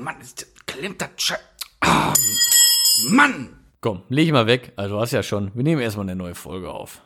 Mann, 0.00 0.18
ist, 0.22 0.46
klemmt 0.66 1.02
das 1.02 1.10
Schei 1.16 1.36
Ah, 1.80 2.14
Mann! 3.10 3.50
Komm, 3.82 4.02
leg 4.08 4.26
ich 4.26 4.32
mal 4.32 4.46
weg. 4.46 4.72
Also 4.76 4.94
du 4.94 5.00
hast 5.00 5.12
ja 5.12 5.22
schon. 5.22 5.50
Wir 5.54 5.62
nehmen 5.62 5.82
erstmal 5.82 6.06
eine 6.06 6.16
neue 6.16 6.34
Folge 6.34 6.70
auf. 6.70 7.02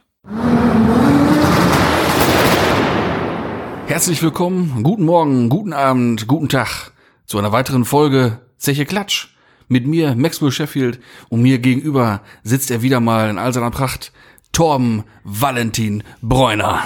Herzlich 3.88 4.22
willkommen, 4.22 4.84
guten 4.84 5.04
Morgen, 5.04 5.48
guten 5.48 5.72
Abend, 5.72 6.28
guten 6.28 6.48
Tag 6.48 6.92
zu 7.26 7.36
einer 7.38 7.50
weiteren 7.50 7.84
Folge 7.84 8.40
Zeche 8.58 8.86
Klatsch. 8.86 9.28
Mit 9.66 9.86
mir, 9.88 10.14
Maxwell 10.14 10.52
Sheffield, 10.52 11.00
und 11.30 11.42
mir 11.42 11.58
gegenüber 11.58 12.20
sitzt 12.44 12.70
er 12.70 12.82
wieder 12.82 13.00
mal 13.00 13.28
in 13.28 13.38
all 13.38 13.52
seiner 13.52 13.70
Pracht, 13.72 14.12
Torben 14.52 15.02
Valentin 15.24 16.04
Bräuner. 16.22 16.82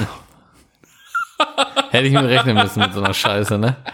Hätte 1.91 2.07
ich 2.07 2.13
mir 2.13 2.29
rechnen 2.29 2.57
müssen 2.57 2.81
mit 2.81 2.93
so 2.95 3.03
einer 3.03 3.15
Scheiße, 3.15 3.59
ne? 3.59 3.77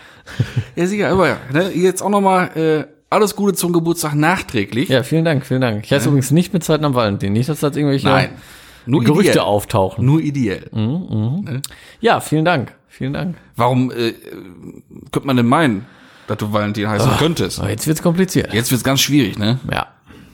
Ja, 0.75 0.87
sicher, 0.87 1.11
aber 1.11 1.37
ne, 1.53 1.71
jetzt 1.73 2.03
auch 2.03 2.09
nochmal 2.09 2.57
äh, 2.57 2.85
alles 3.11 3.37
Gute 3.37 3.53
zum 3.55 3.73
Geburtstag 3.73 4.15
nachträglich. 4.15 4.89
Ja, 4.89 5.03
vielen 5.03 5.25
Dank, 5.25 5.47
vielen 5.47 5.61
Dank. 5.61 5.85
Ich 5.85 5.93
heiße 5.93 6.09
übrigens 6.09 6.31
nicht 6.31 6.53
mit 6.53 6.65
Zeiten 6.65 6.85
am 6.85 6.95
Valentin. 6.95 7.33
Nicht, 7.33 7.49
dass 7.49 7.61
da 7.61 7.69
irgendwelche 7.69 8.09
Nein, 8.09 8.31
nur 8.87 9.05
Gerüchte 9.05 9.33
ideell. 9.33 9.45
auftauchen. 9.45 10.05
Nur 10.05 10.21
ideell. 10.21 10.69
Ja, 12.01 12.21
vielen 12.21 12.45
Dank. 12.45 12.73
Vielen 12.89 13.13
Dank. 13.13 13.37
Warum 13.57 13.91
äh, 13.93 14.15
könnte 15.13 15.27
man 15.27 15.37
denn 15.37 15.47
meinen, 15.47 15.87
dass 16.27 16.39
du 16.39 16.53
Valentin 16.53 16.89
heißen 16.89 17.13
könntest? 17.19 17.61
Aber 17.61 17.71
jetzt 17.71 17.87
wird's 17.87 18.03
kompliziert. 18.03 18.53
Jetzt 18.55 18.71
wird's 18.71 18.83
ganz 18.85 19.01
schwierig, 19.01 19.39
ne? 19.39 19.61
Ja, 19.71 19.89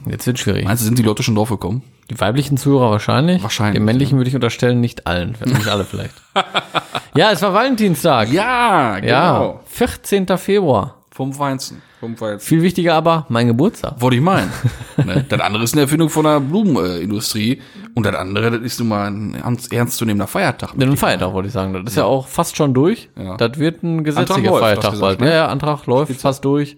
jetzt 0.09 0.25
wird's 0.25 0.39
schwierig. 0.39 0.65
Meinst 0.65 0.81
du, 0.81 0.85
sind 0.85 0.97
die 0.97 1.03
Leute 1.03 1.21
schon 1.21 1.35
drauf 1.35 1.49
gekommen? 1.49 1.83
Die 2.09 2.19
weiblichen 2.19 2.57
Zuhörer 2.57 2.91
wahrscheinlich. 2.91 3.43
Wahrscheinlich, 3.43 3.75
Den 3.75 3.85
männlichen 3.85 4.17
würde 4.17 4.29
ich 4.29 4.35
unterstellen, 4.35 4.79
nicht 4.81 5.07
allen. 5.07 5.35
Nicht 5.45 5.67
alle 5.67 5.85
vielleicht. 5.85 6.13
ja, 7.15 7.31
es 7.31 7.41
war 7.41 7.53
Valentinstag. 7.53 8.31
Ja, 8.31 8.99
genau. 8.99 9.09
Ja, 9.09 9.59
14. 9.65 10.27
Februar. 10.37 10.95
Vom 11.11 11.37
Weinzen. 11.37 11.81
Vom 11.99 12.19
Weinzen. 12.19 12.47
Viel 12.47 12.61
wichtiger 12.61 12.95
aber, 12.95 13.25
mein 13.29 13.47
Geburtstag. 13.47 13.99
Wollte 13.99 14.15
ich 14.15 14.21
meinen. 14.21 14.51
ne? 14.97 15.25
Das 15.27 15.41
andere 15.41 15.63
ist 15.63 15.73
eine 15.73 15.81
Erfindung 15.81 16.09
von 16.09 16.23
der 16.23 16.39
Blumenindustrie. 16.39 17.61
Und 17.93 18.05
das 18.05 18.15
andere, 18.15 18.51
das 18.51 18.61
ist 18.61 18.79
nun 18.79 18.89
mal 18.89 19.07
ein 19.07 19.35
ernst, 19.35 19.71
ernstzunehmender 19.73 20.27
Feiertag. 20.27 20.71
Den 20.75 20.95
Feiertag 20.95 21.33
wollte 21.33 21.47
ich 21.47 21.53
sagen. 21.53 21.73
Das 21.73 21.83
ist 21.83 21.97
ja, 21.97 22.05
auch 22.05 22.27
fast 22.27 22.55
schon 22.55 22.73
durch. 22.73 23.09
Ja. 23.17 23.35
Das 23.35 23.59
wird 23.59 23.83
ein 23.83 24.03
gesetzlicher 24.03 24.57
Feiertag 24.57 24.99
bald. 24.99 25.19
ne? 25.19 25.27
Ja, 25.27 25.33
ja, 25.33 25.47
Antrag 25.47 25.85
läuft 25.85 26.19
fast 26.21 26.45
durch. 26.45 26.77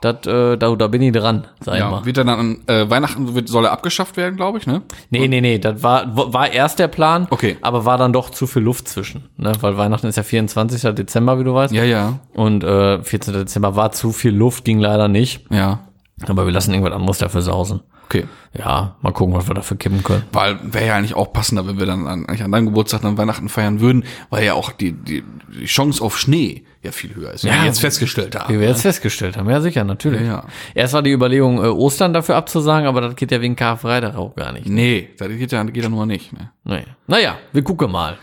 Das, 0.00 0.26
äh, 0.26 0.56
da, 0.56 0.74
da 0.76 0.86
bin 0.88 1.02
ich 1.02 1.12
dran, 1.12 1.46
sag 1.60 1.74
ich 1.74 1.80
Ja, 1.80 1.90
mal. 1.90 2.04
wird 2.06 2.16
dann 2.16 2.28
an 2.28 2.62
äh, 2.66 2.88
Weihnachten 2.88 3.34
wird, 3.34 3.48
soll 3.48 3.66
er 3.66 3.72
abgeschafft 3.72 4.16
werden, 4.16 4.36
glaube 4.36 4.56
ich, 4.58 4.66
ne? 4.66 4.80
Nee, 5.10 5.28
nee, 5.28 5.40
nee, 5.42 5.58
das 5.58 5.82
war, 5.82 6.04
war 6.32 6.50
erst 6.50 6.78
der 6.78 6.88
Plan, 6.88 7.26
Okay. 7.30 7.58
aber 7.60 7.84
war 7.84 7.98
dann 7.98 8.12
doch 8.12 8.30
zu 8.30 8.46
viel 8.46 8.62
Luft 8.62 8.88
zwischen. 8.88 9.28
Ne? 9.36 9.52
Weil 9.60 9.76
Weihnachten 9.76 10.06
ist 10.06 10.16
ja 10.16 10.22
24. 10.22 10.94
Dezember, 10.94 11.38
wie 11.38 11.44
du 11.44 11.52
weißt. 11.54 11.74
Ja, 11.74 11.84
ja, 11.84 12.18
Und 12.34 12.64
äh, 12.64 13.02
14. 13.02 13.34
Dezember 13.34 13.76
war 13.76 13.92
zu 13.92 14.12
viel 14.12 14.34
Luft, 14.34 14.64
ging 14.64 14.78
leider 14.80 15.08
nicht. 15.08 15.44
ja. 15.50 15.80
Aber 16.28 16.44
wir 16.44 16.52
lassen 16.52 16.74
irgendwas 16.74 16.94
anderes 16.94 17.16
dafür 17.18 17.40
sausen. 17.40 17.80
Okay. 18.10 18.26
Ja, 18.58 18.96
mal 19.02 19.12
gucken, 19.12 19.34
was 19.36 19.46
wir 19.46 19.54
dafür 19.54 19.76
kippen 19.76 20.02
können. 20.02 20.24
Weil 20.32 20.58
wäre 20.64 20.84
ja 20.84 20.96
eigentlich 20.96 21.14
auch 21.14 21.32
passender, 21.32 21.68
wenn 21.68 21.78
wir 21.78 21.86
dann 21.86 22.08
an, 22.08 22.26
eigentlich 22.26 22.42
an 22.42 22.50
deinem 22.50 22.66
Geburtstag 22.66 23.02
dann 23.02 23.16
Weihnachten 23.16 23.48
feiern 23.48 23.78
würden, 23.78 24.02
weil 24.30 24.44
ja 24.44 24.54
auch 24.54 24.72
die, 24.72 24.90
die, 24.90 25.22
die 25.60 25.66
Chance 25.66 26.02
auf 26.02 26.18
Schnee 26.18 26.64
ja 26.82 26.90
viel 26.90 27.14
höher 27.14 27.30
ist. 27.30 27.44
wie 27.44 27.48
Ja, 27.48 27.60
wir 27.60 27.66
jetzt 27.66 27.80
festgestellt 27.80 28.34
haben. 28.34 28.52
Wie 28.52 28.58
wir 28.58 28.66
jetzt 28.66 28.82
festgestellt 28.82 29.36
haben, 29.36 29.48
ja 29.48 29.60
sicher, 29.60 29.84
natürlich. 29.84 30.22
Ja, 30.22 30.26
ja. 30.26 30.44
Erst 30.74 30.94
war 30.94 31.02
die 31.02 31.12
Überlegung, 31.12 31.58
äh, 31.58 31.68
Ostern 31.68 32.12
dafür 32.12 32.34
abzusagen, 32.34 32.88
aber 32.88 33.00
das 33.00 33.14
geht 33.14 33.30
ja 33.30 33.40
wegen 33.40 33.54
Karfreitag 33.54 34.16
auch 34.16 34.34
gar 34.34 34.50
nicht. 34.50 34.66
Nee, 34.66 35.10
das 35.16 35.28
geht 35.28 35.52
ja, 35.52 35.62
geht 35.62 35.84
ja 35.84 35.88
nur 35.88 36.06
nicht. 36.06 36.32
Ne? 36.32 36.50
Nee. 36.64 36.84
Naja, 37.06 37.36
wir 37.52 37.62
gucken 37.62 37.92
mal. 37.92 38.18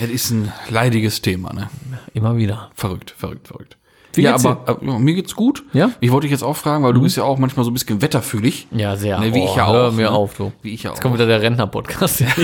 Das 0.00 0.08
ist 0.08 0.30
ein 0.30 0.52
leidiges 0.70 1.20
Thema, 1.20 1.52
ne? 1.52 1.68
Immer 2.14 2.36
wieder. 2.36 2.70
Verrückt, 2.74 3.10
verrückt, 3.10 3.48
verrückt. 3.48 3.76
Wie 4.16 4.22
ja, 4.22 4.34
aber 4.34 4.78
äh, 4.80 4.86
ja, 4.86 4.98
mir 4.98 5.14
geht's 5.14 5.34
gut. 5.34 5.64
Ja? 5.72 5.88
Mhm. 5.88 5.92
Ich 6.00 6.10
wollte 6.12 6.24
dich 6.26 6.32
jetzt 6.32 6.42
auch 6.42 6.56
fragen, 6.56 6.84
weil 6.84 6.92
du 6.92 7.00
bist 7.02 7.16
ja 7.16 7.24
auch 7.24 7.38
manchmal 7.38 7.64
so 7.64 7.70
ein 7.70 7.74
bisschen 7.74 8.00
wetterfühlig. 8.02 8.66
Ja, 8.70 8.96
sehr. 8.96 9.18
Ne, 9.20 9.34
wie 9.34 9.44
ich 9.44 9.54
ja 9.56 9.66
Hör 9.66 9.88
auch, 9.88 9.92
mir 9.92 10.02
ne? 10.02 10.10
auf, 10.10 10.34
du. 10.36 10.52
Wie 10.62 10.74
ich 10.74 10.82
ja 10.82 10.90
Jetzt 10.90 10.98
auch. 10.98 11.02
kommt 11.02 11.14
wieder 11.14 11.26
der 11.26 11.40
Rentner-Podcast. 11.42 12.24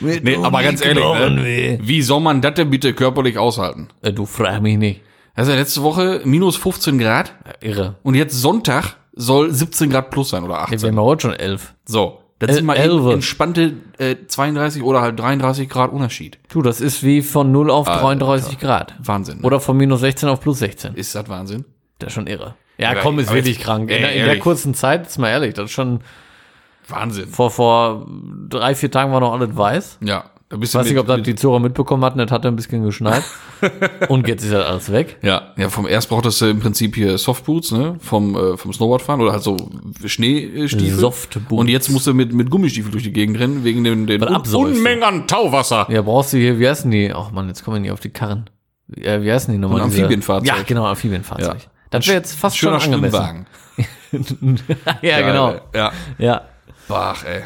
Nee, 0.00 0.36
aber 0.42 0.62
ganz 0.62 0.84
ehrlich, 0.84 1.02
ne? 1.04 1.78
wie 1.82 2.02
soll 2.02 2.20
man 2.20 2.40
das 2.40 2.54
denn 2.54 2.70
bitte 2.70 2.92
körperlich 2.94 3.38
aushalten? 3.38 3.88
Äh, 4.02 4.12
Du 4.12 4.26
frag 4.26 4.62
mich 4.62 4.76
nicht. 4.78 5.00
Also 5.34 5.52
letzte 5.52 5.82
Woche 5.82 6.20
minus 6.24 6.56
15 6.56 6.98
Grad 6.98 7.34
Irre. 7.60 7.96
und 8.02 8.14
jetzt 8.14 8.34
Sonntag 8.40 8.96
soll 9.14 9.50
17 9.52 9.90
Grad 9.90 10.10
plus 10.10 10.30
sein 10.30 10.44
oder 10.44 10.58
18. 10.60 10.80
Wir 10.82 10.88
haben 10.88 10.96
ja 10.96 11.02
heute 11.02 11.22
schon 11.22 11.32
elf. 11.32 11.74
So, 11.86 12.19
das 12.48 12.56
sind 12.56 12.66
mal 12.66 12.74
elf. 12.76 12.92
eben 12.92 13.10
entspannte 13.12 13.74
äh, 13.98 14.16
32 14.26 14.82
oder 14.82 15.00
halt 15.02 15.18
33 15.18 15.68
Grad 15.68 15.92
Unterschied. 15.92 16.38
Du, 16.48 16.62
das 16.62 16.80
ist 16.80 17.02
wie 17.04 17.22
von 17.22 17.52
0 17.52 17.70
auf 17.70 17.86
33 17.86 18.58
Grad. 18.58 18.94
Wahnsinn. 18.98 19.38
Ne? 19.38 19.44
Oder 19.44 19.60
von 19.60 19.76
minus 19.76 20.00
16 20.00 20.28
auf 20.28 20.40
plus 20.40 20.58
16. 20.58 20.94
ist 20.94 21.14
das 21.14 21.28
Wahnsinn? 21.28 21.64
Das 21.98 22.08
ist 22.08 22.14
schon 22.14 22.26
irre. 22.26 22.54
Ja, 22.78 22.90
Aber- 22.92 23.00
komm, 23.00 23.18
ist 23.18 23.28
aber 23.28 23.36
wirklich 23.36 23.56
jetzt- 23.56 23.64
krank. 23.64 23.90
In, 23.90 23.96
Ey, 23.96 24.00
der- 24.00 24.10
in 24.12 24.18
der 24.18 24.26
ehrlich. 24.28 24.42
kurzen 24.42 24.74
Zeit, 24.74 25.06
ist 25.06 25.18
mal 25.18 25.28
ehrlich, 25.28 25.54
das 25.54 25.66
ist 25.66 25.72
schon 25.72 26.00
Wahnsinn. 26.88 27.28
vor, 27.28 27.50
vor 27.50 28.06
drei, 28.48 28.74
vier 28.74 28.90
Tagen 28.90 29.12
war 29.12 29.20
noch 29.20 29.32
alles 29.32 29.56
weiß. 29.56 29.98
Ja, 30.02 30.24
Ich 30.52 30.74
weiß 30.74 30.88
nicht, 30.88 30.98
ob 30.98 31.06
das 31.06 31.22
die 31.22 31.36
Zuhörer 31.36 31.60
mitbekommen 31.60 32.04
hatten, 32.04 32.18
das 32.18 32.32
hatte 32.32 32.48
ein 32.48 32.56
bisschen 32.56 32.82
geschneit. 32.82 33.22
Und 34.08 34.26
jetzt 34.26 34.42
ist 34.42 34.52
das 34.52 34.66
alles 34.66 34.90
weg. 34.90 35.18
Ja, 35.22 35.52
ja, 35.56 35.68
vom 35.68 35.86
erst 35.86 36.08
brauchtest 36.08 36.40
du 36.40 36.46
im 36.46 36.58
Prinzip 36.58 36.96
hier 36.96 37.16
Softboots, 37.18 37.70
ne, 37.70 37.96
vom 38.00 38.34
äh, 38.34 38.56
vom 38.56 38.72
Snowboardfahren 38.72 39.20
oder 39.20 39.30
halt 39.32 39.44
so 39.44 39.56
Schneestiefel. 40.04 40.98
Softboots. 40.98 41.60
Und 41.60 41.68
jetzt 41.68 41.88
musst 41.88 42.08
du 42.08 42.14
mit 42.14 42.32
mit 42.32 42.50
Gummistiefel 42.50 42.90
durch 42.90 43.04
die 43.04 43.12
Gegend 43.12 43.38
rennen 43.38 43.62
wegen 43.62 43.84
den, 43.84 44.08
den 44.08 44.24
absäuft. 44.24 44.76
Unmengen 44.76 45.04
an 45.04 45.28
Tauwasser. 45.28 45.86
Ja, 45.88 46.02
brauchst 46.02 46.32
du 46.32 46.38
hier, 46.38 46.58
wie 46.58 46.68
heißen 46.68 46.90
die? 46.90 47.12
Ach 47.14 47.30
man, 47.30 47.46
jetzt 47.46 47.64
kommen 47.64 47.76
wir 47.76 47.80
nicht 47.82 47.92
auf 47.92 48.00
die 48.00 48.10
Karren. 48.10 48.50
Ja, 48.88 49.22
wie 49.22 49.30
heißen 49.30 49.52
die 49.52 49.58
nochmal? 49.58 49.82
Ein 49.82 49.84
Amphibienfahrzeug. 49.84 50.48
Ja, 50.48 50.56
genau, 50.66 50.84
Amphibienfahrzeug. 50.86 51.62
Ja. 51.62 51.70
Das 51.90 52.06
wäre 52.08 52.16
jetzt 52.16 52.34
fast 52.34 52.58
Schöner 52.58 52.80
schon 52.80 52.94
angemessen. 52.94 53.46
Schwimmwagen. 54.10 54.58
ja, 55.02 55.20
genau. 55.20 55.60
Ja. 55.72 55.92
Ja. 56.18 56.42
Bach, 56.88 57.24
ey. 57.24 57.44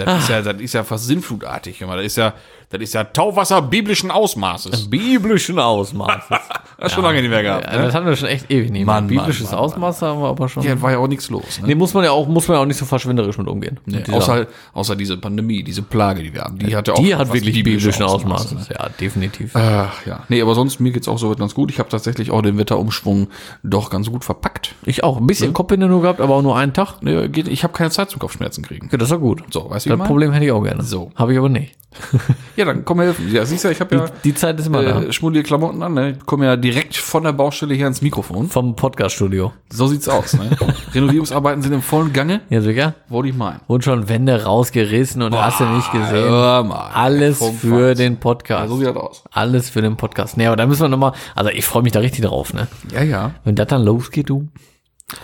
Das 0.00 0.22
ist 0.22 0.28
ja, 0.28 0.42
das 0.42 0.60
ist 0.60 0.72
ja 0.74 0.84
fast 0.84 1.06
sinnflutartig, 1.06 1.80
immer. 1.80 1.96
Das 1.96 2.06
ist 2.06 2.16
ja, 2.16 2.34
das 2.70 2.80
ist 2.82 2.94
ja 2.94 3.04
Tauwasser 3.04 3.62
biblischen 3.62 4.10
Ausmaßes. 4.10 4.88
Biblischen 4.90 5.58
Ausmaßes. 5.58 6.28
Das 6.80 6.92
schon 6.92 7.02
lange 7.02 7.20
nicht 7.20 7.30
mehr 7.30 7.42
gehabt. 7.42 7.64
ja, 7.64 7.82
das 7.82 7.92
haben 7.92 8.06
wir 8.06 8.14
schon 8.14 8.28
echt 8.28 8.48
ewig 8.52 8.70
nicht 8.70 8.86
mehr. 8.86 9.02
Biblisches 9.02 9.46
Mann, 9.46 9.54
Mann, 9.56 9.64
Ausmaß 9.64 10.02
haben 10.02 10.20
wir 10.20 10.28
aber 10.28 10.48
schon. 10.48 10.62
Ja, 10.62 10.80
war 10.80 10.92
ja 10.92 10.98
auch 10.98 11.08
nichts 11.08 11.28
los. 11.28 11.58
Ne? 11.60 11.66
Nee, 11.66 11.74
muss 11.74 11.92
man 11.92 12.04
ja 12.04 12.12
auch, 12.12 12.28
muss 12.28 12.46
man 12.46 12.56
ja 12.56 12.62
auch 12.62 12.66
nicht 12.66 12.76
so 12.76 12.84
verschwenderisch 12.84 13.36
mit 13.36 13.48
umgehen. 13.48 13.80
Nee, 13.84 13.96
Mit 13.96 14.10
außer, 14.12 14.46
außer 14.74 14.94
diese 14.94 15.16
Pandemie, 15.16 15.64
diese 15.64 15.82
Plage, 15.82 16.22
die 16.22 16.32
wir 16.32 16.42
haben. 16.42 16.56
Die 16.56 16.76
hat 16.76 16.86
ja 16.86 16.94
auch 16.94 16.98
die 17.00 17.16
hat 17.16 17.32
wirklich 17.32 17.52
biblische 17.64 17.88
biblischen 17.88 18.04
Ausmaße, 18.04 18.44
Ausmaßes. 18.54 18.68
Ja, 18.68 18.88
definitiv. 18.90 19.56
Ach 19.56 20.06
ja. 20.06 20.22
Nee, 20.28 20.40
aber 20.40 20.54
sonst, 20.54 20.78
mir 20.78 20.92
geht's 20.92 21.08
auch 21.08 21.18
soweit 21.18 21.40
ganz 21.40 21.52
gut. 21.52 21.72
Ich 21.72 21.80
habe 21.80 21.88
tatsächlich 21.88 22.30
auch 22.30 22.42
den 22.42 22.58
Wetterumschwung 22.58 23.26
doch 23.64 23.90
ganz 23.90 24.08
gut 24.08 24.24
verpackt. 24.24 24.76
Ich 24.84 25.02
auch. 25.02 25.16
Ein 25.16 25.26
bisschen 25.26 25.52
Kopfhinde 25.52 25.88
nur 25.88 26.02
gehabt, 26.02 26.20
aber 26.20 26.36
auch 26.36 26.42
nur 26.42 26.56
einen 26.56 26.74
Tag. 26.74 27.02
Nee, 27.02 27.26
geht, 27.26 27.48
ich 27.48 27.64
habe 27.64 27.72
keine 27.72 27.90
Zeit 27.90 28.10
zum 28.10 28.20
Kopfschmerzen 28.20 28.62
kriegen. 28.62 28.86
Okay, 28.86 28.98
das 28.98 29.08
ist 29.08 29.12
ja 29.12 29.16
gut. 29.16 29.42
So, 29.50 29.68
weißt 29.68 29.86
du, 29.86 29.96
Das? 29.96 30.06
Problem 30.06 30.30
hätte 30.30 30.44
ich 30.44 30.52
auch 30.52 30.62
gerne. 30.62 30.84
So. 30.84 31.10
Habe 31.16 31.32
ich 31.32 31.38
aber 31.40 31.48
nicht. 31.48 31.74
Ja, 32.58 32.64
dann 32.64 32.84
komm 32.84 32.98
helfen. 32.98 33.32
Ja, 33.32 33.44
siehst 33.46 33.62
du, 33.62 33.70
ich 33.70 33.78
habe 33.78 33.94
ja 33.94 34.06
Die 34.24 34.34
Zeit 34.34 34.58
ist 34.58 34.66
immer 34.66 34.82
da. 34.82 35.00
äh, 35.02 35.12
schmuddelige 35.12 35.46
Klamotten 35.46 35.80
an. 35.80 35.94
Ne? 35.94 36.16
Ich 36.18 36.26
komme 36.26 36.44
ja 36.44 36.56
direkt 36.56 36.96
von 36.96 37.22
der 37.22 37.32
Baustelle 37.32 37.72
hier 37.72 37.84
ans 37.84 38.02
Mikrofon. 38.02 38.48
Vom 38.48 38.74
Podcast-Studio. 38.74 39.52
So 39.70 39.86
sieht's 39.86 40.08
aus. 40.08 40.32
Ne? 40.32 40.50
Renovierungsarbeiten 40.92 41.62
sind 41.62 41.72
im 41.72 41.82
vollen 41.82 42.12
Gange. 42.12 42.40
Ja, 42.50 42.60
sicher. 42.60 42.96
Wollte 43.08 43.28
ich 43.28 43.36
meinen. 43.36 43.60
Und 43.68 43.84
schon 43.84 44.08
Wände 44.08 44.42
rausgerissen 44.42 45.22
und 45.22 45.36
hast 45.40 45.60
du 45.60 45.66
nicht 45.66 45.92
gesehen. 45.92 46.10
Hör 46.10 46.64
mal. 46.64 46.90
Alles 46.92 47.38
für 47.38 47.44
Feinsten. 47.52 47.94
den 47.96 48.16
Podcast. 48.16 48.68
So 48.70 48.78
sieht 48.78 48.88
das 48.88 48.96
aus. 48.96 49.22
Alles 49.30 49.70
für 49.70 49.80
den 49.80 49.96
Podcast. 49.96 50.36
Nee, 50.36 50.48
aber 50.48 50.56
da 50.56 50.66
müssen 50.66 50.82
wir 50.82 50.88
nochmal, 50.88 51.12
also 51.36 51.50
ich 51.50 51.64
freue 51.64 51.84
mich 51.84 51.92
da 51.92 52.00
richtig 52.00 52.24
drauf, 52.24 52.52
ne? 52.54 52.66
Ja, 52.92 53.04
ja. 53.04 53.30
Wenn 53.44 53.54
das 53.54 53.68
dann 53.68 53.84
losgeht, 53.84 54.28
du, 54.30 54.48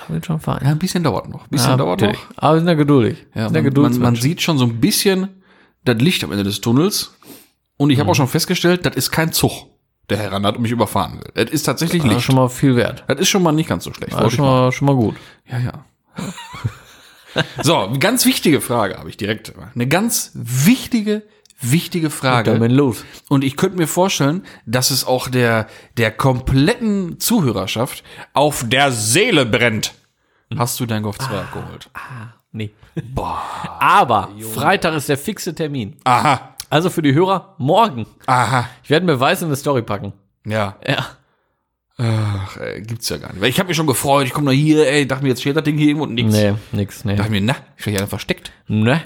wird 0.07 0.25
schon 0.25 0.39
fein. 0.39 0.61
Ja, 0.63 0.71
ein 0.71 0.79
bisschen 0.79 1.03
dauert 1.03 1.29
noch. 1.29 1.43
Ein 1.43 1.51
bisschen 1.51 1.71
Ja, 1.73 1.77
dauert 1.79 2.01
natürlich. 2.01 2.23
noch. 2.31 2.37
Aber 2.45 2.55
wir 2.55 2.59
sind 2.61 2.69
ja 2.69 2.75
geduldig. 2.75 3.27
Ja, 3.35 3.49
sind 3.49 3.57
ja 3.57 3.63
man, 3.63 3.83
man, 3.93 3.99
man 4.01 4.15
sieht 4.15 4.41
schon 4.41 4.57
so 4.57 4.65
ein 4.67 4.79
bisschen 4.81 5.31
das 5.85 5.97
Licht 5.99 6.25
am 6.25 6.31
Ende 6.33 6.45
des 6.45 6.63
Tunnels. 6.63 7.15
Und 7.77 7.91
ich 7.91 7.99
habe 8.01 8.11
auch 8.11 8.15
schon 8.15 8.29
festgestellt, 8.29 8.87
das 8.87 8.95
ist 8.97 9.11
kein 9.11 9.33
Zug, 9.33 9.67
der 10.09 10.19
heran 10.19 10.47
hat 10.47 10.57
und 10.57 10.63
mich 10.63 10.73
überfahren 10.73 11.21
will. 11.21 11.31
Das 11.35 11.53
ist 11.53 11.65
tatsächlich 11.65 12.03
Das 12.03 12.11
ist 12.11 12.15
Licht. 12.17 12.27
schon 12.27 12.37
mal 12.37 12.49
viel 12.49 12.77
wert. 12.77 13.05
Das 13.09 13.19
ist 13.21 13.29
schon 13.29 13.43
mal 13.43 13.53
nicht 13.53 13.69
ganz 13.69 13.85
so 13.85 13.93
schlecht. 13.93 14.13
Das 14.13 14.19
ist 14.19 14.23
wollte 14.23 14.35
ich 14.35 14.37
schon 14.37 14.47
mal, 14.47 14.73
schon 14.73 14.87
mal 14.87 14.97
gut. 14.97 15.17
Ja, 15.47 15.59
ja. 15.59 15.85
so, 17.63 17.79
eine 17.79 17.99
ganz 17.99 18.25
wichtige 18.27 18.61
Frage 18.61 18.97
habe 18.99 19.09
ich 19.09 19.17
direkt. 19.17 19.53
Eine 19.75 19.89
ganz 19.89 20.31
wichtige, 20.35 21.23
wichtige 21.61 22.11
Frage. 22.11 22.53
Damit 22.53 22.71
los. 22.73 23.05
Und 23.29 23.43
ich 23.43 23.57
könnte 23.57 23.77
mir 23.77 23.89
vorstellen, 23.89 24.45
dass 24.67 24.91
es 24.91 25.05
auch 25.05 25.29
der, 25.29 25.67
der 25.97 26.13
kompletten 26.13 27.19
Zuhörerschaft 27.19 28.05
auf 28.35 28.65
der 28.69 28.93
Seele 28.93 29.47
brennt. 29.47 29.95
Hast 30.57 30.79
du 30.79 30.87
dein 30.87 31.03
Golf 31.03 31.19
2 31.19 31.25
abgeholt? 31.41 31.91
Nee. 32.53 32.71
Boah. 33.13 33.43
Aber 33.81 34.31
Freitag 34.55 34.95
ist 34.95 35.09
der 35.09 35.19
fixe 35.19 35.53
Termin. 35.53 35.97
Aha, 36.05 36.54
Also 36.71 36.91
für 36.91 37.03
die 37.03 37.15
Hörer, 37.15 37.55
morgen. 37.59 38.07
aha, 38.27 38.69
Ich 38.83 38.91
werde 38.91 39.07
mir 39.07 39.19
weiß 39.19 39.43
in 39.43 39.49
eine 39.49 39.57
Story 39.57 39.83
packen. 39.83 40.13
ja. 40.45 40.77
Ja. 40.87 41.07
Ach, 41.97 42.57
ey, 42.57 42.83
gibt's 42.83 43.09
ja 43.09 43.19
gar 43.19 43.29
nicht. 43.33 43.41
Weil 43.41 43.51
ich 43.51 43.59
habe 43.61 43.69
mich 43.69 43.77
schon 43.77 43.87
gefreut, 43.87 44.27
ich 44.27 44.33
komme 44.33 44.47
noch 44.47 44.53
hier, 44.53 44.85
ey, 44.91 45.07
dachte 45.07 45.23
mir, 45.23 45.29
jetzt 45.29 45.43
steht 45.43 45.55
das 45.57 45.63
Ding 45.63 45.79
hier 45.79 45.87
irgendwo 45.89 46.07
und 46.07 46.15
nix. 46.15 46.33
Nee, 46.33 46.55
nix, 46.73 47.05
nee. 47.05 47.15
Dachte 47.15 47.31
mir, 47.31 47.41
na, 47.41 47.55
ich 47.77 47.87
werde 47.87 48.01
ja 48.01 48.07
versteckt. 48.09 48.51
Ne? 48.67 49.01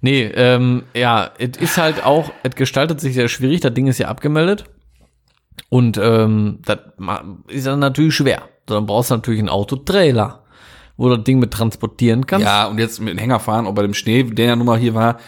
Nee, 0.00 0.24
ähm, 0.24 0.82
ja, 0.92 1.30
es 1.38 1.50
ist 1.60 1.78
halt 1.78 2.04
auch, 2.04 2.32
es 2.42 2.56
gestaltet 2.56 3.00
sich 3.00 3.14
sehr 3.14 3.28
schwierig, 3.28 3.60
das 3.60 3.72
Ding 3.74 3.86
ist 3.86 3.98
ja 3.98 4.08
abgemeldet. 4.08 4.64
Und 5.68 5.98
ähm, 5.98 6.58
das 6.64 6.78
ist 7.46 7.66
dann 7.68 7.78
natürlich 7.78 8.16
schwer. 8.16 8.42
Dann 8.66 8.86
brauchst 8.86 9.12
du 9.12 9.14
natürlich 9.14 9.38
einen 9.38 9.48
Autotrailer, 9.48 10.42
wo 10.96 11.08
du 11.10 11.16
das 11.18 11.24
Ding 11.24 11.38
mit 11.38 11.52
transportieren 11.52 12.26
kannst. 12.26 12.44
Ja, 12.46 12.66
und 12.66 12.78
jetzt 12.78 12.98
mit 13.00 13.10
dem 13.14 13.18
Hänger 13.18 13.38
fahren, 13.38 13.68
auch 13.68 13.72
bei 13.74 13.82
dem 13.82 13.94
Schnee, 13.94 14.24
der 14.24 14.46
ja 14.46 14.56
nun 14.56 14.66
mal 14.66 14.78
hier 14.78 14.94
war, 14.94 15.18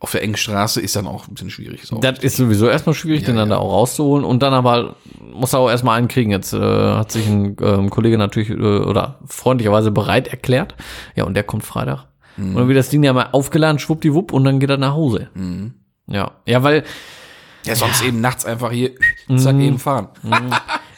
auf 0.00 0.12
der 0.12 0.22
engen 0.22 0.36
Straße, 0.36 0.80
ist 0.80 0.96
dann 0.96 1.06
auch 1.06 1.28
ein 1.28 1.34
bisschen 1.34 1.50
schwierig. 1.50 1.84
So. 1.84 1.98
Das 1.98 2.18
ist 2.18 2.36
sowieso 2.36 2.68
erstmal 2.68 2.94
schwierig, 2.94 3.24
den 3.24 3.36
dann 3.36 3.50
da 3.50 3.58
auch 3.58 3.72
rauszuholen. 3.72 4.24
Und 4.24 4.42
dann 4.42 4.52
aber 4.52 4.96
muss 5.20 5.52
er 5.52 5.60
auch 5.60 5.70
erstmal 5.70 5.98
einen 5.98 6.08
kriegen. 6.08 6.30
Jetzt 6.30 6.52
äh, 6.52 6.58
hat 6.58 7.12
sich 7.12 7.26
ein 7.26 7.56
ähm, 7.60 7.90
Kollege 7.90 8.18
natürlich 8.18 8.50
äh, 8.50 8.54
oder 8.54 9.20
freundlicherweise 9.26 9.90
bereit 9.90 10.28
erklärt. 10.28 10.74
Ja, 11.14 11.24
und 11.24 11.34
der 11.34 11.44
kommt 11.44 11.64
Freitag. 11.64 12.06
Und 12.36 12.56
dann 12.56 12.68
wird 12.68 12.78
das 12.78 12.88
Ding 12.88 13.04
ja 13.04 13.12
mal 13.12 13.28
aufgeladen, 13.30 13.78
schwuppdiwupp, 13.78 14.32
und 14.32 14.44
dann 14.44 14.58
geht 14.58 14.68
er 14.68 14.76
nach 14.76 14.94
Hause. 14.94 15.28
Ja. 16.08 16.32
Ja, 16.46 16.62
weil 16.64 16.82
ja, 17.64 17.76
sonst 17.76 18.02
eben 18.02 18.20
nachts 18.20 18.44
einfach 18.44 18.72
hier, 18.72 18.90
zack, 19.36 19.56
eben 19.56 19.78
fahren. 19.78 20.08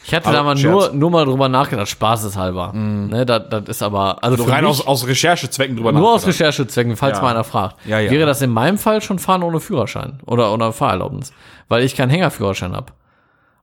ich 0.07 0.13
hatte 0.13 0.27
Aber 0.29 0.37
da 0.37 0.43
mal 0.43 0.57
Scherz. 0.57 0.71
nur, 0.71 0.93
nur 0.93 1.11
mal 1.11 1.25
drüber 1.25 1.49
nachgedacht, 1.49 1.87
spaßeshalber. 1.89 2.71
Ne, 2.73 3.25
das, 3.25 3.43
das 3.49 3.63
ist 3.67 3.83
aber, 3.83 4.23
also 4.23 4.43
für 4.43 4.49
Rein 4.51 4.63
mich, 4.63 4.71
aus, 4.71 4.87
aus 4.87 5.05
Recherchezwecken 5.05 5.75
drüber 5.75 5.91
nur 5.91 6.11
aus 6.13 6.21
nachgedacht. 6.21 6.39
Recherchezwecken, 6.41 6.95
falls 6.95 7.17
Ja. 7.17 7.23
mal 7.23 7.31
einer 7.31 7.43
fragt. 7.43 7.75
Ja, 7.85 7.99
ja. 7.99 8.09
Wäre 8.09 8.25
das 8.25 8.41
in 8.41 8.49
meinem 8.51 8.77
Fall 8.77 9.01
schon 9.01 9.19
Fahren 9.19 9.43
ohne 9.43 9.59
Führerschein 9.59 10.19
oder, 10.25 10.53
oder 10.53 10.71
Fahrerlaubnis? 10.73 11.33
Weil 11.67 11.83
ich 11.83 11.95
keinen 11.95 12.09
Hängerführerschein 12.09 12.73
habe. 12.75 12.93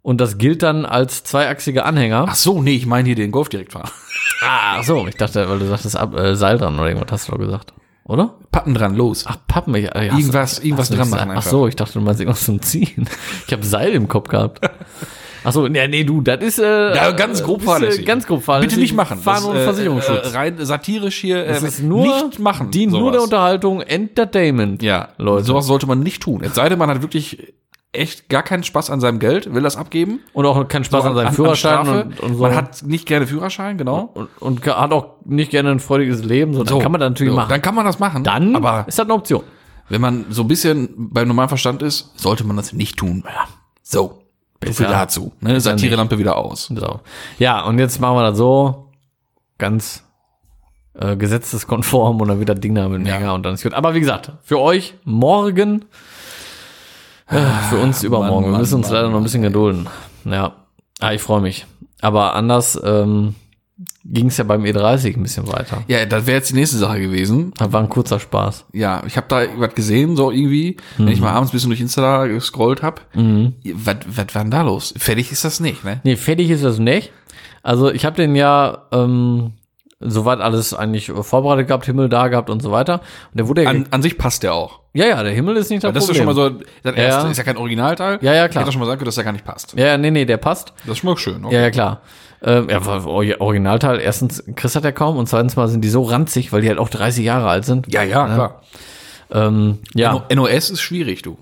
Und 0.03 0.21
das 0.21 0.37
gilt 0.37 0.63
dann 0.63 0.85
als 0.85 1.25
zweiachsiger 1.25 1.87
Anhänger. 1.87 2.27
Ach 2.29 2.35
so, 2.35 2.61
nee, 2.61 2.75
ich 2.75 2.85
meine 2.85 3.07
hier 3.07 3.17
den 3.17 3.31
Golf 3.33 3.49
direkt 3.49 3.73
fahren. 3.73 3.89
Ach 4.47 4.83
so, 4.85 5.07
ich 5.07 5.17
dachte, 5.17 5.49
weil 5.49 5.59
du 5.59 5.67
sagtest 5.67 5.97
ab, 5.97 6.15
äh, 6.15 6.37
Seil 6.37 6.59
dran 6.59 6.79
oder 6.79 6.89
irgendwas 6.89 7.11
hast 7.11 7.29
du 7.29 7.33
doch 7.33 7.39
gesagt. 7.39 7.73
Oder? 8.07 8.35
Pappen 8.53 8.75
dran, 8.75 8.95
los. 8.95 9.25
Ach, 9.27 9.39
Pappen. 9.49 9.75
Ich, 9.77 9.87
Irgendwas- 9.87 10.59
irgendwas 10.59 10.91
dran 10.91 11.09
machen 11.09 11.31
Ach 11.31 11.37
einfach. 11.37 11.51
so, 11.51 11.67
ich 11.69 11.75
dachte, 11.77 11.95
du 11.95 12.01
meinst 12.03 12.21
irgendwas 12.21 12.45
zum 12.45 12.61
Ziehen. 12.61 13.09
Ich 13.47 13.53
habe 13.55 13.65
Seil 13.65 13.93
im 13.95 14.09
Kopf 14.09 14.29
gehabt. 14.29 14.61
Ach 15.45 15.53
so, 15.53 15.69
nee, 15.69 15.87
nee, 15.89 16.05
du, 16.05 16.23
das 16.23 16.43
ist 16.43 16.59
äh, 16.59 16.97
Ja, 16.97 17.11
ganz 17.13 17.43
grob 17.43 17.59
das 17.59 17.65
ist, 17.65 17.69
äh, 17.69 17.73
fahrlässig. 17.73 18.07
Ganz 18.07 18.27
grob 18.27 18.43
fahrlässig. 18.43 18.71
Bitte 18.71 18.81
nicht 18.81 18.95
machen. 18.95 19.19
Fahren 19.19 19.43
Das, 19.43 19.47
ohne 19.47 19.61
äh, 19.61 19.65
Versicherungsschutz. 19.65 20.33
Äh, 20.33 20.37
rein 20.37 20.57
satirisch 20.59 21.17
hier. 21.17 21.45
das 21.45 21.63
äh, 21.63 21.69
ist 21.69 21.83
nur, 21.83 22.25
nicht 22.25 22.39
machen. 22.39 22.71
dient 22.71 22.93
nur 22.93 23.13
der 23.13 23.21
sowas. 23.21 23.25
Unterhaltung, 23.25 23.81
Entertainment. 23.83 24.83
Ja, 24.83 25.11
Leute. 25.19 25.45
Sowas 25.45 25.67
sollte 25.67 25.87
man 25.87 26.01
nicht 26.01 26.23
tun. 26.23 26.43
Es 26.43 26.55
sei 26.55 26.69
denn, 26.69 26.79
man 26.79 26.89
hat 26.89 27.03
wirklich 27.03 27.55
echt 27.95 28.29
gar 28.29 28.43
keinen 28.43 28.65
Spaß 28.65 28.91
an 28.91 29.01
seinem 29.01 29.19
Geld, 29.19 29.55
will 29.55 29.63
das 29.63 29.77
abgeben. 29.77 30.21
Und 30.33 30.47
auch 30.47 30.67
keinen 30.69 30.85
Spaß 30.85 31.05
an 31.05 31.15
seinem 31.15 31.33
Führerschein 31.33 31.85
Strafe. 31.85 32.05
und, 32.05 32.21
und 32.21 32.35
so. 32.37 32.43
Man 32.43 32.55
hat 32.55 32.83
nicht 32.83 33.07
gerne 33.07 33.27
Führerschein, 33.27 33.79
genau. 33.79 34.11
und, 34.15 34.29
und 34.41 34.67
hat 34.67 34.93
auch 34.93 35.17
nicht 35.25 35.51
gerne 35.51 35.71
ein 35.71 35.81
freudiges 35.81 36.25
Leben, 36.25 36.55
so, 36.55 36.65
dann 36.65 36.81
kann 36.81 36.93
man 36.93 37.01
das 37.01 37.11
natürlich 37.11 37.33
so, 37.33 37.37
machen. 37.37 37.51
Dann 37.51 37.63
kann 37.63 37.75
man 37.75 37.85
das 37.85 37.99
machen. 37.99 38.25
Dann 38.25 38.57
aber 38.57 38.85
ist 38.87 38.99
das 38.99 39.05
eine 39.05 39.15
Option. 39.15 39.43
wenn 39.89 40.01
man 40.01 40.27
so 40.31 40.43
ein 40.43 40.49
bisschen 40.49 40.89
beim 40.97 41.29
normalen 41.29 41.49
Verstand 41.49 41.83
ist, 41.83 42.13
sollte 42.17 42.45
man 42.45 42.57
das 42.57 42.73
nicht 42.73 42.97
tun. 42.97 43.25
So. 43.83 44.24
So 44.63 44.73
viel 44.73 44.87
dazu. 44.87 45.33
Ne? 45.41 45.61
Satirelampe 45.61 46.19
wieder 46.19 46.37
aus. 46.37 46.73
So. 46.75 47.01
Ja, 47.39 47.65
und 47.65 47.79
jetzt 47.79 48.01
machen 48.01 48.17
wir 48.17 48.23
das 48.23 48.39
so 48.39 48.93
ganz 49.59 50.05
äh, 50.95 51.17
gesetzeskonform 51.17 52.21
und 52.21 52.29
dann 52.29 52.41
wieder 52.41 52.55
Ding 52.55 52.75
da 52.75 52.89
mit 52.89 53.07
Ja. 53.07 53.15
Hänger 53.15 53.35
und 53.35 53.45
dann 53.45 53.55
ist 53.55 53.63
gut. 53.63 53.75
Aber 53.75 53.95
wie 53.95 54.01
gesagt, 54.01 54.33
für 54.43 54.61
euch 54.61 54.95
morgen, 55.05 55.85
äh, 57.29 57.41
für 57.69 57.79
uns 57.79 58.03
übermorgen. 58.03 58.47
Mann, 58.47 58.53
wir 58.53 58.59
müssen 58.59 58.77
uns 58.77 58.87
Mann, 58.87 58.95
leider 58.95 59.09
noch 59.11 59.19
ein 59.19 59.23
bisschen 59.23 59.43
gedulden. 59.43 59.89
Ja, 60.25 60.53
ah, 61.01 61.13
ich 61.13 61.21
freue 61.21 61.41
mich. 61.41 61.67
Aber 62.01 62.35
anders 62.35 62.81
ähm, 62.85 63.35
ging 64.07 64.27
es 64.27 64.37
ja 64.37 64.45
beim 64.45 64.63
E30 64.65 65.17
ein 65.17 65.23
bisschen 65.23 65.47
weiter. 65.51 65.83
Ja, 65.89 66.05
das 66.05 66.27
wäre 66.27 66.37
jetzt 66.37 66.51
die 66.51 66.55
nächste 66.55 66.77
Sache 66.77 67.01
gewesen. 67.01 67.53
Das 67.57 67.73
war 67.73 67.81
ein 67.83 67.89
kurzer 67.89 68.21
Spaß. 68.21 68.67
Ja, 68.73 69.03
ich 69.07 69.17
habe 69.17 69.27
da 69.29 69.43
was 69.57 69.75
gesehen, 69.75 70.15
so 70.17 70.31
irgendwie, 70.31 70.77
wenn 70.99 71.09
ich 71.09 71.21
mal 71.21 71.33
abends 71.33 71.51
ein 71.51 71.57
bisschen 71.57 71.71
durch 71.71 71.81
Insta 71.81 72.27
gescrollt 72.27 72.83
hab. 72.83 73.01
Was, 73.15 73.97
was 74.07 74.35
war 74.35 74.43
denn 74.43 74.51
da 74.51 74.63
los? 74.63 74.93
Fertig 74.99 75.33
ist 75.33 75.45
das 75.45 75.61
nicht, 75.61 75.85
ne? 75.85 76.01
Nee, 76.05 76.17
fertig 76.17 76.51
ist 76.51 76.65
das 76.65 76.79
nicht. 76.79 77.13
Also 77.63 77.91
ich 77.91 78.05
habe 78.05 78.17
den 78.17 78.37
ja 78.37 78.83
ähm, 78.93 79.53
soweit 80.01 80.41
alles 80.41 80.75
eigentlich 80.75 81.11
vorbereitet 81.11 81.69
gehabt, 81.69 81.87
Himmel 81.87 82.11
da 82.11 82.29
gehabt 82.29 82.51
und 82.51 82.61
so 82.61 82.71
weiter. 82.71 83.01
Und 83.31 83.39
der 83.39 83.49
wurde 83.49 83.63
ja, 83.63 83.71
An, 83.91 84.03
sich 84.03 84.19
passt 84.19 84.43
der 84.43 84.53
auch. 84.53 84.81
ja, 84.93 85.07
ja, 85.07 85.23
der 85.23 85.33
Himmel 85.33 85.57
ist 85.57 85.71
nicht 85.71 85.83
das 85.83 85.95
Das 85.95 86.05
ist 86.05 86.09
Problem. 86.11 86.27
schon 86.35 86.37
mal 86.37 86.51
so, 86.61 86.61
das 86.83 86.95
erste 86.95 87.25
Ja. 87.25 87.31
ist 87.31 87.39
ja 87.39 87.45
kein 87.45 87.57
Originalteil. 87.57 88.19
Ja, 88.21 88.35
ja, 88.35 88.45
Ich 88.45 88.51
klar. 88.51 88.65
hätte 88.65 88.73
schon 88.73 88.81
mal 88.81 88.87
sagen 88.87 88.99
können, 88.99 89.07
dass 89.07 89.15
der 89.15 89.25
gar 89.25 89.33
nicht 89.33 89.47
passt. 89.47 89.73
Ja, 89.79 89.87
ja, 89.87 89.97
nee, 89.97 90.11
nee, 90.11 90.27
der 90.27 90.37
passt. 90.37 90.75
Das 90.85 90.93
ist 90.93 90.99
schon 90.99 91.09
mal 91.11 91.17
schön. 91.17 91.43
Okay. 91.43 91.55
Ja, 91.55 91.61
ja, 91.63 91.71
klar. 91.71 92.03
Ähm, 92.47 92.69
ja, 92.69 92.81
Originalteil, 93.41 94.01
erstens, 94.01 94.45
Chris 94.55 94.77
hat 94.77 94.85
er 94.85 94.93
kaum 94.93 95.17
und 95.17 95.27
zweitens 95.29 95.57
mal 95.57 95.67
sind 95.69 95.83
die 95.83 95.89
so 95.89 96.03
ranzig, 96.03 96.53
weil 96.53 96.61
die 96.61 96.69
halt 96.69 96.79
auch 96.79 96.91
30 96.91 97.25
Jahre 97.25 97.49
alt 97.49 97.65
sind. 97.65 97.93
ja, 97.93 98.03
ja, 98.03 98.27
klar. 98.27 98.63
Ähm, 99.31 99.79
ja. 99.95 100.27
NOS 100.33 100.71
ist 100.71 100.81
schwierig, 100.83 101.23
du. 101.23 101.39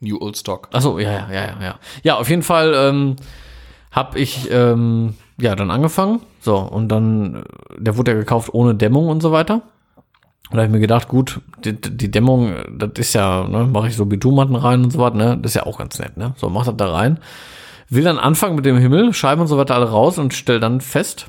New 0.00 0.18
Old 0.20 0.36
Stock. 0.36 0.68
Ach 0.72 0.80
so, 0.80 0.98
ja, 0.98 1.10
ja, 1.10 1.32
ja, 1.32 1.44
ja, 1.46 1.56
ja. 1.60 1.74
Ja, 2.02 2.16
auf 2.16 2.28
jeden 2.28 2.42
Fall 2.42 2.74
ähm, 2.76 3.16
habe 3.90 4.18
ich 4.18 4.48
ähm, 4.50 5.14
ja 5.40 5.56
dann 5.56 5.70
angefangen. 5.70 6.20
So, 6.40 6.56
und 6.56 6.88
dann, 6.88 7.36
äh, 7.36 7.42
der 7.78 7.96
wurde 7.96 8.12
ja 8.12 8.16
gekauft 8.16 8.50
ohne 8.52 8.74
Dämmung 8.74 9.08
und 9.08 9.20
so 9.20 9.32
weiter. 9.32 9.62
Und 10.50 10.52
da 10.52 10.58
habe 10.58 10.66
ich 10.66 10.72
mir 10.72 10.80
gedacht, 10.80 11.08
gut, 11.08 11.40
die, 11.64 11.72
die 11.80 12.10
Dämmung, 12.10 12.52
äh, 12.52 12.64
das 12.70 12.90
ist 12.96 13.14
ja, 13.14 13.48
ne, 13.48 13.64
mache 13.64 13.88
ich 13.88 13.96
so 13.96 14.06
Bitumatten 14.06 14.54
rein 14.54 14.84
und 14.84 14.92
so 14.92 15.00
weiter, 15.00 15.16
ne? 15.16 15.38
Das 15.40 15.52
ist 15.52 15.56
ja 15.56 15.66
auch 15.66 15.78
ganz 15.78 15.98
nett, 15.98 16.16
ne? 16.16 16.34
So, 16.36 16.48
mach 16.48 16.64
das 16.64 16.76
da 16.76 16.92
rein. 16.92 17.18
Will 17.88 18.04
dann 18.04 18.18
anfangen 18.18 18.56
mit 18.56 18.64
dem 18.66 18.78
Himmel, 18.78 19.12
Scheiben 19.12 19.40
und 19.42 19.46
so 19.46 19.56
weiter 19.58 19.74
alle 19.76 19.88
raus 19.90 20.18
und 20.18 20.34
stell 20.34 20.58
dann 20.60 20.80
fest, 20.80 21.26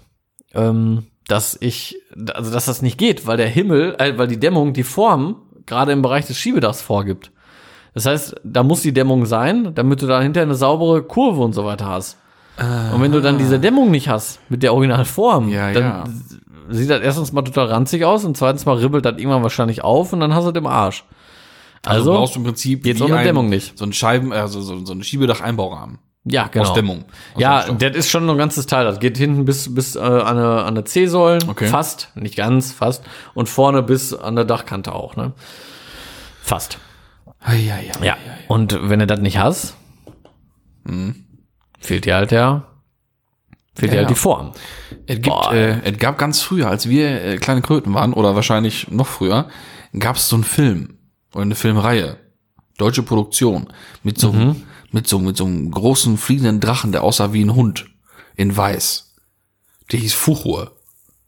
ähm, 0.53 1.03
dass 1.27 1.57
ich, 1.59 1.97
also 2.33 2.51
dass 2.51 2.65
das 2.65 2.81
nicht 2.81 2.97
geht, 2.97 3.27
weil 3.27 3.37
der 3.37 3.47
Himmel, 3.49 3.95
äh, 3.99 4.17
weil 4.17 4.27
die 4.27 4.39
Dämmung 4.39 4.73
die 4.73 4.83
Form 4.83 5.35
gerade 5.65 5.91
im 5.91 6.01
Bereich 6.01 6.25
des 6.25 6.37
Schiebedachs 6.37 6.81
vorgibt. 6.81 7.31
Das 7.93 8.05
heißt, 8.05 8.35
da 8.43 8.63
muss 8.63 8.81
die 8.81 8.93
Dämmung 8.93 9.25
sein, 9.25 9.73
damit 9.75 10.01
du 10.01 10.07
da 10.07 10.21
hinterher 10.21 10.45
eine 10.47 10.55
saubere 10.55 11.03
Kurve 11.03 11.41
und 11.41 11.53
so 11.53 11.65
weiter 11.65 11.85
hast. 11.87 12.17
Und 12.93 13.01
wenn 13.01 13.11
du 13.11 13.21
dann 13.21 13.37
diese 13.37 13.59
Dämmung 13.59 13.91
nicht 13.91 14.09
hast, 14.09 14.39
mit 14.49 14.63
der 14.63 14.73
Originalform, 14.73 15.49
Ja, 15.49 15.71
dann 15.73 15.83
ja. 15.83 16.03
sieht 16.69 16.89
das 16.89 17.01
erstens 17.01 17.31
mal 17.31 17.43
total 17.43 17.67
ranzig 17.67 18.03
aus 18.03 18.25
und 18.25 18.35
zweitens 18.35 18.65
mal 18.65 18.77
ribbelt 18.77 19.05
das 19.05 19.17
irgendwann 19.17 19.43
wahrscheinlich 19.43 19.83
auf 19.83 20.11
und 20.11 20.21
dann 20.21 20.33
hast 20.33 20.45
du 20.47 20.51
das 20.51 20.59
im 20.59 20.65
Arsch. 20.65 21.03
Also, 21.85 21.99
Also, 21.99 22.11
du 22.13 22.17
brauchst 22.17 22.35
im 22.35 22.43
Prinzip 22.43 22.83
geht's 22.83 22.99
wie 22.99 23.03
ohne 23.03 23.17
ein- 23.17 23.25
Dämmung 23.25 23.49
nicht. 23.49 23.77
So 23.77 23.85
ein 23.85 23.93
Scheiben, 23.93 24.33
also 24.33 24.61
so, 24.61 24.83
so 24.85 24.93
ein 24.93 25.03
Schiebedach-Einbaurahmen. 25.03 25.99
Ja, 26.29 26.47
genau. 26.47 26.65
Aus 26.65 26.73
Dämmung. 26.73 27.05
Aus 27.35 27.41
Ja, 27.41 27.63
das 27.71 27.95
ist 27.95 28.09
schon 28.09 28.29
ein 28.29 28.37
ganzes 28.37 28.65
Teil. 28.65 28.85
Das 28.85 28.99
geht 28.99 29.17
hinten 29.17 29.45
bis, 29.45 29.73
bis 29.73 29.95
äh, 29.95 29.99
an 29.99 30.37
eine, 30.37 30.47
an 30.63 30.67
eine 30.67 30.83
C-Säulen, 30.83 31.47
Okay. 31.49 31.67
fast, 31.67 32.09
nicht 32.15 32.35
ganz, 32.35 32.71
fast. 32.71 33.03
Und 33.33 33.47
vorne 33.49 33.83
bis 33.83 34.13
an 34.13 34.35
der 34.35 34.45
Dachkante 34.45 34.93
auch, 34.93 35.15
ne? 35.15 35.33
Fast. 36.41 36.79
ja, 37.47 37.53
ja, 37.53 37.75
ja. 37.77 38.05
Ja. 38.05 38.17
Und 38.47 38.77
wenn 38.89 38.99
du 38.99 39.07
das 39.07 39.19
nicht 39.19 39.37
hast, 39.37 39.75
fehlt 41.79 42.05
dir 42.05 42.15
halt 42.15 42.31
der, 42.31 42.63
fehlt 43.75 43.91
dir 43.91 43.95
Ja, 43.95 44.01
halt 44.01 44.09
ja. 44.09 44.13
die 44.15 44.19
Form. 44.19 44.51
Es, 45.05 45.21
gibt, 45.21 45.51
äh, 45.51 45.79
es 45.81 45.97
gab 45.99 46.17
ganz 46.17 46.41
früher, 46.41 46.69
als 46.69 46.87
wir 46.89 47.23
äh, 47.23 47.37
kleine 47.37 47.61
Kröten 47.61 47.93
waren, 47.93 48.13
oder 48.13 48.35
wahrscheinlich 48.35 48.89
noch 48.89 49.07
früher, 49.07 49.47
gab 49.97 50.15
es 50.15 50.29
so 50.29 50.35
einen 50.35 50.43
Film 50.43 50.97
oder 51.33 51.43
eine 51.43 51.55
Filmreihe, 51.55 52.17
deutsche 52.77 53.03
Produktion, 53.03 53.67
mit 54.03 54.17
so, 54.19 54.31
Mhm. 54.31 54.63
Mit 54.91 55.07
so, 55.07 55.19
mit 55.19 55.37
so 55.37 55.45
einem 55.45 55.71
großen 55.71 56.17
fliegenden 56.17 56.59
Drachen, 56.59 56.91
der 56.91 57.03
aussah 57.03 57.33
wie 57.33 57.43
ein 57.43 57.55
Hund, 57.55 57.85
in 58.35 58.55
weiß. 58.55 59.15
Der 59.91 59.99
hieß 59.99 60.13
Fuchur. 60.13 60.71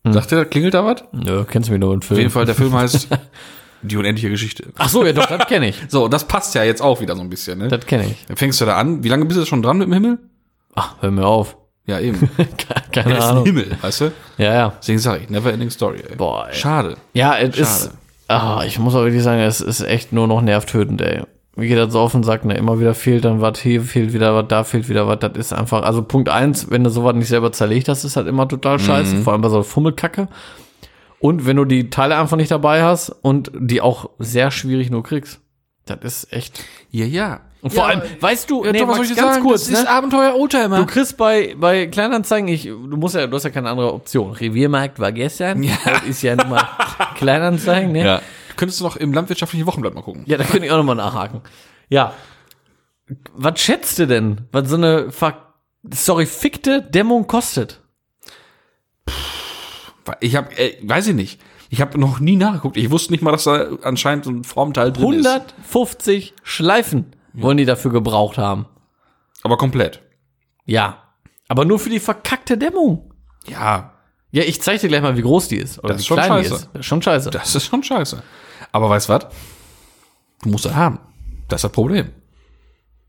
Mhm. 0.03 0.13
Sagt 0.13 0.31
ihr, 0.31 0.45
klingelt 0.45 0.73
da 0.73 0.85
was? 0.85 1.03
Nö, 1.11 1.43
kennst 1.45 1.69
du 1.69 1.73
mich 1.73 1.81
nur 1.81 1.93
im 1.93 2.01
Film. 2.01 2.15
Auf 2.17 2.19
jeden 2.19 2.31
Fall, 2.31 2.45
der 2.45 2.55
Film 2.55 2.73
heißt 2.73 3.07
Die 3.81 3.95
unendliche 3.95 4.29
Geschichte. 4.29 4.65
Ach 4.77 4.89
so, 4.89 5.05
ja, 5.05 5.13
doch, 5.13 5.25
das 5.25 5.47
kenne 5.47 5.69
ich. 5.69 5.75
So, 5.87 6.09
das 6.09 6.25
passt 6.27 6.53
ja 6.53 6.63
jetzt 6.63 6.81
auch 6.81 6.99
wieder 6.99 7.15
so 7.15 7.21
ein 7.21 7.29
bisschen, 7.29 7.59
ne? 7.59 7.69
Das 7.69 7.85
kenne 7.85 8.07
ich. 8.07 8.25
Dann 8.27 8.35
fängst 8.35 8.59
du 8.59 8.65
da 8.65 8.75
an. 8.77 9.03
Wie 9.03 9.07
lange 9.07 9.23
bist 9.25 9.39
du 9.39 9.45
schon 9.45 9.61
dran 9.61 9.77
mit 9.77 9.87
dem 9.87 9.93
Himmel? 9.93 10.19
Ach, 10.75 10.95
hör 10.99 11.11
mir 11.11 11.25
auf. 11.25 11.55
Ja, 11.85 11.99
eben. 11.99 12.29
Keine 12.91 13.09
Der 13.09 13.17
ist 13.17 13.23
ein 13.23 13.29
Ahnung. 13.31 13.45
Himmel, 13.45 13.77
weißt 13.81 14.01
du? 14.01 14.11
Ja, 14.37 14.53
ja. 14.53 14.73
Deswegen 14.81 14.99
sag 14.99 15.21
ich, 15.21 15.29
never 15.29 15.53
ending 15.53 15.69
story, 15.69 16.03
ey. 16.07 16.15
Boah, 16.17 16.49
ey. 16.49 16.55
Schade. 16.55 16.97
Ja, 17.13 17.37
es 17.37 17.57
ist. 17.57 17.91
Ah, 18.27 18.63
ich 18.67 18.77
muss 18.77 18.93
auch 18.95 19.03
wirklich 19.03 19.23
sagen, 19.23 19.39
es 19.41 19.61
ist 19.61 19.81
echt 19.81 20.11
nur 20.11 20.27
noch 20.27 20.41
nervtötend, 20.41 21.01
ey. 21.01 21.23
Wie 21.59 21.67
geht 21.67 21.77
das 21.77 21.91
so 21.93 21.99
auf 21.99 22.11
den 22.13 22.23
Sack, 22.23 22.45
ne? 22.45 22.55
Immer 22.55 22.79
wieder 22.79 22.93
fehlt 22.93 23.25
dann 23.25 23.41
was, 23.41 23.59
hier 23.59 23.81
fehlt 23.81 24.13
wieder 24.13 24.35
was, 24.35 24.45
da 24.47 24.63
fehlt 24.63 24.87
wieder 24.89 25.07
was. 25.07 25.19
Das 25.19 25.31
ist 25.35 25.53
einfach, 25.53 25.83
also 25.83 26.01
Punkt 26.03 26.29
eins, 26.29 26.69
wenn 26.71 26.83
du 26.83 26.89
sowas 26.89 27.15
nicht 27.15 27.27
selber 27.29 27.51
zerlegt 27.51 27.87
hast, 27.89 28.03
ist 28.03 28.15
halt 28.17 28.27
immer 28.27 28.47
total 28.47 28.79
scheiße. 28.79 29.17
Vor 29.17 29.33
allem 29.33 29.41
bei 29.41 29.49
so 29.49 29.55
einer 29.55 29.63
Fummelkacke. 29.63 30.27
Und 31.19 31.45
wenn 31.45 31.57
du 31.57 31.65
die 31.65 31.89
Teile 31.89 32.17
einfach 32.17 32.37
nicht 32.37 32.51
dabei 32.51 32.83
hast 32.83 33.09
und 33.09 33.51
die 33.53 33.81
auch 33.81 34.09
sehr 34.19 34.51
schwierig 34.51 34.89
nur 34.89 35.03
kriegst. 35.03 35.41
Das 35.85 35.99
ist 36.03 36.31
echt. 36.33 36.63
Ja, 36.91 37.05
ja. 37.05 37.41
Und 37.61 37.73
vor 37.73 37.83
Ja, 37.83 37.89
allem, 37.89 38.01
weißt 38.21 38.49
du, 38.49 38.63
Ja, 38.63 38.71
nee, 38.71 38.77
soll 38.79 38.87
Max, 38.87 38.99
ganz 39.15 39.19
sagen? 39.19 39.43
kurz, 39.43 39.67
das 39.67 39.79
ist 39.79 39.83
ne? 39.83 39.89
Abenteuer 39.89 40.33
Oldtimer. 40.35 40.77
Du 40.77 40.85
kriegst 40.85 41.17
bei, 41.17 41.55
bei 41.59 41.87
Kleinanzeigen, 41.87 42.47
ich, 42.47 42.63
du 42.63 42.95
musst 42.95 43.15
ja, 43.15 43.27
du 43.27 43.35
hast 43.35 43.43
ja 43.43 43.49
keine 43.49 43.69
andere 43.69 43.93
Option. 43.93 44.31
Reviermarkt 44.31 44.97
war 44.99 45.11
gestern. 45.11 45.61
Ja. 45.63 45.73
Das 45.83 46.03
ist 46.03 46.21
ja 46.21 46.37
nun 46.37 46.47
mal 46.49 46.63
Kleinanzeigen, 47.15 47.91
ne? 47.91 48.05
ja. 48.05 48.21
Könntest 48.59 48.81
du 48.81 48.83
noch 48.83 48.97
im 48.97 49.13
landwirtschaftlichen 49.13 49.65
Wochenblatt 49.67 49.93
mal 49.93 50.01
gucken. 50.01 50.23
Ja, 50.25 50.35
da 50.35 50.43
könnte 50.43 50.65
ich 50.65 50.71
auch 50.73 50.77
nochmal 50.77 50.97
nachhaken. 50.97 51.39
Ja. 51.87 52.13
Was 53.33 53.61
schätzt 53.61 53.97
du 53.97 54.05
denn, 54.05 54.49
was 54.51 54.67
so 54.67 54.75
eine 54.75 55.13
ver 55.13 55.53
sorry, 55.89 56.25
fickte 56.25 56.81
Dämmung 56.81 57.25
kostet? 57.25 57.79
Ich 60.19 60.35
habe, 60.35 60.51
äh, 60.57 60.75
weiß 60.81 61.07
ich 61.07 61.15
nicht. 61.15 61.39
Ich 61.69 61.79
habe 61.79 61.97
noch 61.97 62.19
nie 62.19 62.35
nachgeguckt. 62.35 62.75
Ich 62.75 62.91
wusste 62.91 63.13
nicht 63.13 63.21
mal, 63.21 63.31
dass 63.31 63.45
da 63.45 63.77
anscheinend 63.83 64.25
so 64.25 64.31
ein 64.31 64.43
Formteil 64.43 64.91
drin 64.91 65.13
ist. 65.13 65.25
150 65.25 66.33
Schleifen 66.43 67.15
wollen 67.31 67.55
die 67.55 67.65
dafür 67.65 67.91
gebraucht 67.91 68.37
haben. 68.37 68.65
Aber 69.41 69.55
komplett. 69.55 70.01
Ja. 70.65 71.03
Aber 71.47 71.63
nur 71.63 71.79
für 71.79 71.89
die 71.89 72.01
verkackte 72.01 72.57
Dämmung. 72.57 73.13
Ja, 73.47 73.93
Ja, 74.31 74.43
ich 74.43 74.61
zeig 74.61 74.79
dir 74.81 74.87
gleich 74.89 75.01
mal, 75.01 75.17
wie 75.17 75.21
groß 75.23 75.47
die 75.47 75.57
ist. 75.57 75.79
Oder 75.83 75.93
Das 75.93 76.01
ist 76.01 76.07
schon 76.07 76.17
scheiße. 76.19 76.53
ist. 76.55 76.69
Das 76.73 76.79
ist 76.81 76.85
schon 76.85 77.01
scheiße. 77.01 77.29
das 77.31 77.55
ist 77.55 77.65
schon 77.65 77.83
scheiße. 77.83 78.21
Aber 78.71 78.89
weißt 78.89 79.09
du 79.09 79.13
was? 79.13 79.27
Du 80.43 80.49
musst 80.49 80.65
das 80.65 80.75
haben. 80.75 80.99
Das 81.47 81.57
ist 81.59 81.63
das 81.63 81.71
Problem. 81.71 82.09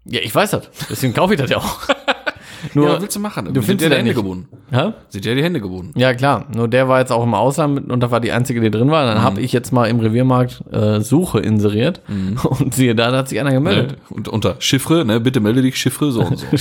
Ja, 0.06 0.20
ich 0.22 0.34
weiß 0.34 0.52
das. 0.52 0.70
Deswegen 0.88 1.12
kaufe 1.12 1.34
ich 1.34 1.40
das 1.40 1.50
ja 1.50 1.58
auch. 1.58 1.78
Nur, 2.74 2.86
ja, 2.88 2.92
was 2.94 3.00
willst 3.02 3.16
du 3.16 3.20
machen? 3.20 3.46
du 3.46 3.52
Sind 3.54 3.64
findest 3.64 3.80
dir 3.84 3.88
die 3.88 3.92
ja 3.92 3.98
Hände 3.98 4.10
nicht. 4.10 4.16
gebunden. 4.16 4.48
Hä? 4.70 4.92
Sind 5.08 5.24
dir 5.24 5.34
die 5.34 5.42
Hände 5.42 5.60
gebunden. 5.60 5.98
Ja, 5.98 6.12
klar. 6.14 6.46
Nur 6.54 6.68
der 6.68 6.88
war 6.88 7.00
jetzt 7.00 7.10
auch 7.10 7.22
im 7.22 7.32
Ausland 7.34 7.74
mit- 7.74 7.90
und 7.90 8.00
da 8.00 8.10
war 8.10 8.20
die 8.20 8.32
einzige, 8.32 8.60
die 8.60 8.70
drin 8.70 8.90
war. 8.90 9.06
Dann 9.06 9.22
habe 9.22 9.40
ich 9.40 9.52
jetzt 9.52 9.72
mal 9.72 9.86
im 9.88 9.98
Reviermarkt 10.00 10.62
äh, 10.72 11.00
Suche 11.00 11.40
inseriert 11.40 12.00
und 12.44 12.74
siehe 12.74 12.94
da, 12.94 13.10
da 13.10 13.18
hat 13.18 13.28
sich 13.28 13.40
einer 13.40 13.52
gemeldet. 13.52 13.92
Ne? 13.92 13.96
Und 14.10 14.28
unter 14.28 14.56
Chiffre, 14.58 15.04
ne, 15.04 15.20
bitte 15.20 15.40
melde 15.40 15.62
dich, 15.62 15.76
Chiffre, 15.76 16.12
so 16.12 16.22
und 16.22 16.38
so. 16.38 16.46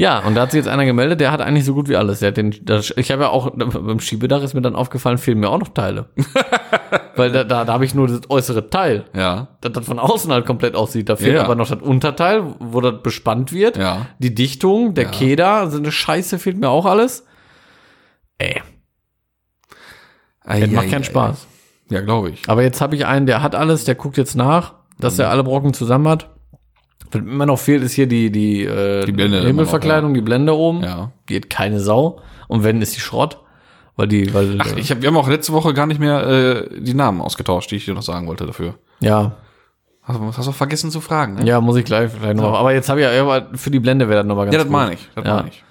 Ja, 0.00 0.20
und 0.20 0.36
da 0.36 0.42
hat 0.42 0.52
sich 0.52 0.58
jetzt 0.58 0.68
einer 0.68 0.84
gemeldet, 0.84 1.20
der 1.20 1.32
hat 1.32 1.40
eigentlich 1.40 1.64
so 1.64 1.74
gut 1.74 1.88
wie 1.88 1.96
alles. 1.96 2.20
Der 2.20 2.28
hat 2.28 2.36
den, 2.36 2.54
das, 2.62 2.92
ich 2.96 3.10
habe 3.10 3.24
ja 3.24 3.28
auch, 3.30 3.50
beim 3.50 3.98
Schiebedach 3.98 4.42
ist 4.44 4.54
mir 4.54 4.62
dann 4.62 4.76
aufgefallen, 4.76 5.18
fehlen 5.18 5.40
mir 5.40 5.50
auch 5.50 5.58
noch 5.58 5.68
Teile. 5.68 6.06
Weil 7.16 7.32
da, 7.32 7.42
da, 7.42 7.64
da 7.64 7.72
habe 7.72 7.84
ich 7.84 7.96
nur 7.96 8.06
das 8.06 8.20
äußere 8.30 8.70
Teil, 8.70 9.06
ja. 9.12 9.48
das, 9.60 9.72
das 9.72 9.86
von 9.86 9.98
außen 9.98 10.32
halt 10.32 10.46
komplett 10.46 10.76
aussieht. 10.76 11.08
Da 11.08 11.16
fehlt 11.16 11.34
Ja. 11.34 11.42
aber 11.42 11.56
noch 11.56 11.68
das 11.68 11.82
Unterteil, 11.82 12.44
wo 12.60 12.80
das 12.80 13.02
bespannt 13.02 13.52
wird. 13.52 13.76
Ja. 13.76 14.06
Die 14.20 14.32
Dichtung, 14.34 14.94
der 14.94 15.06
Keder, 15.06 15.68
so 15.68 15.78
eine 15.78 15.90
Scheiße 15.90 16.38
fehlt 16.38 16.58
mir 16.58 16.68
auch 16.70 16.86
alles. 16.86 17.26
Ey, 18.38 18.62
das 20.44 20.70
macht 20.70 20.90
keinen 20.90 21.04
Spaß. 21.04 21.46
Ja, 21.90 22.00
glaube 22.02 22.30
ich. 22.30 22.48
Aber 22.48 22.62
jetzt 22.62 22.80
habe 22.80 22.94
ich 22.94 23.04
einen, 23.06 23.26
der 23.26 23.42
hat 23.42 23.54
alles, 23.54 23.84
der 23.84 23.94
guckt 23.96 24.16
jetzt 24.16 24.34
nach, 24.36 24.74
dass 25.00 25.14
Mhm. 25.14 25.20
er 25.22 25.30
alle 25.30 25.42
Brocken 25.44 25.74
zusammen 25.74 26.06
hat. 26.08 26.30
Was 27.10 27.20
mir 27.22 27.30
immer 27.30 27.46
noch 27.46 27.58
fehlt, 27.58 27.82
ist 27.82 27.92
hier 27.94 28.06
die, 28.06 28.30
die, 28.30 28.64
äh, 28.64 29.04
Die 29.04 29.12
Blende 29.12 29.40
Himmelverkleidung, 29.40 30.14
die 30.14 30.20
Blende 30.20 30.54
oben. 30.54 30.82
Ja. 30.82 31.10
Die 31.28 31.36
hat 31.36 31.48
keine 31.50 31.80
Sau. 31.80 32.20
Und 32.48 32.64
wenn, 32.64 32.80
ist 32.82 32.96
die 32.96 33.00
Schrott. 33.00 33.38
Weil 33.96 34.06
die, 34.08 34.32
weil, 34.32 34.56
Ach, 34.60 34.76
ich 34.76 34.90
hab, 34.92 35.02
wir 35.02 35.08
haben 35.08 35.16
auch 35.16 35.28
letzte 35.28 35.52
Woche 35.52 35.74
gar 35.74 35.86
nicht 35.86 35.98
mehr 36.00 36.24
äh, 36.26 36.80
die 36.80 36.94
Namen 36.94 37.20
ausgetauscht, 37.20 37.70
die 37.72 37.76
ich 37.76 37.84
dir 37.84 37.94
noch 37.94 38.02
sagen 38.02 38.26
wollte 38.28 38.46
dafür. 38.46 38.74
ja, 39.00 39.32
Hast 40.04 40.18
du 40.20 40.24
hast 40.26 40.46
du 40.46 40.52
vergessen 40.52 40.90
zu 40.90 41.02
fragen, 41.02 41.34
ne? 41.34 41.44
ja, 41.44 41.60
muss 41.60 41.76
ich 41.76 41.84
gleich, 41.84 42.10
gleich 42.18 42.34
noch. 42.34 42.54
Aber 42.58 42.72
jetzt 42.72 42.88
habe 42.88 43.00
ich 43.00 43.04
ja, 43.06 43.12
ja, 43.12 43.46
für 43.54 43.70
die 43.70 43.78
Blende 43.80 44.08
wäre 44.08 44.20
das 44.20 44.26
nochmal 44.26 44.46
ganz 44.46 44.54
Ja, 44.56 44.62
das 44.62 44.70
meine 44.70 44.94
ich. 44.94 45.06
Das 45.14 45.24
Ja. 45.26 45.34
meine 45.36 45.48
ich. 45.48 45.62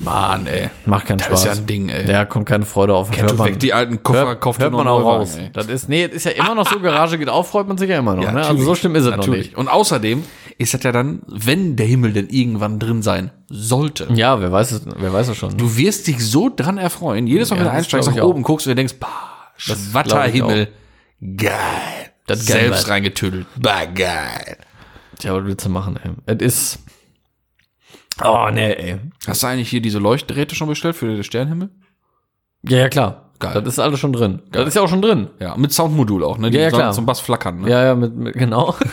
Mann, 0.00 0.46
ey. 0.48 0.70
Macht 0.86 1.06
keinen 1.06 1.18
Das 1.18 1.26
Spaß. 1.28 1.40
ist 1.40 1.46
ja 1.46 1.52
ein 1.52 1.66
Ding, 1.66 1.88
ey. 1.88 2.10
Ja, 2.10 2.24
kommt 2.24 2.46
keine 2.46 2.64
Freude 2.66 2.94
auf. 2.94 3.12
Kennt 3.12 3.38
weg 3.38 3.60
die 3.60 3.72
alten 3.72 4.02
Koffer, 4.02 4.26
hört, 4.26 4.40
kauft 4.40 4.60
hört 4.60 4.72
man 4.72 4.86
noch 4.86 5.00
auch 5.00 5.04
raus. 5.04 5.36
Wagen. 5.36 5.50
Das 5.52 5.66
ist, 5.68 5.88
nee, 5.88 6.08
das 6.08 6.16
ist 6.16 6.24
ja 6.24 6.32
immer 6.32 6.56
noch 6.56 6.68
so, 6.68 6.80
Garage 6.80 7.16
geht 7.16 7.28
auf, 7.28 7.48
freut 7.48 7.68
man 7.68 7.78
sich 7.78 7.88
ja 7.88 7.98
immer 7.98 8.16
noch. 8.16 8.24
Ja, 8.24 8.32
ne? 8.32 8.44
Also 8.44 8.64
so 8.64 8.74
schlimm 8.74 8.96
ist 8.96 9.04
es 9.04 9.10
noch 9.10 9.18
Natürlich. 9.18 9.46
nicht. 9.50 9.56
Und 9.56 9.68
außerdem 9.68 10.24
ist 10.58 10.74
das 10.74 10.82
ja 10.82 10.90
dann, 10.90 11.22
wenn 11.28 11.76
der 11.76 11.86
Himmel 11.86 12.12
denn 12.12 12.28
irgendwann 12.28 12.80
drin 12.80 13.02
sein 13.02 13.30
sollte. 13.48 14.08
Ja, 14.12 14.40
wer 14.40 14.50
weiß 14.50 14.72
es, 14.72 14.82
wer 14.96 15.12
weiß 15.12 15.28
es 15.28 15.36
schon. 15.36 15.56
Du 15.56 15.76
wirst 15.76 16.08
dich 16.08 16.18
so 16.18 16.50
dran 16.54 16.76
erfreuen. 16.76 17.28
Jedes 17.28 17.50
Mal, 17.50 17.56
Ja, 17.56 17.60
wenn 17.60 17.66
du 17.66 17.70
das 17.70 17.78
einsteigst, 17.78 18.16
nach 18.16 18.24
oben 18.24 18.42
guckst 18.42 18.66
und 18.66 18.70
dir 18.72 18.74
denkst, 18.76 18.94
bah, 18.98 19.08
Schwatterhimmel. 19.56 20.68
Geil. 21.36 21.52
Das 22.26 22.44
Selbst 22.46 22.88
reingetüdelt. 22.88 23.46
Bah, 23.60 23.84
geil. 23.94 24.56
Tja, 25.18 25.34
was 25.36 25.44
willst 25.44 25.64
du 25.66 25.70
machen, 25.70 25.98
ey? 26.02 26.36
Es 26.38 26.42
ist. 26.42 26.78
Oh, 28.22 28.48
nee, 28.52 28.72
ey. 28.72 28.98
Hast 29.26 29.42
du 29.42 29.46
eigentlich 29.48 29.68
hier 29.68 29.80
diese 29.80 29.98
Leuchtgeräte 29.98 30.54
schon 30.54 30.68
bestellt 30.68 30.96
für 30.96 31.06
den 31.06 31.24
Sternenhimmel? 31.24 31.70
Ja, 32.62 32.78
ja, 32.78 32.88
klar. 32.88 33.30
Geil. 33.40 33.60
Das 33.62 33.74
ist 33.74 33.78
alles 33.80 33.98
schon 33.98 34.12
drin. 34.12 34.42
Das 34.52 34.68
ist 34.68 34.74
ja 34.74 34.82
auch 34.82 34.88
schon 34.88 35.02
drin. 35.02 35.28
Ja, 35.40 35.56
mit 35.56 35.72
Soundmodul 35.72 36.22
auch, 36.24 36.38
ne? 36.38 36.50
Die 36.50 36.56
Ja, 36.56 36.64
ja, 36.64 36.70
klar. 36.70 36.92
Zum 36.92 37.04
Bass 37.04 37.20
flackern, 37.20 37.62
ne? 37.62 37.70
Ja, 37.70 37.84
ja, 37.84 37.94
mit, 37.94 38.14
mit 38.14 38.34
genau. 38.34 38.74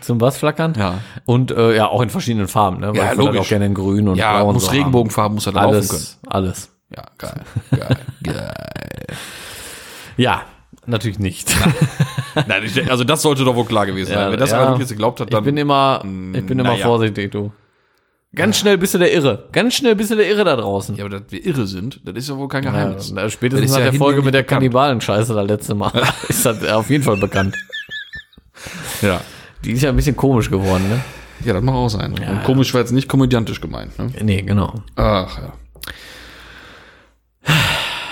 Zum 0.00 0.18
Bass 0.18 0.38
flackern. 0.38 0.74
Ja. 0.76 0.98
Und 1.24 1.50
äh, 1.50 1.76
ja, 1.76 1.88
auch 1.88 2.00
in 2.00 2.10
verschiedenen 2.10 2.48
Farben, 2.48 2.80
ne? 2.80 2.88
Weil 2.88 2.96
Ja, 2.96 3.04
ich 3.12 3.18
würde 3.18 3.24
logisch. 3.32 3.40
auch 3.42 3.48
gerne 3.48 3.66
in 3.66 3.74
grün 3.74 4.08
und 4.08 4.16
Ja, 4.16 4.36
blau 4.38 4.48
und 4.48 4.54
muss 4.54 4.64
so 4.64 4.70
Regenbogenfarben, 4.72 5.34
muss 5.34 5.46
er 5.46 5.54
haben. 5.54 5.72
laufen 5.74 5.88
können. 5.88 6.02
Alles, 6.26 6.26
alles. 6.26 6.70
Ja, 6.96 7.04
geil. 7.18 7.42
Geil. 7.70 7.96
geil. 8.22 8.54
Ja, 10.16 10.42
natürlich 10.88 11.18
nicht. 11.18 11.54
Nein, 12.46 12.62
ich, 12.64 12.90
also 12.90 13.04
das 13.04 13.22
sollte 13.22 13.44
doch 13.44 13.54
wohl 13.54 13.64
klar 13.64 13.86
gewesen 13.86 14.12
Ja, 14.12 14.22
sein. 14.24 14.32
Wenn 14.32 14.38
das 14.40 14.50
ja. 14.50 14.68
wirklich 14.70 14.88
geglaubt 14.88 15.20
hat, 15.20 15.28
Ich 15.28 15.34
dann. 15.34 15.44
bin 15.44 15.56
immer, 15.56 16.00
ich 16.04 16.44
bin 16.46 16.58
immer 16.58 16.70
naja. 16.70 16.86
vorsichtig, 16.86 17.30
du. 17.32 17.52
Ganz 18.34 18.58
schnell 18.58 18.76
bist 18.76 18.92
du 18.94 18.98
der 18.98 19.12
Irre. 19.12 19.48
Ganz 19.52 19.74
schnell 19.74 19.96
bist 19.96 20.10
du 20.10 20.16
der 20.16 20.28
Irre 20.28 20.44
da 20.44 20.54
draußen. 20.54 20.94
ja, 20.96 21.04
aber 21.06 21.18
dass 21.18 21.30
wir 21.32 21.44
irre 21.46 21.66
sind, 21.66 22.00
das 22.04 22.14
ist 22.14 22.28
ja 22.28 22.36
wohl 22.36 22.48
kein 22.48 22.62
Ja, 22.62 22.70
Geheimnis. 22.72 23.12
Das 23.14 23.32
spätestens 23.32 23.70
ist 23.70 23.76
nach 23.76 23.84
ja 23.84 23.90
der 23.90 23.98
Folge 23.98 24.20
mit 24.22 24.34
der. 24.34 24.44
Kannibalen-Scheiße 24.44 25.34
da 25.34 25.40
letzte 25.42 25.74
Mal 25.74 25.90
ist 26.28 26.44
das 26.44 26.62
auf 26.68 26.90
jeden 26.90 27.02
Fall 27.04 27.16
bekannt. 27.16 27.56
Ja. 29.00 29.20
Die 29.64 29.72
ist 29.72 29.82
ja 29.82 29.88
ein 29.88 29.96
bisschen 29.96 30.16
komisch 30.16 30.50
geworden, 30.50 30.88
ne? 30.88 31.00
Ja, 31.44 31.54
das 31.54 31.62
mag 31.62 31.74
auch 31.74 31.88
sein. 31.88 32.12
Und 32.12 32.44
komisch 32.44 32.74
war 32.74 32.80
jetzt 32.80 32.90
nicht 32.92 33.08
komödiantisch 33.08 33.60
gemeint, 33.60 33.98
ne? 33.98 34.10
Nee, 34.22 34.42
genau. 34.42 34.74
Ach 34.96 35.38
ja. 35.38 35.52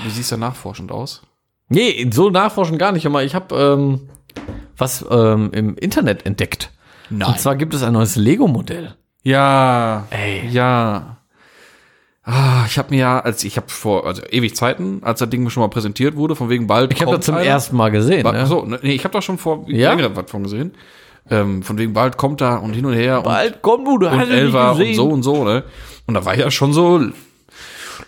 Wie 0.04 0.10
siehst 0.10 0.32
du 0.32 0.36
nachforschend 0.36 0.90
aus? 0.92 1.22
Nee, 1.68 2.08
so 2.12 2.30
nachforschen 2.30 2.78
gar 2.78 2.92
nicht. 2.92 3.06
Aber 3.06 3.24
ich 3.24 3.34
habe 3.34 3.54
ähm, 3.56 4.08
was 4.76 5.04
ähm, 5.10 5.50
im 5.52 5.76
Internet 5.76 6.26
entdeckt. 6.26 6.70
Nein. 7.10 7.28
Und 7.28 7.40
zwar 7.40 7.56
gibt 7.56 7.74
es 7.74 7.82
ein 7.82 7.92
neues 7.92 8.16
Lego-Modell. 8.16 8.94
Ja. 9.22 10.06
Ey. 10.10 10.46
Ja. 10.50 11.16
Ah, 12.24 12.64
ich 12.66 12.76
habe 12.76 12.90
mir 12.92 13.00
ja, 13.00 13.20
als 13.20 13.44
ich 13.44 13.56
habe 13.56 13.68
vor 13.68 14.04
also 14.06 14.20
ewig 14.30 14.56
Zeiten, 14.56 15.00
als 15.04 15.20
das 15.20 15.30
Ding 15.30 15.48
schon 15.48 15.60
mal 15.62 15.68
präsentiert 15.68 16.16
wurde, 16.16 16.34
von 16.34 16.48
wegen 16.48 16.66
bald 16.66 16.92
Ich 16.92 17.00
habe 17.00 17.14
das 17.16 17.24
zum 17.24 17.36
einer. 17.36 17.44
ersten 17.46 17.76
Mal 17.76 17.90
gesehen. 17.92 18.24
Ba- 18.24 18.32
Ne? 18.32 18.46
So, 18.46 18.64
ne, 18.64 18.80
nee, 18.82 18.94
ich 18.94 19.04
habe 19.04 19.12
da 19.12 19.22
schon 19.22 19.38
vor 19.38 19.64
Ja? 19.68 19.90
längere 19.92 20.16
was 20.16 20.28
von 20.30 20.42
gesehen. 20.42 20.72
Ähm, 21.30 21.62
von 21.62 21.78
wegen 21.78 21.92
bald 21.92 22.16
kommt 22.16 22.40
da 22.40 22.56
und 22.56 22.72
hin 22.72 22.84
und 22.86 22.94
her 22.94 23.20
Bald 23.22 23.58
komm 23.62 23.84
du, 23.84 23.98
du 23.98 24.06
und, 24.06 24.12
und 24.14 24.20
hast 24.20 24.28
nicht 24.28 24.38
Elva 24.38 24.70
und 24.72 24.94
so 24.94 25.08
und 25.08 25.22
so, 25.24 25.44
ne? 25.44 25.64
Und 26.06 26.14
da 26.14 26.24
war 26.24 26.34
ich 26.34 26.40
ja 26.40 26.50
schon 26.52 26.72
so 26.72 27.00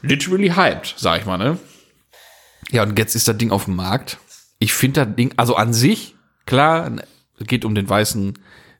literally 0.03 0.50
hyped, 0.50 0.95
sag 0.97 1.21
ich 1.21 1.27
mal, 1.27 1.37
ne? 1.38 1.59
Ja, 2.71 2.83
und 2.83 2.99
jetzt 2.99 3.15
ist 3.15 3.29
das 3.29 3.37
Ding 3.39 3.51
auf 3.51 3.65
dem 3.67 3.77
Markt. 3.77 4.19
Ich 4.59 4.73
finde 4.75 5.05
das 5.07 5.15
Ding, 5.17 5.33
also 5.37 5.57
an 5.57 5.73
sich, 5.73 6.15
klar, 6.47 6.91
ne, 6.91 7.03
es 7.41 7.47
geht 7.47 7.65
um 7.65 7.75
den 7.75 7.89
weißen 7.89 8.35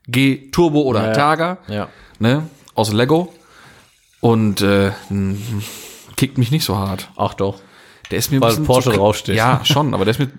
G 0.07 0.49
Turbo 0.51 0.81
oder 0.81 1.07
Ja. 1.07 1.13
Targa, 1.13 1.57
Ja. 1.67 1.87
ne? 2.19 2.43
Aus 2.75 2.91
Lego. 2.93 3.33
Und 4.21 4.61
äh, 4.61 4.91
kickt 6.17 6.37
mich 6.37 6.51
nicht 6.51 6.65
so 6.65 6.77
hart. 6.77 7.09
Ach 7.15 7.33
doch. 7.33 7.59
Der 8.11 8.17
ist 8.19 8.31
mir 8.31 8.37
ein 8.37 8.41
Weil 8.41 8.49
bisschen 8.49 8.65
Porsche 8.65 8.89
draufsteht. 8.91 9.35
Ja, 9.35 9.61
schon, 9.63 9.93
aber 9.93 10.03
der 10.05 10.11
ist 10.11 10.19
mir 10.19 10.29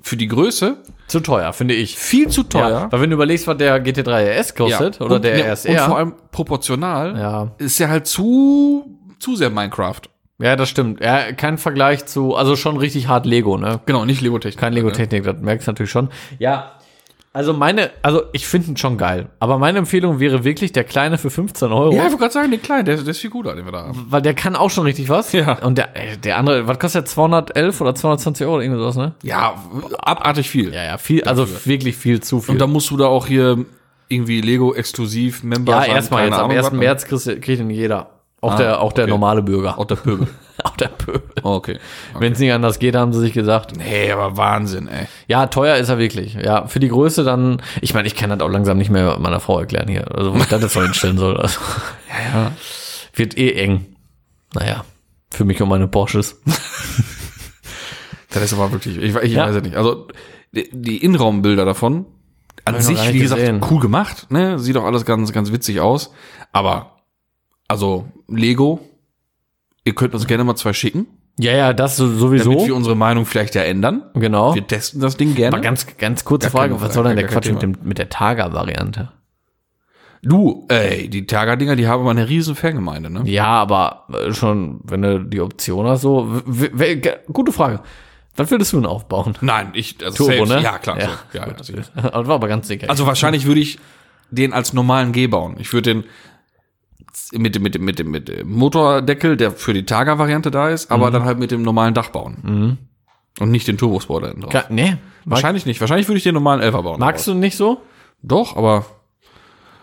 für 0.00 0.16
die 0.16 0.28
Größe 0.28 0.76
Zu 1.08 1.20
teuer, 1.20 1.52
finde 1.52 1.74
ich. 1.74 1.98
viel 1.98 2.28
zu 2.28 2.44
teuer. 2.44 2.68
Ja. 2.70 2.92
Weil 2.92 3.00
wenn 3.02 3.10
du 3.10 3.14
überlegst, 3.14 3.46
was 3.48 3.56
der 3.58 3.84
GT3 3.84 4.38
RS 4.38 4.54
kostet 4.54 5.00
oder 5.00 5.16
und, 5.16 5.24
der 5.24 5.36
ja, 5.38 5.52
RSR. 5.52 5.82
Und 5.82 5.88
vor 5.88 5.98
allem 5.98 6.14
proportional 6.30 7.18
Ja. 7.18 7.52
ist 7.58 7.78
ja 7.78 7.88
halt 7.88 8.06
zu, 8.06 8.96
zu 9.18 9.34
sehr 9.36 9.50
Minecraft. 9.50 10.00
Ja, 10.38 10.56
das 10.56 10.68
stimmt. 10.68 11.00
Ja, 11.00 11.32
kein 11.32 11.58
Vergleich 11.58 12.06
zu, 12.06 12.34
also 12.34 12.56
schon 12.56 12.76
richtig 12.76 13.08
hart 13.08 13.26
Lego, 13.26 13.56
ne? 13.56 13.80
Genau, 13.86 14.04
nicht 14.04 14.20
Lego-Technik. 14.20 14.60
Kein 14.60 14.72
Lego-Technik, 14.72 15.24
das 15.24 15.40
merkst 15.40 15.66
du 15.66 15.70
natürlich 15.70 15.90
schon. 15.90 16.10
Ja, 16.38 16.76
also 17.36 17.52
meine, 17.52 17.90
also 18.00 18.22
ich 18.32 18.46
finde 18.46 18.68
ihn 18.68 18.76
schon 18.78 18.96
geil. 18.96 19.26
Aber 19.40 19.58
meine 19.58 19.76
Empfehlung 19.76 20.20
wäre 20.20 20.42
wirklich 20.42 20.72
der 20.72 20.84
kleine 20.84 21.18
für 21.18 21.28
15 21.28 21.70
Euro. 21.70 21.92
Ja, 21.92 21.98
ich 21.98 22.02
wollte 22.04 22.16
gerade 22.16 22.32
sagen, 22.32 22.50
den 22.50 22.62
kleinen, 22.62 22.86
der, 22.86 22.96
der 22.96 23.08
ist 23.08 23.18
viel 23.18 23.28
guter, 23.28 23.54
den 23.54 23.66
wir 23.66 23.72
da 23.72 23.88
haben. 23.88 24.06
Weil 24.08 24.22
der 24.22 24.32
kann 24.32 24.56
auch 24.56 24.70
schon 24.70 24.84
richtig 24.84 25.10
was. 25.10 25.32
Ja. 25.32 25.58
Und 25.58 25.76
der, 25.76 25.94
äh, 25.94 26.16
der 26.16 26.38
andere, 26.38 26.66
was 26.66 26.78
kostet 26.78 27.02
der? 27.02 27.04
211 27.04 27.78
oder 27.82 27.94
220 27.94 28.46
Euro, 28.46 28.60
irgendwie 28.62 28.80
sowas, 28.80 28.96
ne? 28.96 29.12
Ja, 29.22 29.54
abartig 29.98 30.48
viel. 30.48 30.72
Ja, 30.72 30.82
ja, 30.82 30.96
viel, 30.96 31.24
also 31.24 31.46
wirklich 31.66 31.98
viel 31.98 32.22
zu 32.22 32.40
viel. 32.40 32.54
Und 32.54 32.58
dann 32.58 32.72
musst 32.72 32.90
du 32.90 32.96
da 32.96 33.04
auch 33.04 33.26
hier 33.26 33.66
irgendwie 34.08 34.40
Lego-exklusiv 34.40 35.42
Member 35.42 35.72
ja, 35.72 35.94
erstmal 35.94 36.24
jetzt, 36.24 36.38
am 36.38 36.44
Ahnung 36.46 36.56
1. 36.56 36.64
was, 36.64 36.72
ne? 36.72 36.78
März 36.78 37.04
kriegt 37.04 37.48
ihn 37.60 37.68
jeder. 37.68 38.15
Auch 38.46 38.54
Ah, 38.54 38.56
der, 38.56 38.80
auch 38.80 38.92
der 38.92 39.04
okay. 39.04 39.10
normale 39.10 39.42
Bürger. 39.42 39.78
Auch 39.78 39.84
der 39.84 39.96
Pöbel. 39.96 40.28
auch 40.64 40.76
der 40.76 40.88
Pöbel. 40.88 41.22
Oh, 41.42 41.50
okay. 41.54 41.78
Wenn 42.18 42.32
es 42.32 42.38
nicht 42.38 42.52
anders 42.52 42.78
geht, 42.78 42.94
haben 42.96 43.12
sie 43.12 43.20
sich 43.20 43.32
gesagt. 43.32 43.76
Nee, 43.76 44.10
aber 44.10 44.36
Wahnsinn, 44.36 44.88
ey. 44.88 45.06
Ja, 45.26 45.46
teuer 45.46 45.76
ist 45.76 45.88
er 45.88 45.98
wirklich. 45.98 46.34
Ja, 46.34 46.66
für 46.66 46.80
die 46.80 46.88
Größe 46.88 47.24
dann, 47.24 47.60
ich 47.80 47.94
meine, 47.94 48.06
ich 48.08 48.14
kann 48.14 48.30
das 48.30 48.40
auch 48.40 48.48
langsam 48.48 48.78
nicht 48.78 48.90
mehr 48.90 49.18
meiner 49.18 49.40
Frau 49.40 49.58
erklären 49.60 49.88
hier. 49.88 50.14
Also, 50.16 50.32
wo 50.34 50.38
ich 50.38 50.46
das 50.46 50.62
jetzt 50.62 50.74
noch 50.76 50.82
hinstellen 50.82 51.18
soll. 51.18 51.36
Also, 51.36 51.58
Ja, 52.34 52.40
ja. 52.40 52.52
wird 53.14 53.36
eh 53.38 53.52
eng. 53.52 53.86
Naja, 54.54 54.84
für 55.30 55.44
mich 55.44 55.60
und 55.60 55.68
meine 55.68 55.88
Porsches. 55.88 56.40
Das 58.30 58.42
ist 58.42 58.52
aber 58.54 58.72
wirklich, 58.72 58.96
ich, 58.98 59.14
ich 59.14 59.32
Ja. 59.32 59.46
weiß 59.48 59.56
es 59.56 59.62
nicht. 59.62 59.76
Also, 59.76 60.08
die, 60.52 60.68
die 60.72 60.98
Innenraumbilder 61.04 61.64
davon, 61.64 62.06
an 62.64 62.80
sich, 62.80 63.12
wie 63.12 63.20
gesagt, 63.20 63.40
gesehen. 63.40 63.60
cool 63.70 63.80
gemacht, 63.80 64.30
ne? 64.30 64.58
Sieht 64.58 64.76
auch 64.76 64.84
alles 64.84 65.04
ganz, 65.04 65.32
ganz 65.32 65.52
witzig 65.52 65.80
aus. 65.80 66.12
Aber, 66.52 66.96
also, 67.68 68.06
Lego, 68.28 68.80
ihr 69.84 69.94
könnt 69.94 70.14
uns 70.14 70.26
gerne 70.26 70.44
mal 70.44 70.56
zwei 70.56 70.72
schicken, 70.72 71.06
Ja, 71.38 71.52
ja, 71.52 71.72
das 71.72 71.96
so- 71.96 72.08
sowieso. 72.12 72.50
damit 72.52 72.66
wir 72.66 72.74
unsere 72.76 72.96
Meinung 72.96 73.26
vielleicht 73.26 73.54
ja 73.54 73.62
ändern. 73.62 74.02
genau. 74.14 74.54
Wir 74.54 74.66
testen 74.66 75.00
das 75.00 75.16
Ding 75.16 75.34
gerne. 75.34 75.54
Aber 75.56 75.62
ganz, 75.62 75.86
ganz 75.98 76.24
kurze 76.24 76.46
Gar 76.50 76.52
Frage, 76.52 76.80
was 76.80 76.94
soll 76.94 77.04
denn 77.04 77.16
der 77.16 77.26
Quatsch 77.26 77.50
mit, 77.50 77.62
dem, 77.62 77.76
mit 77.84 77.98
der 77.98 78.08
Targa-Variante? 78.08 79.12
Du, 80.22 80.64
ey, 80.68 81.08
die 81.08 81.26
Targa-Dinger, 81.26 81.76
die 81.76 81.86
haben 81.86 82.00
aber 82.00 82.10
eine 82.10 82.28
riesen 82.28 82.56
Fangemeinde, 82.56 83.10
ne? 83.10 83.22
Ja, 83.26 83.46
aber 83.46 84.06
äh, 84.12 84.32
schon, 84.32 84.80
wenn 84.82 85.02
du 85.02 85.20
die 85.24 85.40
Option 85.40 85.86
hast, 85.86 86.00
so, 86.00 86.42
gute 87.32 87.52
Frage. 87.52 87.80
Was 88.34 88.50
würdest 88.50 88.72
du 88.72 88.78
denn 88.78 88.86
aufbauen? 88.86 89.34
Nein, 89.40 89.68
ich, 89.74 89.96
also 90.04 90.24
Turbo, 90.26 90.44
safe. 90.46 90.58
ne? 90.58 90.64
Ja, 90.64 90.78
klar. 90.78 90.98
Ja, 90.98 91.08
so. 91.62 91.72
ja, 91.74 91.82
ja, 92.02 92.12
war 92.26 92.34
aber 92.34 92.48
ganz 92.48 92.66
sicher. 92.66 92.90
Also 92.90 93.06
wahrscheinlich 93.06 93.46
würde 93.46 93.60
ich 93.60 93.78
den 94.30 94.52
als 94.52 94.72
normalen 94.72 95.12
G 95.12 95.26
bauen. 95.26 95.56
Ich 95.58 95.72
würde 95.72 95.94
den 95.94 96.04
mit 97.32 97.54
dem, 97.54 97.62
mit 97.62 97.74
dem, 97.74 97.84
mit 97.84 97.98
dem, 97.98 98.10
mit 98.10 98.28
dem 98.28 98.50
Motordeckel, 98.50 99.36
der 99.36 99.50
für 99.52 99.72
die 99.74 99.84
Targa-Variante 99.84 100.50
da 100.50 100.68
ist, 100.68 100.90
aber 100.90 101.10
dann 101.10 101.24
halt 101.24 101.38
mit 101.38 101.50
dem 101.50 101.62
normalen 101.62 101.94
Dach 101.94 102.08
bauen. 102.10 102.78
Und 103.38 103.50
nicht 103.50 103.68
den 103.68 103.76
Turbosport 103.78 104.22
da 104.24 104.26
hinten 104.28 104.42
drauf. 104.42 104.52
Ka- 104.52 104.64
Nee. 104.70 104.96
Wahrscheinlich 105.24 105.66
nicht. 105.66 105.80
Wahrscheinlich 105.80 106.08
würde 106.08 106.18
ich 106.18 106.24
den 106.24 106.34
normalen 106.34 106.60
Elfer 106.60 106.82
bauen. 106.82 107.00
Magst 107.00 107.26
du 107.26 107.34
nicht 107.34 107.56
so? 107.56 107.80
Doch, 108.22 108.56
aber 108.56 108.86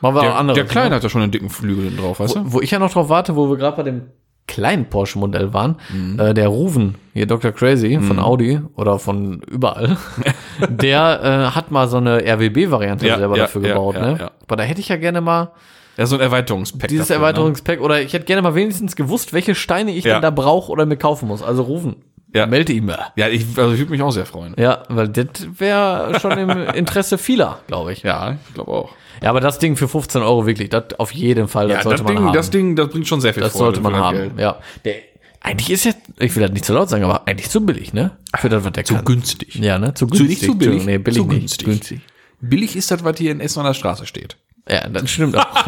Machen 0.02 0.16
wir 0.16 0.20
auch 0.22 0.24
der, 0.26 0.36
andere. 0.38 0.56
der 0.56 0.66
Kleine 0.66 0.96
hat 0.96 1.04
ja 1.04 1.10
schon 1.10 1.22
einen 1.22 1.32
dicken 1.32 1.50
Flügel 1.50 1.86
hinten 1.86 2.00
drauf, 2.02 2.20
weißt 2.20 2.36
du? 2.36 2.42
Wo 2.52 2.62
ich 2.62 2.72
ja 2.72 2.80
noch 2.80 2.92
drauf 2.92 3.10
warte, 3.10 3.36
wo 3.36 3.50
wir 3.50 3.58
gerade 3.58 3.78
bei 3.78 3.84
dem 3.84 4.04
kleinen 4.48 4.90
Porsche-Modell 4.90 5.54
waren, 5.54 5.78
Mhm. 5.94 6.20
äh, 6.20 6.34
der 6.34 6.48
Ruven, 6.50 6.96
hier 7.14 7.26
Dr. 7.28 7.52
Crazy 7.52 7.98
von 8.02 8.20
Audi 8.20 8.60
oder 8.76 9.00
von 9.00 9.42
überall, 9.50 9.96
der 10.70 11.22
äh, 11.52 11.56
hat 11.56 11.72
mal 11.72 11.88
so 11.88 11.98
eine 11.98 12.22
RWB-Variante 12.26 13.08
Ja, 13.08 13.18
selber 13.18 13.38
ja, 13.38 13.44
dafür 13.44 13.62
ja, 13.62 13.70
gebaut. 13.70 13.96
ne? 13.96 14.32
Aber 14.42 14.56
da 14.58 14.64
hätte 14.64 14.82
ich 14.82 14.90
ja 14.90 14.98
gerne 14.98 15.22
mal 15.22 15.52
Ja, 15.98 16.06
so 16.06 16.16
ein 16.16 16.22
Erweiterungspack. 16.22 16.88
dieses 16.90 17.08
dafür, 17.08 17.20
ne? 17.22 17.28
Erweiterungspack 17.28 17.80
oder 17.82 18.02
ich 18.02 18.14
hätte 18.14 18.26
gerne 18.26 18.42
mal 18.42 18.56
wenigstens 18.56 18.96
gewusst, 18.96 19.34
welche 19.34 19.54
Steine 19.56 19.92
ich 19.96 20.06
Ja. 20.06 20.14
denn 20.14 20.22
da 20.24 20.30
brauche 20.32 20.72
oder 20.72 20.86
mir 20.86 20.98
kaufen 20.98 21.28
muss. 21.28 21.44
Also 21.44 21.64
Ruven, 21.64 21.98
Ja. 22.34 22.48
melde 22.48 22.74
ihn 22.74 22.86
mir. 22.86 22.94
Ne? 22.98 23.06
Ja, 23.16 23.28
ich, 23.30 23.46
also 23.58 23.74
ich 23.74 23.80
würde 23.80 23.92
mich 23.92 24.02
auch 24.02 24.12
sehr 24.12 24.26
freuen. 24.26 24.56
Ja, 24.58 24.84
weil 24.90 25.10
das 25.10 25.28
wäre 25.58 26.20
schon 26.20 26.32
im 26.38 26.50
Interesse 26.76 27.18
vieler, 27.18 27.60
glaube 27.68 27.94
ich. 27.94 28.02
Ja, 28.04 28.38
ich 28.48 28.54
glaube 28.56 28.72
auch. 28.72 28.90
Ja, 29.22 29.30
aber 29.30 29.40
das 29.40 29.60
Ding 29.60 29.76
für 29.78 29.88
15 29.88 30.22
Euro 30.24 30.46
wirklich, 30.48 30.70
das 30.70 30.86
auf 30.98 31.12
jeden 31.12 31.48
Fall, 31.48 31.68
das 31.68 31.78
Ja, 31.78 31.84
sollte 31.84 31.98
das 31.98 32.04
man 32.08 32.16
Ding, 32.16 32.26
haben. 32.26 32.34
das 32.34 32.50
Ding, 32.50 32.76
das 32.76 32.90
bringt 32.90 33.08
schon 33.08 33.22
sehr 33.22 33.34
viel 33.34 33.44
Das 33.44 33.52
Freude 33.54 33.66
sollte 33.76 33.82
man 33.82 33.96
haben. 33.96 34.18
Geld. 34.18 34.32
Ja. 34.40 34.58
Der, 34.84 34.96
eigentlich 35.42 35.70
ist 35.70 35.86
ja, 35.86 35.92
ich 36.20 36.36
will 36.36 36.42
das 36.42 36.52
nicht 36.52 36.66
zu 36.66 36.74
laut 36.74 36.90
sagen, 36.90 37.04
aber 37.04 37.28
eigentlich 37.28 37.50
zu 37.50 37.62
billig, 37.66 37.94
ne? 37.94 38.12
Für 38.36 38.50
das, 38.50 38.64
was 38.64 38.72
der 38.72 38.84
Zu 38.86 38.96
kann. 38.96 39.06
günstig. 39.06 39.56
Ja, 39.56 39.78
ne? 39.78 39.94
Zu 39.94 40.06
Zu 40.08 40.12
günstig. 40.16 40.30
nicht 40.30 40.44
zu 40.44 40.58
billig, 40.58 40.86
Nee, 40.86 40.98
billig 40.98 41.22
zu 41.22 41.28
günstig. 41.28 41.66
günstig. 41.68 42.02
Billig 42.42 42.76
ist 42.76 42.90
das, 42.92 43.04
was 43.04 43.18
hier 43.18 43.32
in 43.32 43.40
Essen 43.42 43.60
an 43.60 43.66
der 43.68 43.74
Straße 43.74 44.06
steht. 44.06 44.38
Ja, 44.68 44.88
das 44.88 45.10
stimmt 45.10 45.38
auch. 45.38 45.68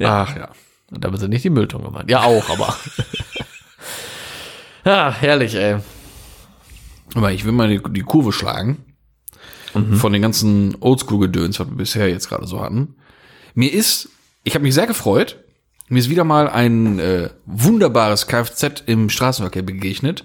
Ach 0.00 0.36
ja. 0.36 0.48
Und 0.90 1.04
damit 1.04 1.20
sind 1.20 1.30
nicht 1.30 1.44
die 1.44 1.50
Mülltonnen 1.50 1.86
gemeint. 1.86 2.10
Ja, 2.10 2.22
auch, 2.22 2.48
aber. 2.50 2.76
ja, 4.84 5.12
herrlich, 5.12 5.54
ey. 5.54 5.78
Aber 7.14 7.32
ich 7.32 7.44
will 7.44 7.52
mal 7.52 7.68
die, 7.68 7.80
die 7.92 8.02
Kurve 8.02 8.32
schlagen 8.32 8.84
von 9.96 10.12
den 10.12 10.22
ganzen 10.22 10.74
Oldschool-Gedöns, 10.80 11.60
was 11.60 11.68
wir 11.68 11.76
bisher 11.76 12.08
jetzt 12.08 12.28
gerade 12.28 12.46
so 12.46 12.60
hatten. 12.62 12.96
Mir 13.54 13.72
ist, 13.72 14.08
ich 14.42 14.54
habe 14.54 14.62
mich 14.62 14.74
sehr 14.74 14.86
gefreut, 14.86 15.38
mir 15.88 15.98
ist 15.98 16.08
wieder 16.08 16.24
mal 16.24 16.48
ein 16.48 16.98
äh, 16.98 17.30
wunderbares 17.44 18.26
Kfz 18.26 18.82
im 18.86 19.08
Straßenverkehr 19.08 19.62
begegnet. 19.62 20.24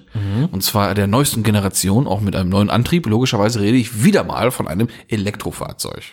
Und 0.51 0.63
zwar 0.63 0.93
der 0.95 1.07
neuesten 1.07 1.43
Generation, 1.43 2.07
auch 2.07 2.21
mit 2.21 2.35
einem 2.35 2.49
neuen 2.49 2.69
Antrieb. 2.69 3.05
Logischerweise 3.05 3.59
rede 3.59 3.77
ich 3.77 4.03
wieder 4.03 4.23
mal 4.23 4.51
von 4.51 4.67
einem 4.67 4.87
Elektrofahrzeug. 5.07 6.03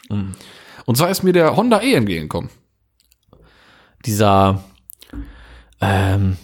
Und 0.89 0.97
zwar 0.97 1.11
ist 1.11 1.23
mir 1.23 1.35
der 1.35 1.55
Honda 1.55 1.83
E 1.83 1.93
entgegengekommen. 1.93 2.49
Dieser, 4.07 4.65
ähm, 5.83 6.39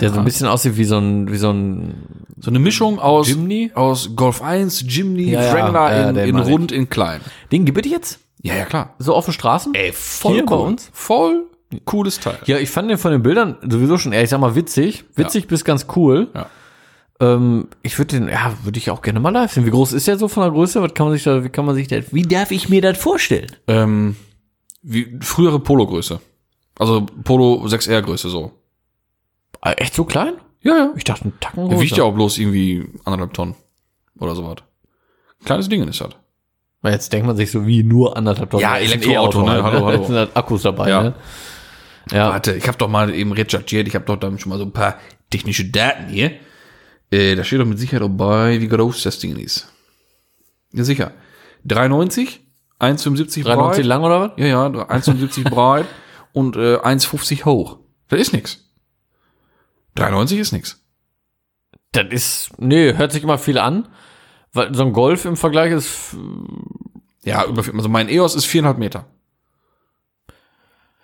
der 0.00 0.08
so 0.14 0.18
ein 0.18 0.24
bisschen 0.24 0.46
aussieht 0.46 0.78
wie 0.78 0.86
so 0.86 0.96
ein, 0.96 1.30
wie 1.30 1.36
so 1.36 1.50
ein, 1.50 2.24
So 2.40 2.50
eine 2.50 2.58
Mischung 2.58 2.98
aus, 2.98 3.28
Jimny? 3.28 3.72
aus 3.74 4.16
Golf 4.16 4.40
1, 4.40 4.82
Jimny, 4.88 5.30
Ja, 5.30 5.42
ja, 5.42 5.52
Wrangler 5.52 5.94
ja, 5.94 6.08
in, 6.08 6.16
in 6.16 6.38
rund, 6.38 6.72
in 6.72 6.88
klein. 6.88 7.20
den 7.52 7.66
gibt 7.66 7.84
es 7.84 7.92
jetzt? 7.92 8.18
Ja, 8.40 8.54
ja, 8.54 8.64
klar. 8.64 8.94
So 8.98 9.14
auf 9.14 9.26
den 9.26 9.34
Straßen? 9.34 9.74
Ey, 9.74 9.92
voll 9.92 10.32
Hier 10.32 10.42
cool. 10.44 10.48
bei 10.48 10.56
uns? 10.56 10.88
Voll 10.94 11.44
cooles 11.84 12.18
Teil. 12.18 12.38
Ja, 12.46 12.56
ich 12.56 12.70
fand 12.70 12.88
den 12.88 12.96
von 12.96 13.12
den 13.12 13.22
Bildern 13.22 13.58
sowieso 13.60 13.98
schon, 13.98 14.14
eher, 14.14 14.22
ich 14.22 14.30
sag 14.30 14.40
mal, 14.40 14.54
witzig. 14.54 15.04
Witzig 15.16 15.48
bis 15.48 15.66
ganz 15.66 15.86
cool. 15.96 16.28
Ja. 16.34 16.46
Ähm, 17.20 17.68
ich 17.82 17.98
würde 17.98 18.18
den, 18.18 18.28
ja, 18.28 18.54
würde 18.62 18.78
ich 18.78 18.90
auch 18.90 19.00
gerne 19.02 19.20
mal 19.20 19.30
live 19.30 19.52
sehen. 19.52 19.64
Wie 19.66 19.70
groß 19.70 19.92
ist 19.92 20.06
der 20.06 20.18
so 20.18 20.28
von 20.28 20.42
der 20.42 20.52
Größe? 20.52 20.82
Was 20.82 20.92
kann 20.94 21.06
man 21.06 21.14
sich 21.14 21.22
da, 21.24 21.42
wie 21.44 21.48
kann 21.48 21.64
man 21.64 21.74
sich 21.74 21.88
das, 21.88 22.12
wie 22.12 22.22
darf 22.22 22.50
ich 22.50 22.68
mir 22.68 22.82
das 22.82 22.98
vorstellen? 22.98 23.50
Ähm, 23.68 24.16
wie 24.82 25.18
frühere 25.20 25.58
Polo-Größe. 25.58 26.20
Also 26.78 27.06
Polo 27.24 27.64
6R 27.66 28.02
Größe 28.02 28.28
so. 28.28 28.52
Ah, 29.62 29.72
Echt 29.72 29.94
so 29.94 30.04
klein? 30.04 30.34
Ja, 30.60 30.76
ja. 30.76 30.92
Ich 30.96 31.04
dachte, 31.04 31.28
ein 31.28 31.32
Tacken 31.40 31.70
Der 31.70 31.80
wiegt 31.80 31.96
ja 31.96 32.04
auch 32.04 32.12
bloß 32.14 32.38
irgendwie 32.38 32.86
anderthalb 33.04 33.32
Tonnen. 33.32 33.54
Oder 34.18 34.34
sowas. 34.34 34.56
Kleines 35.44 35.68
Ding 35.68 35.86
ist 35.88 36.00
das. 36.00 36.10
Weil 36.82 36.92
Jetzt 36.92 37.12
denkt 37.12 37.26
man 37.26 37.36
sich 37.36 37.50
so 37.50 37.66
wie 37.66 37.82
nur 37.82 38.16
anderthalb 38.16 38.50
Tonnen. 38.50 38.62
Ja, 38.62 38.76
Elektroauto, 38.76 39.42
ne? 39.42 39.52
halt, 39.52 39.62
Hallo, 39.62 39.86
hallo. 39.86 39.98
Da 39.98 40.04
sind 40.06 40.16
halt 40.16 40.36
Akkus 40.36 40.62
dabei, 40.62 40.90
Ja. 40.90 41.02
ne? 41.02 41.14
Ja. 42.12 42.30
Warte, 42.30 42.54
ich 42.54 42.68
habe 42.68 42.78
doch 42.78 42.88
mal 42.88 43.12
eben 43.12 43.32
recherchiert, 43.32 43.88
ich 43.88 43.94
habe 43.96 44.04
doch 44.04 44.16
dann 44.16 44.38
schon 44.38 44.50
mal 44.50 44.58
so 44.58 44.64
ein 44.64 44.72
paar 44.72 44.98
technische 45.30 45.64
Daten 45.64 46.08
hier. 46.08 46.32
Äh, 47.10 47.36
da 47.36 47.44
steht 47.44 47.60
doch 47.60 47.66
mit 47.66 47.78
Sicherheit 47.78 48.02
dabei, 48.02 48.60
wie 48.60 48.68
groß 48.68 49.02
das 49.02 49.18
Ding 49.18 49.36
ist. 49.36 49.72
Ja, 50.72 50.84
sicher. 50.84 51.12
3,90, 51.66 52.40
1,75 52.80 53.42
93 53.42 53.44
breit. 53.44 53.84
lang 53.84 54.02
oder 54.02 54.20
was? 54.20 54.32
Ja, 54.36 54.46
ja, 54.46 54.66
1,75 54.66 55.44
breit 55.50 55.86
und 56.32 56.56
äh, 56.56 56.76
1,50 56.76 57.44
hoch. 57.44 57.78
Das 58.08 58.20
ist 58.20 58.32
nix. 58.32 58.64
3,90 59.96 60.36
ist 60.36 60.52
nix. 60.52 60.82
Das 61.92 62.06
ist, 62.10 62.50
nee, 62.58 62.94
hört 62.94 63.12
sich 63.12 63.22
immer 63.22 63.38
viel 63.38 63.58
an. 63.58 63.88
Weil 64.52 64.74
so 64.74 64.84
ein 64.84 64.92
Golf 64.92 65.24
im 65.24 65.36
Vergleich 65.36 65.72
ist, 65.72 66.16
Ja, 67.24 67.44
über, 67.44 67.62
also 67.74 67.88
mein 67.88 68.08
EOS 68.08 68.34
ist 68.34 68.46
viereinhalb 68.46 68.78
Meter. 68.78 69.06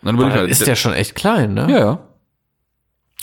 Dann 0.02 0.14
überleg 0.16 0.32
dann 0.34 0.44
mal, 0.44 0.50
ist 0.50 0.66
der 0.66 0.76
schon 0.76 0.94
echt 0.94 1.14
klein, 1.14 1.54
ne? 1.54 1.66
Ja, 1.70 1.78
ja. 1.78 2.08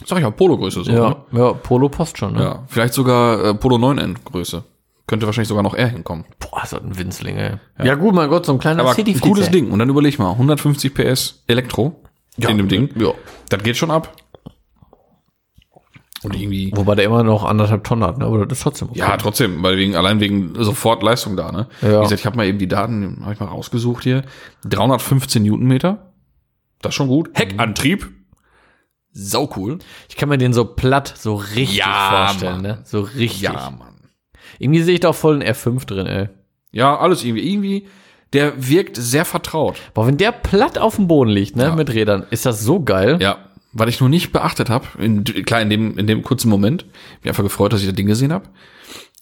Sag 0.05 0.17
ich 0.19 0.23
ja, 0.23 0.31
Polo-Größe 0.31 0.83
so. 0.83 0.91
ja, 0.91 1.09
Ne? 1.31 1.39
ja, 1.39 1.53
Polo 1.53 1.89
passt 1.89 2.17
schon, 2.17 2.33
ne? 2.33 2.41
Ja, 2.43 2.63
vielleicht 2.67 2.93
sogar 2.93 3.43
äh, 3.43 3.53
Polo 3.53 3.75
9N 3.75 4.15
Größe. 4.23 4.63
Könnte 5.07 5.25
wahrscheinlich 5.25 5.47
sogar 5.47 5.63
noch 5.63 5.75
eher 5.75 5.88
hinkommen. 5.88 6.25
Boah, 6.39 6.63
ist 6.63 6.71
das 6.73 6.81
ein 6.83 6.97
Winzling, 6.97 7.35
ey. 7.38 7.53
Ja. 7.83 7.95
gut, 7.95 8.13
mein 8.13 8.29
Gott, 8.29 8.45
so 8.45 8.53
ein 8.53 8.59
kleiner 8.59 8.81
Aber 8.83 8.93
City 8.93 9.13
ein 9.13 9.19
gutes 9.19 9.49
Ding. 9.49 9.71
Und 9.71 9.79
dann 9.79 9.89
überleg 9.89 10.19
mal, 10.19 10.31
150 10.31 10.93
PS 10.93 11.43
Elektro 11.47 12.03
in 12.38 12.57
dem 12.57 12.67
Ding. 12.67 12.89
Ja. 12.95 13.12
Das 13.49 13.63
geht 13.63 13.75
schon 13.75 13.89
ab. 13.91 14.15
Und 16.21 16.35
irgendwie, 16.35 16.71
Wobei 16.75 16.95
der 16.95 17.05
immer 17.05 17.23
noch 17.23 17.45
anderthalb 17.45 17.85
Tonnen 17.85 18.03
hat, 18.03 18.17
ne? 18.17 18.25
Aber 18.25 18.45
das 18.45 18.57
ist 18.57 18.63
trotzdem 18.63 18.89
okay. 18.89 18.99
ja, 18.99 19.15
trotzdem, 19.17 19.63
weil 19.63 19.77
wegen, 19.77 19.95
allein 19.95 20.19
wegen 20.19 20.53
sofort 20.63 21.01
Leistung 21.01 21.38
da, 21.38 21.51
ne? 21.51 21.67
Ja. 21.81 21.99
Wie 21.99 22.03
gesagt, 22.03 22.19
ich 22.19 22.25
habe 22.25 22.35
mal 22.35 22.45
eben 22.45 22.59
die 22.59 22.67
Daten, 22.67 23.19
habe 23.21 23.33
ich 23.33 23.39
mal 23.39 23.45
rausgesucht 23.47 24.03
hier. 24.03 24.23
315 24.67 25.41
Newtonmeter. 25.43 26.12
Das 26.81 26.89
ist 26.91 26.95
schon 26.95 27.07
gut. 27.07 27.29
Heckantrieb. 27.33 28.09
Sau 29.21 29.49
cool. 29.58 29.79
Ich 30.08 30.15
kann 30.15 30.29
mir 30.29 30.38
den 30.38 30.53
so 30.53 30.65
platt, 30.65 31.13
so 31.17 31.36
richtig 31.36 31.77
Ja, 31.77 32.27
vorstellen, 32.27 32.62
Mann. 32.62 32.62
ne? 32.62 32.79
So 32.86 33.01
richtig. 33.01 33.41
Ja, 33.41 33.69
Mann. 33.71 33.95
Irgendwie 34.60 34.82
sehe 34.82 34.93
ich 34.95 34.99
da 35.01 35.10
auch 35.10 35.15
voll 35.15 35.34
einen 35.36 35.43
R5 35.43 35.86
drin, 35.86 36.08
ey. 36.08 36.29
Ja, 36.71 36.97
alles 36.97 37.23
irgendwie. 37.23 37.47
Irgendwie, 37.51 37.88
der 38.34 38.53
wirkt 38.69 38.95
sehr 38.97 39.25
vertraut. 39.25 39.77
Boah, 39.93 40.08
wenn 40.08 40.17
der 40.17 40.32
platt 40.32 40.77
auf 40.77 40.95
dem 40.95 41.08
Boden 41.08 41.32
liegt, 41.32 41.55
ne, 41.55 41.63
Ja. 41.65 41.75
mit 41.75 41.89
Rädern, 41.93 42.25
ist 42.29 42.45
das 42.45 42.62
so 42.62 42.82
geil. 42.84 43.17
Ja, 43.21 43.38
weil 43.73 43.89
ich 43.89 43.99
nur 43.99 44.10
nicht 44.10 44.32
beachtet 44.32 44.69
habe, 44.69 44.86
in, 44.99 45.23
klar, 45.23 45.62
in 45.62 45.69
dem, 45.69 45.97
in 45.97 46.08
dem 46.08 46.23
kurzen 46.23 46.49
Moment, 46.49 46.86
mich 47.21 47.29
einfach 47.29 47.43
gefreut, 47.43 47.73
dass 47.73 47.82
ich 47.82 47.88
das 47.88 47.95
Ding 47.95 48.08
gesehen 48.08 48.32
habe, 48.34 48.45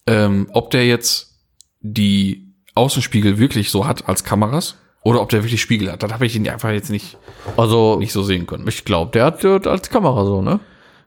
ähm, 0.06 0.48
ob 0.54 0.70
der 0.72 0.86
jetzt 0.86 1.38
die 1.82 2.54
Außenspiegel 2.76 3.38
wirklich 3.40 3.72
so 3.72 3.88
hat 3.88 4.08
als 4.08 4.24
Kameras 4.24 4.76
oder 5.08 5.22
ob 5.22 5.30
der 5.30 5.44
wirklich 5.44 5.62
Spiegel 5.62 5.92
hat. 5.92 6.04
Das 6.04 6.12
habe 6.12 6.26
ich 6.26 6.36
ihn 6.36 6.48
einfach 6.50 6.70
jetzt 6.72 6.90
nicht, 6.90 7.18
Also, 7.56 7.98
nicht 7.98 8.12
so 8.12 8.24
sehen 8.24 8.46
können. 8.48 8.68
ich 8.68 8.84
glaube, 8.86 9.12
der 9.12 9.26
hat 9.26 9.44
das 9.44 9.66
als 9.68 9.90
Kamera 9.90 10.26
so, 10.26 10.42
ne? 10.42 10.60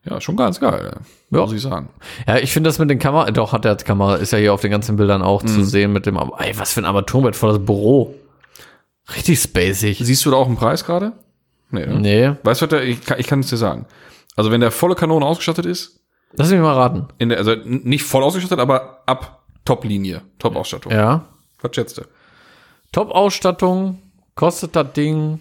Ja, 0.09 0.19
schon 0.21 0.37
ganz 0.37 0.59
geil, 0.61 0.93
Ja. 1.31 1.41
muss 1.41 1.53
ich 1.53 1.61
sagen. 1.61 1.91
Ja, 2.27 2.39
ich 2.39 2.53
finde 2.53 2.69
das 2.69 2.79
mit 2.79 2.89
den 2.89 2.99
Kamera, 2.99 3.31
doch 3.31 3.53
hat 3.53 3.65
der 3.65 3.73
als 3.73 3.85
Kamera, 3.85 4.15
ist 4.17 4.33
ja 4.33 4.39
hier 4.39 4.55
auf 4.55 4.63
den 4.63 4.71
ganzen 4.71 4.97
Bildern 4.97 5.21
auch 5.23 5.43
Mhm. 5.43 5.49
zu 5.49 5.65
sehen 5.65 5.93
mit 5.93 6.07
dem, 6.07 6.17
ey, 6.17 6.59
was 6.59 6.73
für 6.73 6.81
ein 6.81 6.87
Armaturenbrett 6.87 7.37
vor 7.37 7.51
das 7.53 7.65
Büro. 7.65 8.15
Richtig 9.15 9.41
spacig. 9.41 9.99
Siehst 10.03 10.25
du 10.25 10.31
da 10.31 10.37
auch 10.37 10.47
einen 10.47 10.57
Preis 10.57 10.85
gerade? 10.85 11.13
Nee, 11.71 11.87
ne? 11.87 12.01
Nee, 12.01 12.33
Weißt 12.43 12.63
du, 12.63 12.65
was 12.67 12.71
der, 12.71 12.83
ich, 12.85 13.05
kann- 13.05 13.19
ich 13.21 13.27
kann 13.27 13.41
es 13.41 13.49
dir 13.49 13.57
sagen. 13.57 13.87
Also 14.37 14.51
wenn 14.51 14.61
der 14.61 14.71
volle 14.71 14.95
Kanone 14.95 15.25
ausgestattet 15.27 15.67
ist, 15.67 16.01
lass 16.33 16.51
mich 16.51 16.61
mal 16.61 16.75
raten. 16.75 17.09
in 17.19 17.29
der, 17.29 17.39
also 17.39 17.55
nicht 17.65 18.05
voll 18.05 18.23
ausgestattet, 18.23 18.59
aber 18.61 19.03
ab 19.07 19.43
Top-Linie, 19.65 20.23
Top-Ausstattung. 20.39 20.93
Ja. 20.93 21.27
Was 21.61 21.75
schätzt 21.75 21.99
du? 21.99 22.03
Top-Ausstattung, 22.93 23.99
kostet 24.35 24.75
das 24.77 24.93
Ding. 24.93 25.41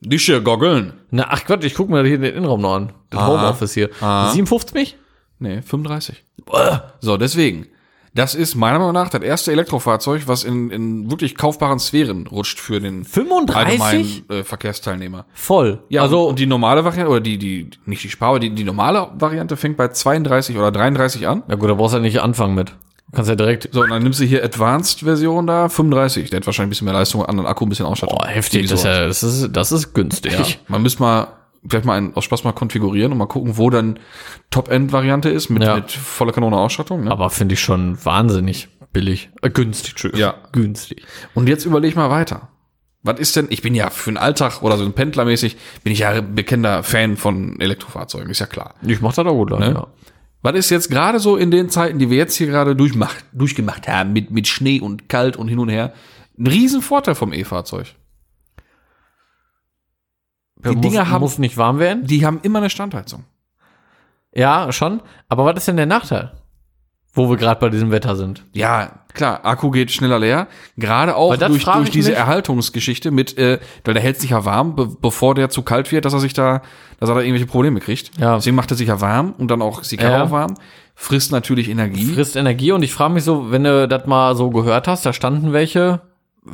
Die 0.00 0.18
Schier 0.18 0.40
Goggeln. 0.40 0.94
Na, 1.10 1.26
ach 1.28 1.44
Gott, 1.44 1.62
ich 1.62 1.74
gucke 1.74 1.92
mir 1.92 2.04
hier 2.04 2.18
den 2.18 2.34
Innenraum 2.34 2.60
noch 2.62 2.74
an. 2.74 2.92
Das 3.10 3.20
Ah. 3.20 3.26
Homeoffice 3.28 3.74
hier. 3.74 3.90
Ah. 4.00 4.30
57? 4.30 4.96
Nee, 5.38 5.62
35. 5.62 6.24
So, 7.00 7.16
deswegen. 7.16 7.66
Das 8.12 8.34
ist 8.34 8.56
meiner 8.56 8.80
Meinung 8.80 8.94
nach 8.94 9.08
das 9.08 9.22
erste 9.22 9.52
Elektrofahrzeug, 9.52 10.26
was 10.26 10.42
in, 10.42 10.70
in 10.70 11.10
wirklich 11.12 11.36
kaufbaren 11.36 11.78
Sphären 11.78 12.26
rutscht 12.26 12.58
für 12.58 12.80
den 12.80 13.04
35? 13.04 13.54
allgemeinen 13.56 14.22
äh, 14.30 14.42
Verkehrsteilnehmer. 14.42 15.26
Voll. 15.32 15.84
Ja, 15.90 16.02
also, 16.02 16.16
also 16.18 16.28
und 16.30 16.38
die 16.40 16.46
normale 16.46 16.84
Variante, 16.84 17.08
oder 17.10 17.20
die, 17.20 17.38
die, 17.38 17.70
nicht 17.86 18.02
die 18.02 18.10
Spar, 18.10 18.30
aber 18.30 18.40
die, 18.40 18.50
die 18.50 18.64
normale 18.64 19.10
Variante 19.14 19.56
fängt 19.56 19.76
bei 19.76 19.86
32 19.88 20.56
oder 20.56 20.72
33 20.72 21.28
an. 21.28 21.44
ja 21.46 21.54
gut, 21.54 21.70
da 21.70 21.74
brauchst 21.74 21.94
du 21.94 21.98
ja 21.98 22.02
nicht 22.02 22.20
anfangen 22.20 22.56
mit. 22.56 22.72
Du 23.10 23.16
kannst 23.16 23.28
ja 23.28 23.34
direkt, 23.34 23.68
So, 23.72 23.82
und 23.82 23.90
dann 23.90 24.02
nimmst 24.04 24.20
du 24.20 24.24
hier 24.24 24.44
Advanced-Version 24.44 25.46
da, 25.46 25.68
35. 25.68 26.30
Der 26.30 26.38
hat 26.38 26.46
wahrscheinlich 26.46 26.68
ein 26.68 26.70
bisschen 26.70 26.84
mehr 26.84 26.94
Leistung, 26.94 27.24
anderen 27.26 27.48
Akku, 27.48 27.66
ein 27.66 27.68
bisschen 27.68 27.86
Ausstattung. 27.86 28.18
boah, 28.18 28.28
heftig, 28.28 28.68
das 28.68 28.82
so 28.82 28.88
ja, 28.88 29.06
das 29.06 29.22
ist, 29.24 29.48
das 29.52 29.72
ist 29.72 29.92
günstig. 29.94 30.32
Ja, 30.32 30.44
man 30.68 30.82
müsste 30.82 31.02
mal 31.02 31.26
vielleicht 31.66 31.84
mal 31.84 31.96
einen, 31.98 32.14
aus 32.14 32.24
Spaß 32.24 32.44
mal 32.44 32.52
konfigurieren 32.52 33.12
und 33.12 33.18
mal 33.18 33.26
gucken, 33.26 33.58
wo 33.58 33.68
dann 33.68 33.98
Top-End-Variante 34.50 35.28
ist 35.28 35.50
mit, 35.50 35.62
Ja. 35.62 35.74
mit 35.76 35.90
voller 35.92 36.32
Kanone 36.32 36.56
Ausstattung. 36.56 37.04
Ne? 37.04 37.10
Aber 37.10 37.30
finde 37.30 37.54
ich 37.54 37.60
schon 37.60 38.02
wahnsinnig 38.04 38.68
billig. 38.92 39.30
Äh, 39.42 39.50
günstig, 39.50 39.90
Entschuldigung. 39.90 40.20
Ja. 40.20 40.34
Günstig. 40.52 41.04
Und 41.34 41.48
jetzt 41.48 41.64
überleg 41.66 41.96
mal 41.96 42.10
weiter. 42.10 42.48
Was 43.02 43.18
ist 43.18 43.34
denn, 43.36 43.46
ich 43.50 43.62
bin 43.62 43.74
ja 43.74 43.88
für 43.90 44.10
den 44.10 44.18
Alltag 44.18 44.62
oder 44.62 44.76
so 44.76 44.84
ein 44.84 44.92
Pendlermäßig, 44.92 45.56
bin 45.82 45.92
ich 45.92 46.00
ja 46.00 46.20
bekennender 46.20 46.82
Fan 46.82 47.16
von 47.16 47.58
Elektrofahrzeugen, 47.60 48.30
ist 48.30 48.40
ja 48.40 48.46
klar. 48.46 48.74
Ich 48.82 49.00
mach 49.00 49.14
das 49.14 49.26
auch 49.26 49.32
gut, 49.32 49.50
Ne? 49.50 49.86
Was 50.42 50.54
ist 50.54 50.70
jetzt 50.70 50.90
gerade 50.90 51.20
so 51.20 51.36
in 51.36 51.50
den 51.50 51.68
Zeiten, 51.68 51.98
die 51.98 52.08
wir 52.08 52.16
jetzt 52.16 52.34
hier 52.36 52.46
gerade 52.46 52.74
durchmacht, 52.74 53.24
durchgemacht 53.32 53.88
haben, 53.88 54.12
mit, 54.12 54.30
mit 54.30 54.48
Schnee 54.48 54.80
und 54.80 55.08
kalt 55.08 55.36
und 55.36 55.48
hin 55.48 55.58
und 55.58 55.68
her, 55.68 55.92
ein 56.38 56.46
Riesenvorteil 56.46 57.14
vom 57.14 57.32
E-Fahrzeug. 57.32 57.94
Die 60.64 60.70
muss, 60.70 60.80
Dinger 60.80 61.08
haben, 61.08 61.20
muss 61.20 61.32
muss 61.32 61.38
nicht 61.38 61.56
warm 61.56 61.78
werden. 61.78 62.06
die 62.06 62.24
haben 62.24 62.40
immer 62.42 62.58
eine 62.58 62.70
Standheizung. 62.70 63.24
Ja, 64.32 64.72
schon. 64.72 65.02
Aber 65.28 65.44
was 65.44 65.56
ist 65.56 65.68
denn 65.68 65.76
der 65.76 65.86
Nachteil? 65.86 66.32
Wo 67.12 67.28
wir 67.28 67.36
gerade 67.36 67.58
bei 67.60 67.68
diesem 67.70 67.90
Wetter 67.90 68.14
sind. 68.14 68.44
Ja, 68.52 69.00
klar, 69.14 69.40
Akku 69.44 69.70
geht 69.70 69.90
schneller 69.90 70.20
leer. 70.20 70.46
Gerade 70.76 71.16
auch 71.16 71.36
durch, 71.36 71.64
durch 71.64 71.90
diese. 71.90 72.14
Erhaltungsgeschichte 72.14 73.10
mit, 73.10 73.36
äh, 73.36 73.58
weil 73.84 73.94
der 73.94 74.02
hält 74.02 74.20
sich 74.20 74.30
ja 74.30 74.44
warm, 74.44 74.76
be 74.76 74.86
bevor 74.86 75.34
der 75.34 75.50
zu 75.50 75.62
kalt 75.62 75.90
wird, 75.90 76.04
dass 76.04 76.12
er 76.12 76.20
sich 76.20 76.34
da, 76.34 76.62
dass 77.00 77.08
er 77.08 77.16
da 77.16 77.20
irgendwelche 77.20 77.46
Probleme 77.46 77.80
kriegt. 77.80 78.16
Ja. 78.18 78.36
Deswegen 78.36 78.54
macht 78.54 78.70
er 78.70 78.76
sich 78.76 78.88
ja 78.88 79.00
warm 79.00 79.34
und 79.38 79.50
dann 79.50 79.60
auch 79.60 79.82
Karre 79.82 80.12
Ja. 80.12 80.24
auch 80.24 80.30
warm. 80.30 80.54
Frisst 80.94 81.32
natürlich 81.32 81.68
Energie. 81.68 82.04
Frisst 82.12 82.36
Energie 82.36 82.72
und 82.72 82.82
ich 82.82 82.92
frage 82.92 83.14
mich 83.14 83.24
so, 83.24 83.50
wenn 83.50 83.64
du 83.64 83.88
das 83.88 84.06
mal 84.06 84.36
so 84.36 84.50
gehört 84.50 84.86
hast, 84.86 85.04
da 85.04 85.12
standen 85.12 85.52
welche 85.52 86.02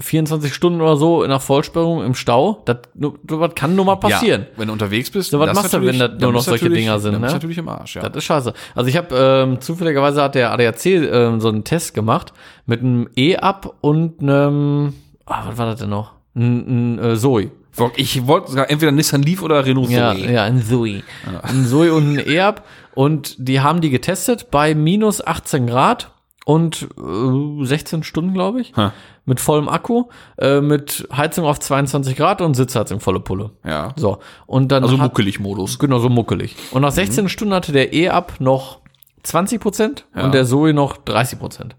24 0.00 0.54
Stunden 0.54 0.80
oder 0.80 0.96
so 0.96 1.26
der 1.26 1.40
Vollsperrung 1.40 2.04
im 2.04 2.14
Stau. 2.14 2.62
Das, 2.64 2.78
was 2.94 3.54
kann 3.54 3.76
nur 3.76 3.84
mal 3.84 3.96
passieren. 3.96 4.42
Ja, 4.42 4.58
wenn 4.58 4.66
du 4.68 4.72
unterwegs 4.72 5.10
bist. 5.10 5.30
So, 5.30 5.38
was 5.38 5.48
das 5.48 5.56
machst 5.56 5.74
du, 5.74 5.82
wenn 5.84 5.98
das 5.98 6.12
nur 6.20 6.32
noch 6.32 6.42
solche 6.42 6.68
Dinger 6.70 6.98
sind, 6.98 7.12
Dann 7.14 7.22
ne? 7.22 7.28
natürlich 7.32 7.58
im 7.58 7.68
Arsch, 7.68 7.96
ja. 7.96 8.02
Das 8.02 8.16
ist 8.16 8.24
scheiße. 8.24 8.52
Also 8.74 8.88
ich 8.88 8.96
habe 8.96 9.14
ähm, 9.16 9.60
zufälligerweise 9.60 10.22
hat 10.22 10.34
der 10.34 10.52
ADAC 10.52 10.86
ähm, 10.86 11.40
so 11.40 11.48
einen 11.48 11.64
Test 11.64 11.94
gemacht 11.94 12.32
mit 12.66 12.80
einem 12.80 13.08
E-Up 13.16 13.76
und 13.80 14.20
einem, 14.20 14.94
ah, 15.26 15.44
was 15.48 15.58
war 15.58 15.66
das 15.66 15.80
denn 15.80 15.90
noch? 15.90 16.12
Ein, 16.34 16.96
ein 16.96 17.04
äh, 17.12 17.16
Zoe. 17.16 17.50
Ich 17.96 18.26
wollte 18.26 18.50
sogar 18.50 18.70
entweder 18.70 18.90
Nissan 18.92 19.22
Leaf 19.22 19.42
oder 19.42 19.64
Renault 19.66 19.90
Ja, 19.90 20.14
Zoe. 20.14 20.32
ja, 20.32 20.44
ein 20.44 20.62
Zoe. 20.62 21.02
Ein 21.42 21.66
Zoe 21.66 21.92
und 21.92 22.18
ein 22.18 22.26
E-Up. 22.26 22.64
Und 22.94 23.36
die 23.38 23.60
haben 23.60 23.82
die 23.82 23.90
getestet 23.90 24.50
bei 24.50 24.74
minus 24.74 25.24
18 25.24 25.66
Grad 25.66 26.10
und 26.46 26.88
äh, 26.98 27.64
16 27.64 28.02
Stunden, 28.02 28.32
glaube 28.32 28.62
ich. 28.62 28.72
Ha. 28.76 28.94
Mit 29.28 29.40
vollem 29.40 29.68
Akku, 29.68 30.04
äh, 30.38 30.60
mit 30.60 31.06
Heizung 31.14 31.44
auf 31.46 31.58
22 31.60 32.16
Grad 32.16 32.40
und 32.40 32.54
Sitzheizung 32.54 33.00
volle 33.00 33.20
Pulle. 33.20 33.50
Ja. 33.64 33.92
So. 33.96 34.18
Und 34.46 34.70
dann 34.72 34.84
Also 34.84 34.96
muckelig 34.96 35.40
Modus. 35.40 35.78
Genau, 35.78 35.98
so 35.98 36.08
muckelig. 36.08 36.54
Und 36.70 36.82
nach 36.82 36.92
16 36.92 37.28
Stunden 37.28 37.52
hatte 37.52 37.72
der 37.72 37.92
E-Up 37.92 38.34
noch 38.38 38.78
20 39.24 39.60
Prozent 39.60 40.06
Ja. 40.14 40.24
und 40.24 40.32
der 40.34 40.44
Zoe 40.46 40.72
noch 40.72 40.96
30 40.96 41.38
Prozent. 41.40 41.74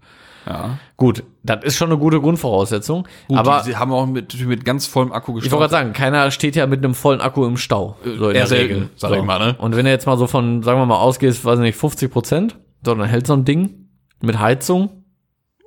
Ja. 0.46 0.78
Gut, 0.96 1.24
das 1.42 1.62
ist 1.64 1.76
schon 1.76 1.90
eine 1.90 1.98
gute 1.98 2.20
Grundvoraussetzung. 2.20 3.06
Gut, 3.28 3.36
aber 3.38 3.62
die 3.66 3.76
haben 3.76 3.92
auch 3.92 4.06
mit, 4.06 4.38
mit 4.46 4.64
ganz 4.64 4.86
vollem 4.86 5.12
Akku 5.12 5.32
ich 5.32 5.44
wollte 5.44 5.50
gerade 5.50 5.62
gestartet. 5.64 5.70
sagen, 5.70 5.92
keiner 5.92 6.30
steht 6.30 6.56
ja 6.56 6.66
mit 6.66 6.82
einem 6.84 6.94
vollen 6.94 7.20
Akku 7.20 7.44
im 7.44 7.56
Stau. 7.58 7.96
So 8.04 8.10
in 8.10 8.22
eher 8.22 8.32
der 8.32 8.46
selten, 8.46 8.72
Regel. 8.74 8.88
sag 8.96 9.12
ich 9.14 9.22
mal, 9.22 9.38
ne? 9.38 9.56
Und 9.58 9.76
wenn 9.76 9.84
du 9.84 9.90
jetzt 9.90 10.06
mal 10.06 10.16
so 10.16 10.26
von, 10.26 10.62
sagen 10.62 10.80
wir 10.80 10.86
mal, 10.86 10.96
ausgehst, 10.98 11.44
weiß 11.44 11.58
ich 11.58 11.62
nicht, 11.64 11.76
50 11.76 12.10
Prozent, 12.10 12.58
so, 12.84 12.94
dann 12.94 13.06
hält 13.08 13.26
so 13.26 13.34
ein 13.34 13.44
Ding 13.44 13.88
mit 14.20 14.38
Heizung 14.38 14.97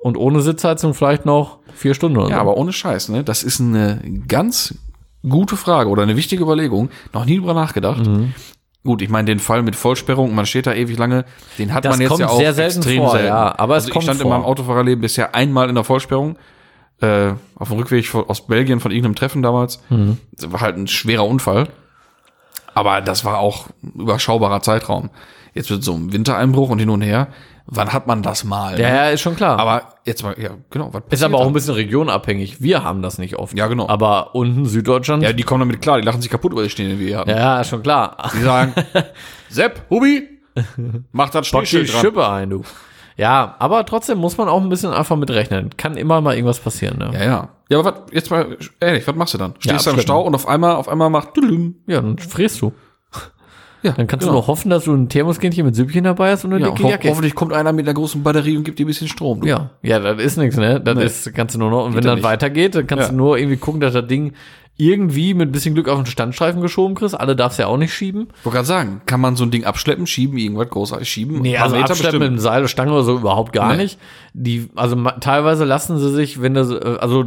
und 0.02 0.16
ohne 0.16 0.42
Sitzheizung 0.42 0.94
vielleicht 0.94 1.24
noch 1.24 1.58
vier 1.74 1.94
Stunden 1.94 2.18
oder 2.18 2.28
Ja, 2.28 2.36
so. 2.36 2.40
aber 2.42 2.56
ohne 2.56 2.72
Scheiß, 2.72 3.08
ne? 3.08 3.24
Das 3.24 3.42
ist 3.42 3.60
eine 3.60 4.00
ganz 4.28 4.74
gute 5.28 5.56
Frage 5.56 5.88
oder 5.88 6.02
eine 6.02 6.16
wichtige 6.16 6.42
Überlegung. 6.42 6.90
Noch 7.12 7.24
nie 7.24 7.38
drüber 7.38 7.54
nachgedacht. 7.54 8.04
Mhm. 8.06 8.34
Gut, 8.84 9.00
ich 9.00 9.08
meine, 9.08 9.26
den 9.26 9.38
Fall 9.38 9.62
mit 9.62 9.76
Vollsperrung, 9.76 10.34
man 10.34 10.44
steht 10.44 10.66
da 10.66 10.74
ewig 10.74 10.98
lange, 10.98 11.24
den 11.56 11.72
hat 11.72 11.84
Das 11.84 11.92
man 11.92 12.00
jetzt 12.00 12.18
ja 12.18 12.26
auch 12.28 12.36
sehr 12.36 12.52
selten 12.52 12.78
extrem 12.78 12.98
vor, 13.02 13.12
selten. 13.12 13.28
ja, 13.28 13.56
aber 13.56 13.76
es 13.76 13.84
also 13.84 13.92
kommt 13.92 14.02
ich 14.02 14.06
stand 14.08 14.20
vor. 14.22 14.30
in 14.32 14.36
meinem 14.36 14.44
Autofahrerleben 14.44 15.00
bisher 15.00 15.36
einmal 15.36 15.68
in 15.68 15.76
der 15.76 15.84
Vollsperrung, 15.84 16.36
äh, 17.00 17.34
auf 17.54 17.68
dem 17.68 17.78
Rückweg 17.78 18.06
von, 18.08 18.28
aus 18.28 18.44
Belgien 18.48 18.80
von 18.80 18.90
irgendeinem 18.90 19.14
Treffen 19.14 19.40
damals. 19.42 19.80
Mhm. 19.88 20.18
Das 20.32 20.52
war 20.52 20.60
halt 20.60 20.76
ein 20.76 20.88
schwerer 20.88 21.24
Unfall. 21.26 21.68
Aber 22.74 23.00
das 23.02 23.24
war 23.24 23.38
auch 23.38 23.66
ein 23.84 24.00
überschaubarer 24.00 24.62
Zeitraum. 24.62 25.10
Jetzt 25.54 25.70
mit 25.70 25.84
so 25.84 25.94
einem 25.94 26.12
Wintereinbruch 26.12 26.70
und 26.70 26.78
hin 26.80 26.90
und 26.90 27.02
her. 27.02 27.28
Wann 27.66 27.92
hat 27.92 28.06
man 28.06 28.22
das 28.22 28.44
mal? 28.44 28.78
ja, 28.78 28.88
ne? 28.90 28.96
ja, 28.96 29.08
ist 29.10 29.20
schon 29.20 29.36
klar. 29.36 29.58
Aber 29.58 29.94
jetzt 30.04 30.22
mal, 30.22 30.34
ja, 30.38 30.50
genau. 30.70 30.90
Was 30.92 31.02
ist 31.10 31.22
aber 31.22 31.38
auch 31.38 31.46
ein 31.46 31.52
bisschen 31.52 31.74
regionabhängig. 31.74 32.60
Wir 32.60 32.84
haben 32.84 33.02
das 33.02 33.18
nicht 33.18 33.36
oft. 33.36 33.56
Ja, 33.56 33.66
genau. 33.68 33.88
Aber 33.88 34.34
unten 34.34 34.66
Süddeutschland, 34.66 35.22
Ja, 35.22 35.32
die 35.32 35.42
kommen 35.42 35.60
damit 35.60 35.80
klar, 35.80 35.98
die 36.00 36.04
lachen 36.06 36.20
sich 36.20 36.30
kaputt 36.30 36.52
über 36.52 36.62
die 36.62 36.70
Stehenden, 36.70 36.98
die 36.98 37.06
wir 37.06 37.18
hatten. 37.18 37.30
ja, 37.30 37.60
ist 37.60 37.68
schon 37.68 37.82
klar. 37.82 38.16
Die 38.34 38.42
sagen, 38.42 38.74
Sepp, 39.48 39.82
Hubi, 39.90 40.28
mach 41.12 41.30
das 41.30 41.46
Schneeschild 41.46 41.92
dran. 41.92 42.00
Schippe 42.00 42.28
ein, 42.28 42.50
du. 42.50 42.62
Ja, 43.16 43.56
aber 43.58 43.84
trotzdem 43.84 44.18
muss 44.18 44.38
man 44.38 44.48
auch 44.48 44.60
ein 44.60 44.68
bisschen 44.68 44.92
einfach 44.92 45.16
mitrechnen. 45.16 45.76
Kann 45.76 45.96
immer 45.96 46.20
mal 46.20 46.34
irgendwas 46.34 46.58
passieren, 46.60 46.98
ne? 46.98 47.10
Ja, 47.12 47.24
ja. 47.24 47.48
Ja, 47.68 47.78
aber 47.78 47.92
was, 47.92 48.12
jetzt 48.12 48.30
mal, 48.30 48.56
ehrlich, 48.80 49.06
was 49.06 49.14
machst 49.14 49.34
du 49.34 49.38
dann? 49.38 49.54
Stehst 49.58 49.86
du 49.86 49.90
im. 49.90 50.00
Stau 50.00 50.22
und 50.22 50.34
auf 50.34 50.46
einmal, 50.46 50.76
auf 50.76 50.88
einmal 50.88 51.10
macht. 51.10 51.30
Ja, 51.86 52.00
dann 52.00 52.18
frierst 52.18 52.60
du. 52.60 52.72
Ja, 53.82 53.92
Dann 53.92 54.06
kannst 54.06 54.22
genau. 54.24 54.32
du 54.32 54.38
nur 54.40 54.46
hoffen, 54.46 54.70
dass 54.70 54.84
du 54.84 54.92
ein 54.94 55.08
Thermoskännchen 55.08 55.64
mit 55.66 55.74
Süppchen 55.76 56.04
dabei 56.04 56.32
hast 56.32 56.44
und 56.44 56.52
eine 56.52 56.62
ja, 56.64 56.70
dicke 56.70 56.84
ho 56.84 56.88
Jacke. 56.90 57.08
hoffentlich 57.08 57.34
kommt 57.34 57.52
einer 57.52 57.72
mit 57.72 57.86
einer 57.86 57.94
großen 57.94 58.22
Batterie 58.22 58.56
und 58.56 58.64
gibt 58.64 58.78
dir 58.78 58.84
ein 58.84 58.88
bisschen 58.88 59.08
Strom. 59.08 59.40
Du. 59.40 59.46
Ja, 59.48 59.70
ja, 59.82 59.98
das 59.98 60.20
ist 60.22 60.36
nichts, 60.38 60.56
ne? 60.56 60.80
Das 60.80 60.96
Nee. 60.96 61.04
ist, 61.04 61.34
kannst 61.34 61.54
du 61.54 61.58
nur 61.58 61.70
noch, 61.70 61.84
und 61.86 61.94
wenn 61.94 62.00
Geht 62.02 62.10
dann 62.10 62.22
weitergeht, 62.22 62.74
dann 62.74 62.86
kannst 62.86 63.06
Ja. 63.06 63.10
du 63.10 63.16
nur 63.16 63.38
irgendwie 63.38 63.56
gucken, 63.56 63.80
dass 63.80 63.92
das 63.92 64.06
Ding 64.06 64.32
irgendwie 64.78 65.34
mit 65.34 65.50
ein 65.50 65.52
bisschen 65.52 65.74
Glück 65.74 65.88
auf 65.88 65.98
den 65.98 66.06
Standstreifen 66.06 66.62
geschoben 66.62 66.94
kriegst. 66.94 67.18
Alle 67.18 67.36
darfst 67.36 67.58
ja 67.58 67.66
auch 67.66 67.76
nicht 67.76 67.92
schieben. 67.92 68.28
Ich 68.38 68.44
wollte 68.46 68.56
gerade 68.56 68.66
sagen, 68.66 69.02
kann 69.04 69.20
man 69.20 69.36
so 69.36 69.44
ein 69.44 69.50
Ding 69.50 69.64
abschleppen, 69.64 70.06
schieben, 70.06 70.38
irgendwas 70.38 70.70
großartig 70.70 71.08
schieben? 71.08 71.40
Nee, 71.42 71.58
also 71.58 71.76
Meter 71.76 71.90
abschleppen 71.90 72.20
mit 72.20 72.28
einem 72.28 72.38
Seil 72.38 72.60
oder 72.60 72.68
Stange 72.68 72.92
oder 72.92 73.02
so 73.02 73.16
überhaupt 73.18 73.52
gar 73.52 73.72
Nee. 73.76 73.82
nicht. 73.82 73.98
Die, 74.32 74.70
also 74.74 74.96
teilweise 75.20 75.64
lassen 75.66 75.98
sie 75.98 76.10
sich, 76.10 76.40
wenn 76.40 76.54
du, 76.54 76.64
so- 76.64 76.80
äh, 76.80 76.96
also, 77.00 77.26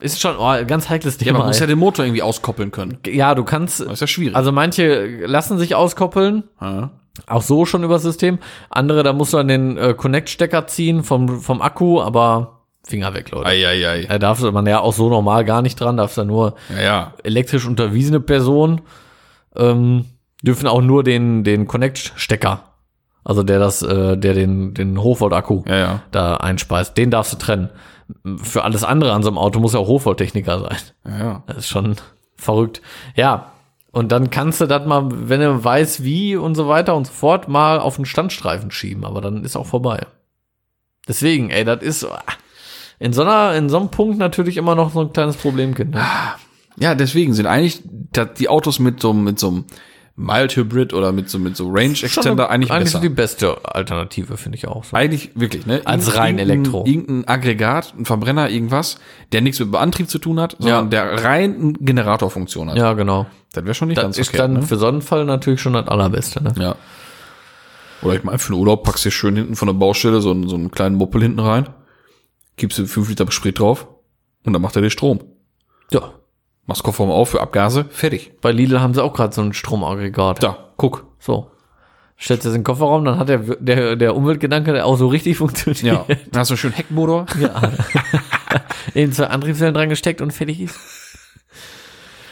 ist 0.00 0.20
schon 0.20 0.36
oh, 0.36 0.44
ein 0.44 0.66
ganz 0.66 0.88
heikles 0.88 1.18
Ja, 1.18 1.24
Thema. 1.26 1.38
man 1.38 1.48
muss 1.48 1.58
ja 1.60 1.66
den 1.66 1.78
Motor 1.78 2.04
irgendwie 2.04 2.22
auskoppeln 2.22 2.70
können. 2.70 2.98
ja, 3.06 3.34
du 3.34 3.44
kannst, 3.44 3.80
Das 3.80 3.92
ist 3.94 4.00
ja 4.00 4.06
schwierig. 4.06 4.36
also 4.36 4.52
manche 4.52 5.24
lassen 5.26 5.58
sich 5.58 5.74
auskoppeln, 5.74 6.44
ja. 6.60 6.90
Auch 7.26 7.42
so 7.42 7.64
schon 7.64 7.82
über 7.82 7.94
das 7.94 8.02
System. 8.04 8.38
Andere, 8.70 9.02
da 9.02 9.12
musst 9.12 9.32
du 9.32 9.38
an 9.38 9.48
den 9.48 9.76
äh, 9.76 9.92
Connect-Stecker 9.94 10.68
ziehen 10.68 11.02
vom, 11.02 11.40
vom 11.40 11.60
Akku, 11.60 12.00
aber 12.00 12.60
Finger 12.86 13.12
weg, 13.12 13.32
Leute. 13.32 13.46
Eieiei. 13.48 14.06
Da 14.08 14.18
darf 14.20 14.40
man 14.52 14.64
ja 14.66 14.78
auch 14.80 14.92
so 14.92 15.08
normal 15.10 15.44
gar 15.44 15.60
nicht 15.60 15.80
dran, 15.80 15.96
darfst 15.96 16.16
da 16.16 16.24
nur 16.24 16.54
Ja, 16.74 16.80
ja. 16.82 17.14
elektrisch 17.24 17.66
unterwiesene 17.66 18.20
Personen 18.20 18.82
ähm, 19.56 20.04
dürfen 20.42 20.68
auch 20.68 20.80
nur 20.80 21.02
den, 21.02 21.42
den 21.42 21.66
Connect-Stecker, 21.66 22.62
also 23.24 23.42
der 23.42 23.58
das, 23.58 23.82
äh, 23.82 24.16
der 24.16 24.34
den, 24.34 24.72
den 24.74 25.02
Hochvolt-Akku 25.02 25.64
Ja, 25.66 25.76
ja. 25.76 26.02
da 26.12 26.36
einspeist, 26.36 26.96
den 26.96 27.10
darfst 27.10 27.32
du 27.32 27.36
trennen. 27.38 27.68
Für 28.42 28.64
alles 28.64 28.84
andere 28.84 29.12
an 29.12 29.22
so 29.22 29.28
einem 29.28 29.38
Auto 29.38 29.60
muss 29.60 29.74
ja 29.74 29.80
auch 29.80 29.88
Hochvolttechniker 29.88 30.60
sein. 30.60 30.78
Ja. 31.18 31.42
Das 31.46 31.58
ist 31.58 31.68
schon 31.68 31.96
verrückt. 32.36 32.80
Ja. 33.14 33.52
Und 33.90 34.12
dann 34.12 34.30
kannst 34.30 34.60
du 34.60 34.66
das 34.66 34.86
mal, 34.86 35.08
wenn 35.10 35.40
du 35.40 35.64
weißt, 35.64 36.04
wie 36.04 36.36
und 36.36 36.54
so 36.54 36.68
weiter 36.68 36.94
und 36.94 37.06
so 37.06 37.12
fort, 37.12 37.48
mal 37.48 37.80
auf 37.80 37.96
den 37.96 38.04
Standstreifen 38.04 38.70
schieben. 38.70 39.04
Aber 39.04 39.20
dann 39.20 39.44
ist 39.44 39.56
auch 39.56 39.66
vorbei. 39.66 40.06
Deswegen, 41.08 41.50
ey, 41.50 41.64
das 41.64 41.82
ist 41.82 42.04
ah, 42.04 42.22
in 42.98 43.12
so 43.12 43.22
einer, 43.22 43.54
in 43.54 43.68
so 43.68 43.78
einem 43.78 43.90
Punkt 43.90 44.18
natürlich 44.18 44.56
immer 44.56 44.74
noch 44.74 44.92
so 44.92 45.00
ein 45.00 45.12
kleines 45.12 45.36
Problemkind. 45.36 45.94
Ne? 45.94 46.04
Ja, 46.78 46.94
deswegen 46.94 47.32
sind 47.32 47.46
eigentlich 47.46 47.82
die 48.38 48.48
Autos 48.48 48.78
mit 48.78 49.00
so, 49.00 49.12
mit 49.12 49.38
so 49.38 49.48
einem 49.48 49.64
Mild 50.20 50.56
Hybrid 50.56 50.92
oder 50.92 51.12
mit 51.12 51.30
so, 51.30 51.38
mit 51.38 51.56
so 51.56 51.70
Range 51.70 51.92
Extender 51.92 52.50
eigentlich, 52.50 52.72
eigentlich 52.72 52.86
besser. 52.86 52.98
so 52.98 53.02
die 53.02 53.08
beste 53.08 53.64
Alternative, 53.64 54.36
finde 54.36 54.58
ich 54.58 54.66
auch. 54.66 54.82
So. 54.82 54.96
Eigentlich 54.96 55.30
wirklich, 55.36 55.64
ne? 55.64 55.80
Als 55.84 56.16
rein 56.16 56.40
Elektro. 56.40 56.84
Irgendein 56.84 57.28
Aggregat, 57.28 57.94
ein 57.96 58.04
Verbrenner, 58.04 58.50
irgendwas, 58.50 58.98
der 59.30 59.42
nichts 59.42 59.60
mit 59.60 59.72
Antrieb 59.76 60.10
zu 60.10 60.18
tun 60.18 60.40
hat, 60.40 60.56
sondern 60.58 60.90
der 60.90 61.22
rein 61.22 61.56
eine 61.60 61.72
Generatorfunktion 61.74 62.68
hat. 62.70 62.76
Ja, 62.76 62.94
genau. 62.94 63.26
Das 63.52 63.62
wäre 63.64 63.74
schon 63.74 63.88
nicht 63.88 63.98
Das 63.98 64.02
ganz 64.02 64.18
ist 64.18 64.30
okay. 64.30 64.38
dann 64.38 64.54
ne? 64.54 64.62
für 64.62 64.76
so 64.76 64.88
einen 64.88 65.02
Fall 65.02 65.24
natürlich 65.24 65.60
schon 65.60 65.74
das 65.74 65.86
Allerbeste. 65.86 66.42
Ne? 66.42 66.52
Ja. 66.58 66.74
Oder 68.02 68.14
ich 68.16 68.24
meine, 68.24 68.38
für 68.38 68.52
den 68.52 68.58
Urlaub 68.58 68.82
packst 68.82 69.04
du 69.04 69.12
schön 69.12 69.36
hinten 69.36 69.54
von 69.54 69.66
der 69.66 69.74
Baustelle 69.74 70.20
so 70.20 70.32
einen, 70.32 70.48
so 70.48 70.56
einen 70.56 70.72
kleinen 70.72 70.96
Moppel 70.96 71.22
hinten 71.22 71.40
rein, 71.40 71.68
gibst 72.56 72.78
du 72.80 72.86
fünf 72.86 73.08
Liter 73.08 73.30
Sprit 73.30 73.60
drauf 73.60 73.86
und 74.44 74.52
dann 74.52 74.62
macht 74.62 74.74
er 74.74 74.82
dir 74.82 74.90
Strom. 74.90 75.20
Ja. 75.92 76.12
Machst 76.68 76.82
Kofferraum 76.84 77.10
auf 77.10 77.30
für 77.30 77.40
Abgase, 77.40 77.86
fertig. 77.88 78.30
Bei 78.42 78.52
Lidl 78.52 78.80
haben 78.80 78.92
sie 78.94 79.02
auch 79.02 79.14
gerade 79.14 79.34
so 79.34 79.40
ein 79.40 79.52
Stromaggregat. 79.54 80.42
Da, 80.42 80.58
guck. 80.76 81.06
So. 81.18 81.50
Stellst 82.20 82.44
du 82.44 82.48
das 82.50 82.54
in 82.56 82.60
den 82.60 82.64
Kofferraum, 82.64 83.04
dann 83.04 83.18
hat 83.18 83.28
der, 83.30 83.38
der, 83.38 83.96
der 83.96 84.14
Umweltgedanke 84.14 84.72
der 84.72 84.84
auch 84.84 84.96
so 84.96 85.08
richtig 85.08 85.36
funktioniert. 85.38 85.82
Ja. 85.82 86.04
Dann 86.30 86.40
hast 86.40 86.50
du 86.50 86.52
einen 86.52 86.58
schönen 86.58 86.74
Heckmotor. 86.74 87.24
ja. 87.40 87.72
Eben 88.94 89.12
zwei 89.12 89.28
Antriebswellen 89.28 89.72
dran 89.74 89.88
gesteckt 89.88 90.20
und 90.20 90.30
fertig 90.32 90.60
ist. 90.60 90.78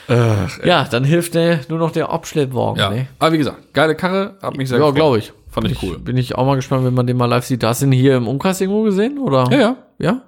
Ach, 0.09 0.62
Ja, 0.64 0.85
dann 0.85 1.05
hilft 1.05 1.35
der, 1.35 1.61
nur 1.68 1.79
noch 1.79 1.90
der 1.90 2.11
Abschleppwagen. 2.11 2.79
ja. 2.79 2.90
Ne? 2.90 3.07
Aber 3.18 3.33
wie 3.33 3.38
gesagt, 3.38 3.72
geile 3.72 3.94
Karre, 3.96 4.37
hat 4.42 4.57
mich 4.57 4.68
sehr 4.68 4.79
Ja, 4.79 4.90
glaube 4.90 5.18
ich. 5.18 5.33
Fand 5.49 5.70
ich 5.70 5.83
cool. 5.83 5.99
Bin 5.99 6.18
ich 6.18 6.35
auch 6.35 6.44
mal 6.44 6.57
gespannt, 6.57 6.85
wenn 6.85 6.92
man 6.92 7.07
den 7.07 7.16
mal 7.16 7.25
live 7.25 7.46
sieht. 7.46 7.64
Hast 7.64 7.81
du 7.81 7.87
ihn 7.87 7.92
hier 7.92 8.16
im 8.16 8.29
Umkreis 8.29 8.61
irgendwo 8.61 8.83
gesehen? 8.83 9.18
Oder? 9.18 9.49
Ja, 9.51 9.59
ja. 9.59 9.77
Ja? 9.99 10.22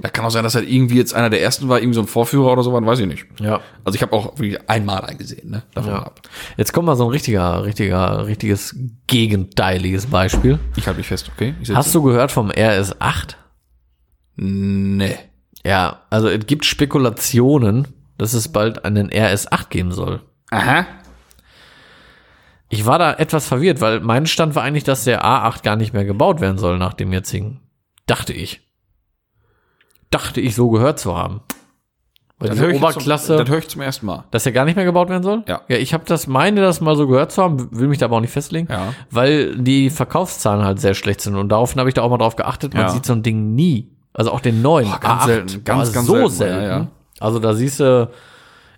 Da 0.00 0.10
kann 0.10 0.24
auch 0.24 0.30
sein, 0.30 0.44
dass 0.44 0.54
er 0.54 0.62
irgendwie 0.62 0.96
jetzt 0.96 1.14
einer 1.14 1.30
der 1.30 1.42
ersten 1.42 1.68
war, 1.68 1.78
irgendwie 1.78 1.94
so 1.94 2.02
ein 2.02 2.06
Vorführer 2.06 2.52
oder 2.52 2.62
so, 2.62 2.72
war, 2.72 2.84
weiß 2.84 2.98
ich 3.00 3.06
nicht. 3.06 3.26
Ja. 3.40 3.60
Also 3.84 3.96
ich 3.96 4.02
habe 4.02 4.12
auch 4.12 4.38
wirklich 4.38 4.58
einmal 4.68 5.02
eingesehen, 5.04 5.50
ne? 5.50 5.62
Davon 5.74 5.92
Ja. 5.92 6.02
ab. 6.02 6.20
Jetzt 6.56 6.72
kommt 6.72 6.86
mal 6.86 6.94
so 6.96 7.04
ein 7.04 7.10
richtiger, 7.10 7.64
richtiger, 7.64 8.26
richtiges 8.26 8.76
gegenteiliges 9.06 10.06
Beispiel. 10.06 10.58
Ich 10.76 10.86
halte 10.86 10.98
mich 10.98 11.06
fest, 11.08 11.30
okay? 11.34 11.54
Hast 11.72 11.94
du 11.94 12.02
gehört 12.02 12.30
vom 12.32 12.50
RS8? 12.50 13.34
Nee. 14.36 15.16
Ja, 15.64 16.02
also 16.10 16.28
es 16.28 16.46
gibt 16.46 16.64
Spekulationen, 16.64 17.88
dass 18.18 18.34
es 18.34 18.48
bald 18.48 18.84
einen 18.84 19.10
RS8 19.10 19.68
geben 19.68 19.92
soll. 19.92 20.20
Aha. 20.50 20.86
Ich 22.68 22.86
war 22.86 22.98
da 22.98 23.14
etwas 23.14 23.46
verwirrt, 23.46 23.80
weil 23.80 24.00
mein 24.00 24.26
Stand 24.26 24.54
war 24.54 24.62
eigentlich, 24.62 24.84
dass 24.84 25.04
der 25.04 25.24
A8 25.24 25.62
gar 25.62 25.76
nicht 25.76 25.92
mehr 25.92 26.04
gebaut 26.04 26.40
werden 26.40 26.58
soll 26.58 26.78
nach 26.78 26.94
dem 26.94 27.12
jetzigen. 27.12 27.60
Dachte 28.06 28.32
ich. 28.32 28.60
Dachte 30.12 30.40
ich 30.40 30.54
so 30.54 30.70
gehört 30.70 31.00
zu 31.00 31.16
haben. 31.16 31.40
Weil 32.38 32.48
Das 32.50 32.58
diese 32.58 32.70
ich, 32.72 32.76
Oberklasse, 32.82 33.26
zum, 33.28 33.36
das 33.38 33.48
höre 33.48 33.58
ich 33.58 33.68
zum 33.68 33.80
ersten 33.82 34.06
Mal. 34.06 34.24
dass 34.30 34.46
er 34.46 34.52
gar 34.52 34.64
nicht 34.64 34.74
mehr 34.76 34.84
gebaut 34.84 35.08
werden 35.08 35.22
soll? 35.22 35.42
Ja. 35.48 35.60
Ja, 35.68 35.76
ich 35.76 35.94
habe 35.94 36.04
das, 36.06 36.26
meine 36.26 36.60
das 36.60 36.80
mal 36.80 36.96
so 36.96 37.06
gehört 37.06 37.30
zu 37.32 37.42
haben, 37.42 37.68
will 37.70 37.88
mich 37.88 37.98
da 37.98 38.06
aber 38.06 38.16
auch 38.16 38.20
nicht 38.20 38.32
festlegen, 38.32 38.68
Ja. 38.70 38.94
weil 39.10 39.56
die 39.56 39.90
Verkaufszahlen 39.90 40.64
halt 40.64 40.80
sehr 40.80 40.94
schlecht 40.94 41.20
sind 41.20 41.36
und 41.36 41.48
daraufhin 41.50 41.78
habe 41.80 41.88
ich 41.88 41.94
da 41.94 42.02
auch 42.02 42.10
mal 42.10 42.18
drauf 42.18 42.36
geachtet, 42.36 42.74
man 42.74 42.84
Ja. 42.84 42.88
sieht 42.90 43.06
so 43.06 43.12
ein 43.12 43.22
Ding 43.22 43.54
nie. 43.54 43.88
Also 44.14 44.30
auch 44.32 44.40
den 44.40 44.60
neuen. 44.60 44.88
Boah, 44.90 44.98
ganz 45.00 45.22
A8 45.22 45.26
selten, 45.26 45.64
ganz, 45.64 45.92
ganz 45.92 46.06
so 46.06 46.14
selten, 46.14 46.30
selten. 46.30 46.62
ja, 46.62 46.68
ja. 46.78 46.86
Also 47.20 47.38
da 47.38 47.54
siehst 47.54 47.80
du 47.80 48.10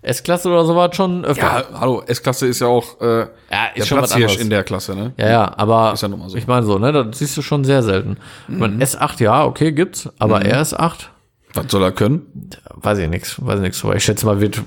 S-Klasse 0.03 0.51
oder 0.51 0.67
sowas 0.67 0.95
schon 0.95 1.25
öfter. 1.25 1.43
Ja, 1.47 1.81
hallo, 1.81 2.03
S-Klasse 2.07 2.47
ist 2.47 2.61
ja 2.61 2.67
auch 2.67 3.01
äh, 3.01 3.21
Ja, 3.21 3.27
der 3.51 3.77
ist 3.77 3.89
schon 3.89 3.99
was 4.03 4.11
Platzhirsch 4.11 4.37
in 4.39 4.51
der 4.51 4.63
Klasse, 4.63 4.95
ne? 4.95 5.13
Ja, 5.17 5.29
ja, 5.31 5.53
aber 5.57 5.95
Ist 5.95 6.03
ja 6.03 6.11
so. 6.29 6.37
ich 6.37 6.47
meine 6.47 6.67
so, 6.67 6.79
ne, 6.79 6.93
das 6.93 7.19
siehst 7.19 7.35
du 7.39 7.43
schon 7.43 7.65
sehr 7.65 7.83
selten. 7.83 8.19
Ich 8.47 8.53
Mhm. 8.55 8.61
meine, 8.61 8.85
S8, 8.85 9.23
ja, 9.23 9.45
okay, 9.47 9.73
gibt's, 9.73 10.11
aber 10.19 10.41
RS8, 10.43 11.07
Was 11.55 11.71
soll 11.71 11.83
er 11.83 11.93
können? 11.93 12.51
weiß 12.75 12.99
ich 12.99 13.09
nix, 13.09 13.41
weiß 13.45 13.57
ich 13.57 13.63
nix. 13.63 13.85
Aber 13.85 13.97
ich 13.97 14.05
schätze 14.05 14.27
mal, 14.27 14.41
wird 14.41 14.63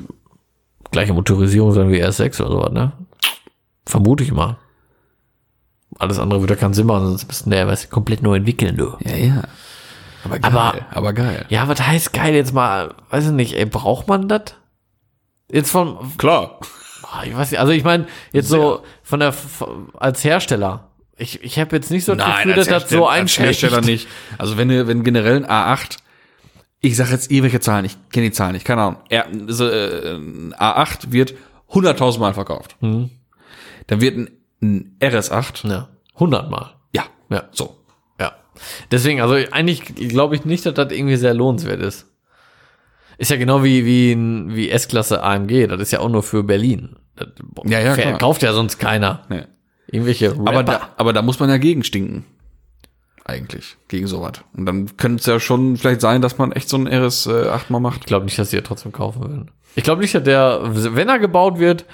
gleiche 0.92 1.14
Motorisierung 1.14 1.74
sein 1.74 1.90
wie 1.92 2.02
RS6 2.04 2.42
oder 2.42 2.52
sowas, 2.52 2.72
ne? 2.72 2.92
Vermute 3.86 4.24
ich 4.24 4.32
mal. 4.32 4.58
Alles 6.00 6.20
andere 6.20 6.42
würde 6.42 6.54
ja 6.54 6.60
keinen 6.60 6.74
Sinn 6.74 6.88
machen, 6.88 7.08
sonst 7.08 7.28
müssten 7.28 7.50
der 7.50 7.68
was 7.68 7.90
komplett 7.90 8.22
neu 8.22 8.36
entwickeln, 8.36 8.78
du. 8.78 8.96
Ja, 9.00 9.16
ja. 9.16 9.44
Aber 10.24 10.40
geil. 10.40 10.52
Aber- 10.54 10.86
aber 10.92 11.14
geil. 11.14 11.46
Ja, 11.50 11.68
was 11.68 11.82
heißt 11.82 12.14
geil 12.14 12.36
jetzt 12.36 12.54
mal, 12.54 12.94
weiß 13.10 13.26
ich 13.28 13.32
nicht, 13.32 13.54
ey, 13.58 13.66
braucht 13.66 14.08
man 14.08 14.28
das? 14.28 14.42
Jetzt 15.52 15.72
von, 15.72 15.98
Klar. 16.18 16.60
Ah, 17.04 17.24
Ich 17.26 17.36
weiß 17.36 17.52
nicht, 17.52 17.60
also 17.60 17.72
ich 17.72 17.84
meine, 17.86 18.06
jetzt 18.34 18.50
so 18.50 18.84
von 19.02 19.20
der 19.22 19.34
als 19.98 20.24
Hersteller. 20.24 20.90
Ich, 21.16 21.42
ich 21.44 21.58
habe 21.58 21.76
jetzt 21.76 21.90
nicht 21.90 22.04
so 22.06 22.14
das 22.16 22.28
Gefühl, 22.36 22.54
dass 22.54 22.68
das 22.68 22.90
so 22.90 23.08
als 23.08 23.22
einschlägt. 23.22 23.62
Hersteller 23.62 23.82
nicht. 23.82 24.08
Also 24.38 24.58
wenn 24.58 24.68
du, 24.68 24.88
wenn 24.88 25.04
generell 25.04 25.44
ein 25.44 25.50
A8, 25.50 25.98
ich 26.82 26.96
sage 26.96 27.12
jetzt 27.12 27.32
irgendwelche 27.32 27.60
Zahlen, 27.60 27.86
ich 27.86 27.98
kenne 28.12 28.28
die 28.28 28.32
Zahlen 28.32 28.54
nicht, 28.54 28.66
keine 28.66 28.82
Ahnung. 28.82 28.98
So, 29.48 29.68
äh, 29.68 30.16
ein 30.16 30.54
A8 30.54 31.12
wird 31.12 31.34
100.000 31.72 32.20
Mal 32.20 32.34
verkauft. 32.34 32.76
Mhm. 32.82 33.10
Dann 33.88 34.02
wird 34.02 34.18
ein, 34.18 34.30
ein 34.62 34.98
RS8, 35.02 35.68
Ja, 35.70 35.90
100 36.16 36.50
Mal. 36.50 36.76
ja, 36.94 37.06
Ja, 37.30 37.44
so. 37.52 37.78
ja. 38.20 38.34
Deswegen, 38.92 39.22
also 39.22 39.34
eigentlich 39.52 39.84
glaube 39.96 40.36
ich 40.36 40.46
nicht, 40.46 40.66
dass 40.66 40.74
das 40.76 40.92
irgendwie 40.92 41.16
sehr 41.18 41.34
lohnenswert 41.34 41.82
ist. 41.82 42.06
Ist 43.18 43.32
ja 43.32 43.38
genau 43.38 43.64
wie, 43.64 43.84
wie, 43.86 44.12
ein- 44.14 44.56
wie 44.56 44.70
S-Klasse 44.70 45.24
AMG, 45.24 45.68
das 45.68 45.82
ist 45.82 45.92
ja 45.92 46.00
auch 46.00 46.10
nur 46.10 46.22
für 46.24 46.44
Berlin. 46.44 46.96
Das 47.16 47.30
Ja, 47.66 47.80
ja, 47.80 47.96
klar. 47.96 48.18
kauft 48.20 48.44
ja 48.44 48.54
sonst 48.54 48.78
keiner. 48.78 49.24
Nee. 49.30 49.44
Irgendwelche 49.90 50.32
Rapper. 50.32 50.48
Aber 50.50 50.64
da, 50.64 50.90
aber 50.98 51.14
da 51.14 51.22
muss 51.24 51.40
man 51.40 51.50
ja 51.50 51.58
gegenstinken. 51.58 52.26
Eigentlich. 53.28 53.78
Gegen 53.90 54.08
sowas. 54.08 54.34
Und 54.56 54.66
dann 54.66 54.98
könnte 54.98 55.20
es 55.20 55.26
ja 55.26 55.40
schon 55.40 55.78
vielleicht 55.78 56.02
sein, 56.02 56.22
dass 56.22 56.38
man 56.38 56.54
echt 56.54 56.70
so 56.70 56.78
ein 56.78 56.88
RS8 56.88 57.64
mal 57.70 57.80
macht. 57.80 58.00
ich 58.00 58.06
glaube 58.06 58.26
nicht, 58.26 58.40
dass 58.40 58.50
die 58.50 58.56
ja 58.56 58.62
trotzdem 58.62 58.94
kaufen 58.94 59.22
würden. 59.22 59.52
Ich 59.76 59.84
glaube 59.84 60.02
nicht, 60.02 60.16
dass 60.16 60.24
der, 60.24 60.62
wenn 60.64 61.10
er 61.10 61.20
gebaut 61.20 61.60
wird, 61.60 61.86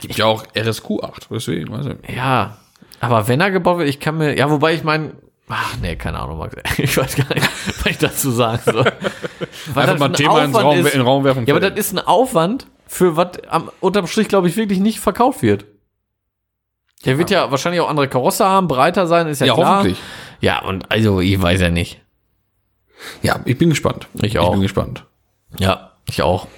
Gibt 0.00 0.16
ja 0.16 0.26
auch 0.26 0.46
RSQ8, 0.54 1.26
deswegen, 1.30 1.72
weiß 1.72 1.86
ich. 1.86 2.14
Ja, 2.14 2.58
aber 3.00 3.28
wenn 3.28 3.40
er 3.40 3.50
gebaut 3.50 3.78
wird, 3.78 3.88
ich 3.88 4.00
kann 4.00 4.18
mir, 4.18 4.36
ja, 4.36 4.50
wobei 4.50 4.74
ich 4.74 4.84
meine, 4.84 5.12
ach 5.48 5.76
nee, 5.80 5.96
keine 5.96 6.20
Ahnung, 6.20 6.38
Max, 6.38 6.54
ich 6.78 6.96
weiß 6.96 7.16
gar 7.16 7.34
nicht, 7.34 7.48
was 7.66 7.86
ich 7.86 7.98
dazu 7.98 8.30
sagen 8.30 8.62
soll. 8.64 8.84
Weil 9.74 9.82
Einfach 9.82 9.98
mal 9.98 10.06
ein 10.06 10.12
Thema 10.14 10.44
ins 10.44 10.56
Raum, 10.56 10.78
ist, 10.78 10.86
in 10.92 11.00
den 11.00 11.06
Raum 11.06 11.24
werfen. 11.24 11.46
Ja, 11.46 11.54
aber 11.54 11.68
das 11.68 11.78
ist 11.78 11.92
ein 11.92 11.98
Aufwand, 11.98 12.66
für 12.86 13.16
was 13.16 13.44
am 13.48 13.70
unterm 13.80 14.06
Strich, 14.06 14.28
glaube 14.28 14.48
ich, 14.48 14.56
wirklich 14.56 14.80
nicht 14.80 15.00
verkauft 15.00 15.42
wird. 15.42 15.66
Der 17.04 17.18
wird 17.18 17.30
ja 17.30 17.50
wahrscheinlich 17.50 17.80
auch 17.80 17.88
andere 17.88 18.08
Karosse 18.08 18.44
haben, 18.44 18.66
breiter 18.68 19.06
sein, 19.06 19.28
ist 19.28 19.40
ja, 19.40 19.48
ja, 19.48 19.54
klar. 19.54 19.76
hoffentlich. 19.78 19.98
Ja, 20.40 20.62
und 20.64 20.90
also, 20.90 21.20
ich 21.20 21.40
weiß 21.40 21.60
ja 21.60 21.70
nicht. 21.70 22.00
Ja, 23.22 23.40
ich 23.44 23.56
bin 23.56 23.70
gespannt. 23.70 24.08
Ich 24.14 24.38
auch. 24.38 24.46
Ich 24.46 24.52
bin 24.52 24.62
gespannt. 24.62 25.04
Ja, 25.58 25.92
ich 26.08 26.22
auch. 26.22 26.48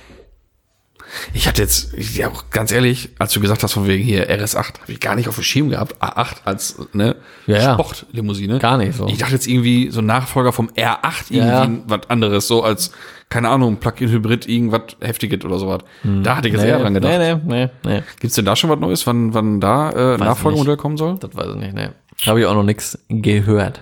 Ich 1.33 1.49
hatte 1.49 1.63
jetzt, 1.63 1.93
ja, 2.17 2.29
auch 2.29 2.51
ganz 2.51 2.73
ehrlich, 2.73 3.11
als 3.19 3.33
du 3.33 3.41
gesagt 3.41 3.63
hast, 3.63 3.73
von 3.73 3.87
wegen 3.87 4.05
hier 4.05 4.31
RS8, 4.31 4.81
habe 4.83 4.93
ich 4.93 5.01
gar 5.01 5.17
nicht 5.17 5.29
auf 5.29 5.35
dem 5.35 5.45
Schirm 5.45 5.69
gehabt. 5.71 6.01
A8 6.03 6.37
als 6.45 6.77
ne, 6.93 7.17
Ja. 7.47 7.75
Sportlimousine. 7.75 8.59
Gar 8.59 8.79
nicht 8.79 8.97
so. 8.97 9.07
Ich 9.09 9.19
dachte 9.19 9.33
jetzt 9.35 9.47
irgendwie 9.47 9.91
so 9.91 10.01
ein 10.01 10.07
Nachfolger 10.07 10.53
vom 10.53 10.69
R8 10.71 11.31
irgendwie 11.31 11.49
Ja, 11.49 11.69
was 11.87 12.09
anderes, 12.09 12.47
so 12.47 12.63
als, 12.63 12.93
keine 13.29 13.49
Ahnung, 13.49 13.79
Plug-in-Hybrid, 13.79 14.47
irgendwas 14.49 14.83
Heftiges 15.01 15.45
oder 15.45 15.59
sowas. 15.59 15.83
Da 16.23 16.37
hatte 16.37 16.49
ich 16.49 16.55
jetzt 16.55 16.65
eher 16.65 16.79
dran 16.79 16.95
gedacht. 16.95 17.13
Nee, 17.19 17.35
nee, 17.35 17.41
nee, 17.45 17.71
nee. 17.85 18.03
Gibt's 18.21 18.37
denn 18.37 18.45
da 18.45 18.55
schon 18.57 18.71
was 18.71 18.79
Neues, 18.79 19.07
wann, 19.07 19.35
wann 19.35 19.61
da 19.61 19.91
äh, 19.91 20.15
ich 20.15 20.21
Nachfolgemodell 20.21 20.77
kommen 20.77 20.97
soll? 20.97 21.17
Das 21.19 21.35
weiß 21.35 21.49
ich 21.55 21.57
nicht, 21.57 21.75
nee. 21.75 21.89
Habe 22.27 22.41
ich 22.41 22.47
auch 22.47 22.55
noch 22.55 22.63
nichts 22.65 22.99
gehört. 23.09 23.81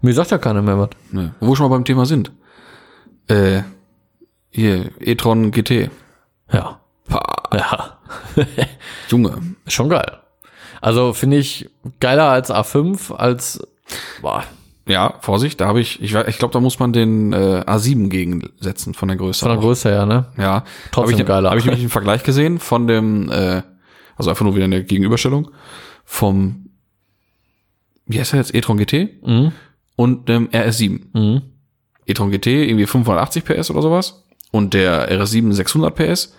Mir 0.00 0.14
sagt 0.14 0.30
ja 0.30 0.38
keiner 0.38 0.62
mehr 0.62 0.78
was. 0.78 0.90
Ne. 1.10 1.34
Wo 1.40 1.48
wir 1.50 1.56
schon 1.56 1.68
mal 1.68 1.76
beim 1.76 1.84
Thema 1.84 2.06
sind. 2.06 2.32
Äh, 3.28 3.62
hier, 4.50 4.90
e-tron 5.00 5.50
GT. 5.50 5.90
Ja. 6.52 6.80
Pah, 7.08 7.48
Ja. 7.54 7.98
Junge. 9.08 9.38
Schon 9.66 9.88
geil. 9.88 10.18
Also 10.80 11.12
finde 11.12 11.36
ich 11.38 11.70
geiler 12.00 12.28
als 12.28 12.50
A5, 12.52 13.12
als 13.14 13.60
boah, 14.20 14.42
Ja, 14.86 15.14
Vorsicht, 15.20 15.60
da 15.60 15.66
habe 15.68 15.80
ich, 15.80 16.02
ich, 16.02 16.14
ich 16.14 16.38
glaube, 16.38 16.52
da 16.52 16.60
muss 16.60 16.78
man 16.80 16.92
den 16.92 17.32
äh, 17.32 17.62
A7 17.66 18.08
gegensetzen 18.08 18.94
von 18.94 19.08
der 19.08 19.16
Größe. 19.16 19.40
von 19.40 19.50
der 19.50 19.58
auch. 19.58 19.62
Größe 19.62 19.90
her, 19.90 20.06
ne? 20.06 20.26
Ja, 20.36 20.64
Trotzdem 20.90 21.14
hab 21.14 21.20
ich, 21.20 21.26
geiler. 21.26 21.50
Habe 21.50 21.58
ich 21.60 21.64
nämlich 21.66 21.82
einen 21.82 21.90
Vergleich 21.90 22.22
gesehen 22.24 22.58
von 22.58 22.86
dem, 22.88 23.30
äh, 23.30 23.62
also 24.16 24.30
einfach 24.30 24.44
nur 24.44 24.54
wieder 24.56 24.64
eine 24.64 24.82
Gegenüberstellung 24.82 25.50
vom, 26.04 26.66
wie 28.06 28.18
heißt 28.18 28.32
er 28.34 28.38
jetzt, 28.40 28.54
e-tron 28.54 28.76
GT 28.76 29.22
Mhm. 29.22 29.52
und 29.96 30.28
dem 30.28 30.48
RS7. 30.48 31.00
Mhm. 31.12 31.42
e-tron 32.06 32.30
GT 32.32 32.46
irgendwie 32.68 32.86
580 32.86 33.44
PS 33.44 33.70
oder 33.70 33.82
sowas 33.82 34.24
und 34.50 34.74
der 34.74 35.10
RS7 35.12 35.52
600 35.52 35.94
PS. 35.94 36.34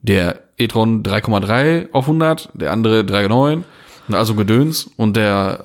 Der 0.00 0.40
e-tron 0.58 1.02
3,3 1.02 1.92
auf 1.92 2.04
100, 2.04 2.50
der 2.54 2.72
andere 2.72 3.00
3,9 3.00 3.64
und 4.08 4.14
also 4.14 4.34
Gedöns 4.34 4.88
und 4.96 5.16
der 5.16 5.64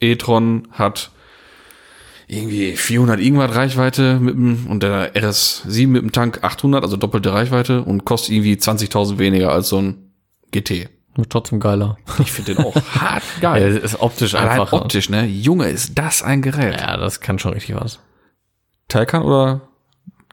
e-tron 0.00 0.68
hat 0.72 1.10
irgendwie 2.26 2.76
400 2.76 3.18
irgendwas 3.20 3.54
Reichweite 3.54 4.20
mit 4.20 4.34
dem, 4.34 4.66
und 4.68 4.82
der 4.84 5.14
RS7 5.14 5.88
mit 5.88 6.02
dem 6.02 6.12
Tank 6.12 6.40
800, 6.42 6.84
also 6.84 6.96
doppelte 6.96 7.32
Reichweite 7.32 7.82
und 7.82 8.04
kostet 8.04 8.30
irgendwie 8.30 8.54
20.000 8.54 9.18
weniger 9.18 9.50
als 9.52 9.68
so 9.68 9.78
ein 9.82 10.12
GT. 10.52 10.88
Wird 11.16 11.30
trotzdem 11.30 11.58
geiler. 11.58 11.98
Ich 12.20 12.30
finde 12.30 12.54
den 12.54 12.64
auch 12.64 12.74
hart 12.94 13.24
Ja, 13.42 13.54
geil. 13.54 13.76
ist 13.76 14.00
optisch 14.00 14.34
Allein 14.36 14.60
einfach. 14.60 14.72
optisch, 14.72 15.10
ne? 15.10 15.26
Junge, 15.26 15.68
ist 15.68 15.98
das 15.98 16.22
ein 16.22 16.40
Gerät. 16.40 16.80
Ja, 16.80 16.96
das 16.96 17.20
kann 17.20 17.40
schon 17.40 17.52
richtig 17.52 17.74
was. 17.74 17.98
Taycan 18.86 19.22
oder 19.22 19.62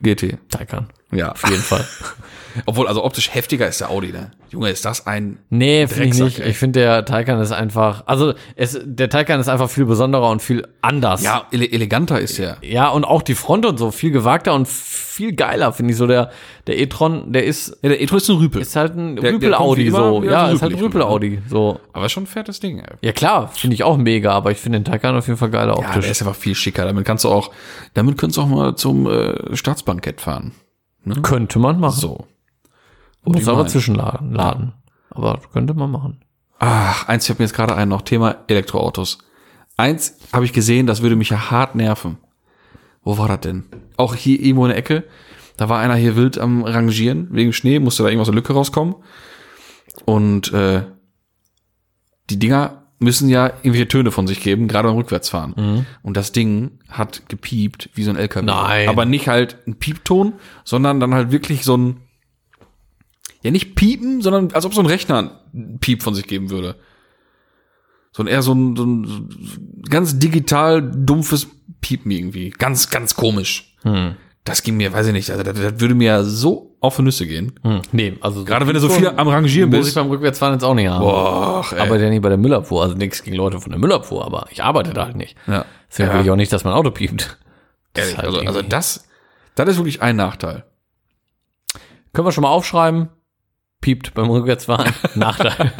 GT? 0.00 0.38
Taycan. 0.50 0.88
Ja. 1.10 1.32
Auf 1.32 1.48
jeden 1.48 1.62
Fall. 1.62 1.86
Obwohl, 2.66 2.88
also 2.88 3.04
optisch 3.04 3.32
heftiger 3.34 3.68
ist 3.68 3.80
der 3.80 3.90
Audi, 3.90 4.10
ne? 4.10 4.32
Junge, 4.50 4.70
ist 4.70 4.84
das 4.84 5.06
ein. 5.06 5.38
Nee, 5.50 5.86
finde 5.86 6.08
ich 6.08 6.14
nicht. 6.22 6.40
ey. 6.40 6.50
Ich 6.50 6.58
finde, 6.58 6.80
der 6.80 7.04
Taycan 7.04 7.40
ist 7.40 7.52
einfach, 7.52 8.02
also 8.06 8.34
es, 8.56 8.80
der 8.82 9.08
Taycan 9.10 9.38
ist 9.38 9.48
einfach 9.48 9.70
viel 9.70 9.84
besonderer 9.84 10.30
und 10.30 10.42
viel 10.42 10.66
anders. 10.80 11.22
Ja, 11.22 11.46
ele 11.52 11.70
eleganter 11.70 12.18
ist 12.18 12.38
der. 12.38 12.56
Ja, 12.62 12.88
und 12.88 13.04
auch 13.04 13.22
die 13.22 13.34
Front 13.34 13.66
und 13.66 13.78
so, 13.78 13.90
viel 13.90 14.10
gewagter 14.10 14.54
und 14.54 14.66
viel 14.66 15.34
geiler, 15.34 15.72
finde 15.72 15.92
ich 15.92 15.98
so. 15.98 16.06
Der, 16.06 16.30
der 16.66 16.78
e-tron, 16.78 17.32
der 17.32 17.44
ist, 17.44 17.76
Ja, 17.82 17.90
der 17.90 18.00
e-tron 18.00 18.18
ist 18.18 18.28
ein 18.30 18.36
Rüpel. 18.36 18.62
ist 18.62 18.74
halt 18.74 18.96
ein 18.96 19.18
Rüpel-Audi, 19.18 19.90
so. 19.90 20.24
Ja, 20.24 20.48
so 20.48 20.56
ist 20.56 20.62
halt 20.62 20.72
ein 20.72 20.80
Rüpel-Audi, 20.80 21.40
so. 21.48 21.78
Aber 21.92 22.08
schon 22.08 22.24
ein 22.24 22.26
fettes 22.26 22.58
Ding, 22.60 22.80
ey. 22.80 22.96
Ja, 23.02 23.12
klar, 23.12 23.48
finde 23.48 23.74
ich 23.74 23.84
auch 23.84 23.98
mega, 23.98 24.32
aber 24.32 24.50
ich 24.50 24.58
finde 24.58 24.80
den 24.80 24.84
Taycan 24.84 25.16
auf 25.16 25.26
jeden 25.26 25.38
Fall 25.38 25.50
geiler 25.50 25.74
Ja, 25.74 25.86
optisch. 25.88 26.02
der 26.04 26.10
ist 26.10 26.22
einfach 26.22 26.34
viel 26.36 26.54
schicker. 26.54 26.84
Damit 26.86 27.04
kannst 27.04 27.24
du 27.24 27.28
auch, 27.28 27.50
damit 27.94 28.16
könntest 28.18 28.38
du 28.38 28.42
auch 28.42 28.48
mal 28.48 28.74
zum 28.76 29.06
äh, 29.06 29.54
Staatsbankett 29.54 30.20
fahren. 30.20 30.52
Könnte 31.22 31.58
man 31.58 31.80
machen. 31.80 32.00
So. 32.00 32.26
Muss 33.24 33.42
ich 33.42 33.48
aber 33.48 33.66
zwischenladen. 33.66 34.32
Laden. 34.32 34.72
Aber 35.10 35.40
könnte 35.52 35.74
man 35.74 35.90
machen. 35.90 36.20
Ach, 36.58 37.08
eins 37.08 37.26
fällt 37.26 37.38
mir 37.38 37.44
jetzt 37.44 37.54
gerade 37.54 37.76
ein, 37.76 37.88
noch 37.88 38.02
Thema 38.02 38.36
Elektroautos. 38.48 39.18
Eins 39.76 40.18
habe 40.32 40.44
ich 40.44 40.52
gesehen, 40.52 40.86
das 40.86 41.02
würde 41.02 41.16
mich 41.16 41.30
ja 41.30 41.50
hart 41.50 41.74
nerven. 41.74 42.18
Wo 43.02 43.16
war 43.16 43.28
das 43.28 43.40
denn? 43.40 43.64
Auch 43.96 44.14
hier 44.14 44.40
irgendwo 44.40 44.64
in 44.64 44.70
der 44.70 44.78
Ecke. 44.78 45.04
Da 45.56 45.68
war 45.68 45.80
einer 45.80 45.94
hier 45.94 46.16
wild 46.16 46.38
am 46.38 46.64
Rangieren 46.64 47.28
wegen 47.30 47.52
Schnee, 47.52 47.78
musste 47.78 48.02
da 48.02 48.08
irgendwas 48.08 48.28
aus 48.28 48.32
der 48.32 48.36
Lücke 48.36 48.52
rauskommen. 48.52 48.96
Und 50.04 50.52
äh, 50.52 50.84
die 52.30 52.38
Dinger 52.38 52.87
müssen 52.98 53.28
ja 53.28 53.46
irgendwelche 53.46 53.88
Töne 53.88 54.10
von 54.10 54.26
sich 54.26 54.40
geben, 54.40 54.66
gerade 54.68 54.88
beim 54.88 54.96
Rückwärtsfahren. 54.96 55.86
Und 56.02 56.16
das 56.16 56.32
Ding 56.32 56.78
hat 56.88 57.28
gepiept 57.28 57.90
wie 57.94 58.02
so 58.02 58.10
ein 58.10 58.16
LKW. 58.16 58.44
Nein. 58.44 58.88
Aber 58.88 59.04
nicht 59.04 59.28
halt 59.28 59.56
ein 59.66 59.76
Piepton, 59.76 60.34
sondern 60.64 60.98
dann 60.98 61.14
halt 61.14 61.30
wirklich 61.30 61.64
so 61.64 61.76
ein 61.76 61.96
ja 63.42 63.50
nicht 63.50 63.74
piepen, 63.74 64.20
sondern 64.20 64.52
als 64.52 64.64
ob 64.64 64.74
so 64.74 64.80
ein 64.80 64.86
Rechner 64.86 65.42
ein 65.54 65.78
Piep 65.78 66.02
von 66.02 66.14
sich 66.14 66.26
geben 66.26 66.50
würde. 66.50 66.76
So 68.12 68.22
ein 68.22 68.26
eher 68.26 68.42
so 68.42 68.52
ein, 68.52 68.76
so 68.76 68.84
ein 68.84 69.04
so 69.04 69.14
ein 69.16 69.82
ganz 69.88 70.18
digital 70.18 70.82
dumpfes 70.82 71.46
Piepen 71.80 72.10
irgendwie. 72.10 72.50
Ganz, 72.50 72.90
ganz 72.90 73.14
komisch. 73.14 73.76
Hm. 73.82 74.16
das 74.42 74.64
ging 74.64 74.76
mir, 74.76 74.92
weiß 74.92 75.06
ich 75.06 75.12
nicht, 75.12 75.30
also 75.30 75.44
das, 75.44 75.54
das 75.54 75.80
würde 75.80 75.94
mir 75.94 76.24
so 76.24 76.67
auf 76.80 76.96
die 76.96 77.02
Nüsse 77.02 77.26
gehen. 77.26 77.58
Hm. 77.62 77.82
Nee, 77.92 78.14
also 78.20 78.44
Gerade 78.44 78.66
wenn 78.66 78.74
du 78.74 78.80
so 78.80 78.88
viel 78.88 79.08
am 79.08 79.28
Rangieren 79.28 79.70
muss 79.70 79.78
ich 79.80 79.84
bist. 79.86 79.94
beim 79.96 80.08
Rückwärtsfahren 80.08 80.54
jetzt 80.54 80.64
auch 80.64 80.74
nicht 80.74 80.88
haben. 80.88 81.00
Boah, 81.00 81.64
ey. 81.72 81.80
Aber 81.80 81.98
ja 81.98 82.08
nicht 82.08 82.22
bei 82.22 82.28
der 82.28 82.38
Müllabfuhr. 82.38 82.82
Also 82.82 82.94
nichts 82.94 83.22
gegen 83.22 83.36
Leute 83.36 83.60
von 83.60 83.70
der 83.70 83.80
Müllabfuhr, 83.80 84.24
aber 84.24 84.46
ich 84.50 84.62
arbeite 84.62 84.92
da 84.92 85.06
halt 85.06 85.16
nicht. 85.16 85.36
ja. 85.46 85.64
Deswegen 85.90 86.12
will 86.12 86.20
ich 86.20 86.30
auch 86.30 86.36
nicht, 86.36 86.52
dass 86.52 86.64
mein 86.64 86.74
Auto 86.74 86.90
piept. 86.90 87.38
Das 87.94 88.04
Ehrlich, 88.04 88.18
halt 88.18 88.26
also, 88.26 88.40
also 88.40 88.62
das, 88.62 89.08
das 89.54 89.68
ist 89.70 89.76
wirklich 89.78 90.02
ein 90.02 90.16
Nachteil. 90.16 90.64
Können 92.12 92.26
wir 92.26 92.32
schon 92.32 92.42
mal 92.42 92.50
aufschreiben. 92.50 93.08
Piept 93.80 94.12
beim 94.14 94.28
Rückwärtsfahren. 94.28 94.92
Nachteil. 95.14 95.72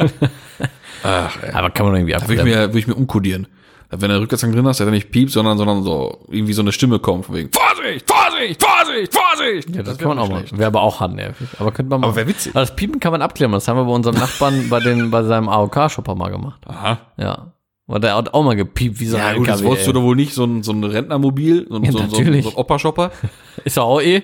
Ach, 1.03 1.43
ey. 1.43 1.51
aber 1.53 1.69
kann 1.69 1.85
man 1.85 1.95
irgendwie 1.95 2.13
Da 2.13 2.21
würde 2.21 2.35
ich 2.35 2.43
mir, 2.43 2.55
würde 2.67 2.79
ich 2.79 2.87
mir 2.87 2.95
umkodieren. 2.95 3.47
Wenn 3.91 4.09
der 4.09 4.19
Rückwärtsgang 4.19 4.51
drin 4.51 4.67
hast, 4.67 4.79
dass 4.79 4.87
er 4.87 4.91
nicht 4.91 5.11
piept, 5.11 5.31
sondern, 5.31 5.57
sondern 5.57 5.83
so, 5.83 6.25
irgendwie 6.29 6.53
so 6.53 6.61
eine 6.61 6.71
Stimme 6.71 6.99
kommt 6.99 7.25
von 7.25 7.35
wegen, 7.35 7.49
Vorsicht, 7.51 8.09
Vorsicht, 8.09 8.28
Vorsicht, 8.59 9.13
Vorsicht! 9.13 9.75
Ja, 9.75 9.83
das, 9.83 9.99
wär 9.99 10.07
kann 10.07 10.15
man 10.15 10.19
auch 10.19 10.29
mal. 10.29 10.43
Wäre 10.51 10.67
aber 10.67 10.81
auch 10.81 10.99
handnervig. 10.99 11.47
Aber 11.59 11.71
könnte 11.71 11.89
man 11.89 12.01
mal. 12.01 12.07
Aber 12.07 12.15
wäre 12.15 12.27
witzig. 12.27 12.53
Aber 12.53 12.61
das 12.61 12.75
Piepen 12.75 12.99
kann 12.99 13.11
man 13.11 13.21
abklären. 13.21 13.51
Das 13.51 13.67
haben 13.67 13.77
wir 13.77 13.85
bei 13.85 13.91
unserem 13.91 14.15
Nachbarn 14.15 14.67
bei, 14.69 14.79
den, 14.79 15.11
bei 15.11 15.23
seinem 15.23 15.49
AOK-Shopper 15.49 16.15
mal 16.15 16.29
gemacht. 16.31 16.61
Aha. 16.67 16.97
Ja. 17.17 17.53
Weil 17.87 17.99
der 18.01 18.15
hat 18.15 18.33
auch 18.33 18.43
mal 18.43 18.55
gepiept, 18.55 18.99
wie 18.99 19.05
so 19.07 19.17
Ja, 19.17 19.27
ein 19.27 19.37
gut, 19.37 19.47
das 19.47 19.63
wolltest 19.63 19.87
du 19.87 19.93
doch 19.93 20.03
wohl 20.03 20.15
nicht, 20.15 20.33
so 20.33 20.43
ein, 20.43 20.61
so 20.61 20.71
ein 20.71 20.83
Rentnermobil, 20.83 21.65
so 21.69 21.75
ein, 21.77 21.83
Ja, 21.83 21.91
so, 21.91 22.05
so, 22.07 22.17
ein- 22.21 22.41
so 22.43 22.55
Opa-Shopper. 22.55 23.11
Ist 23.65 23.77
doch 23.77 23.85
auch 23.85 24.01
eh. 24.01 24.21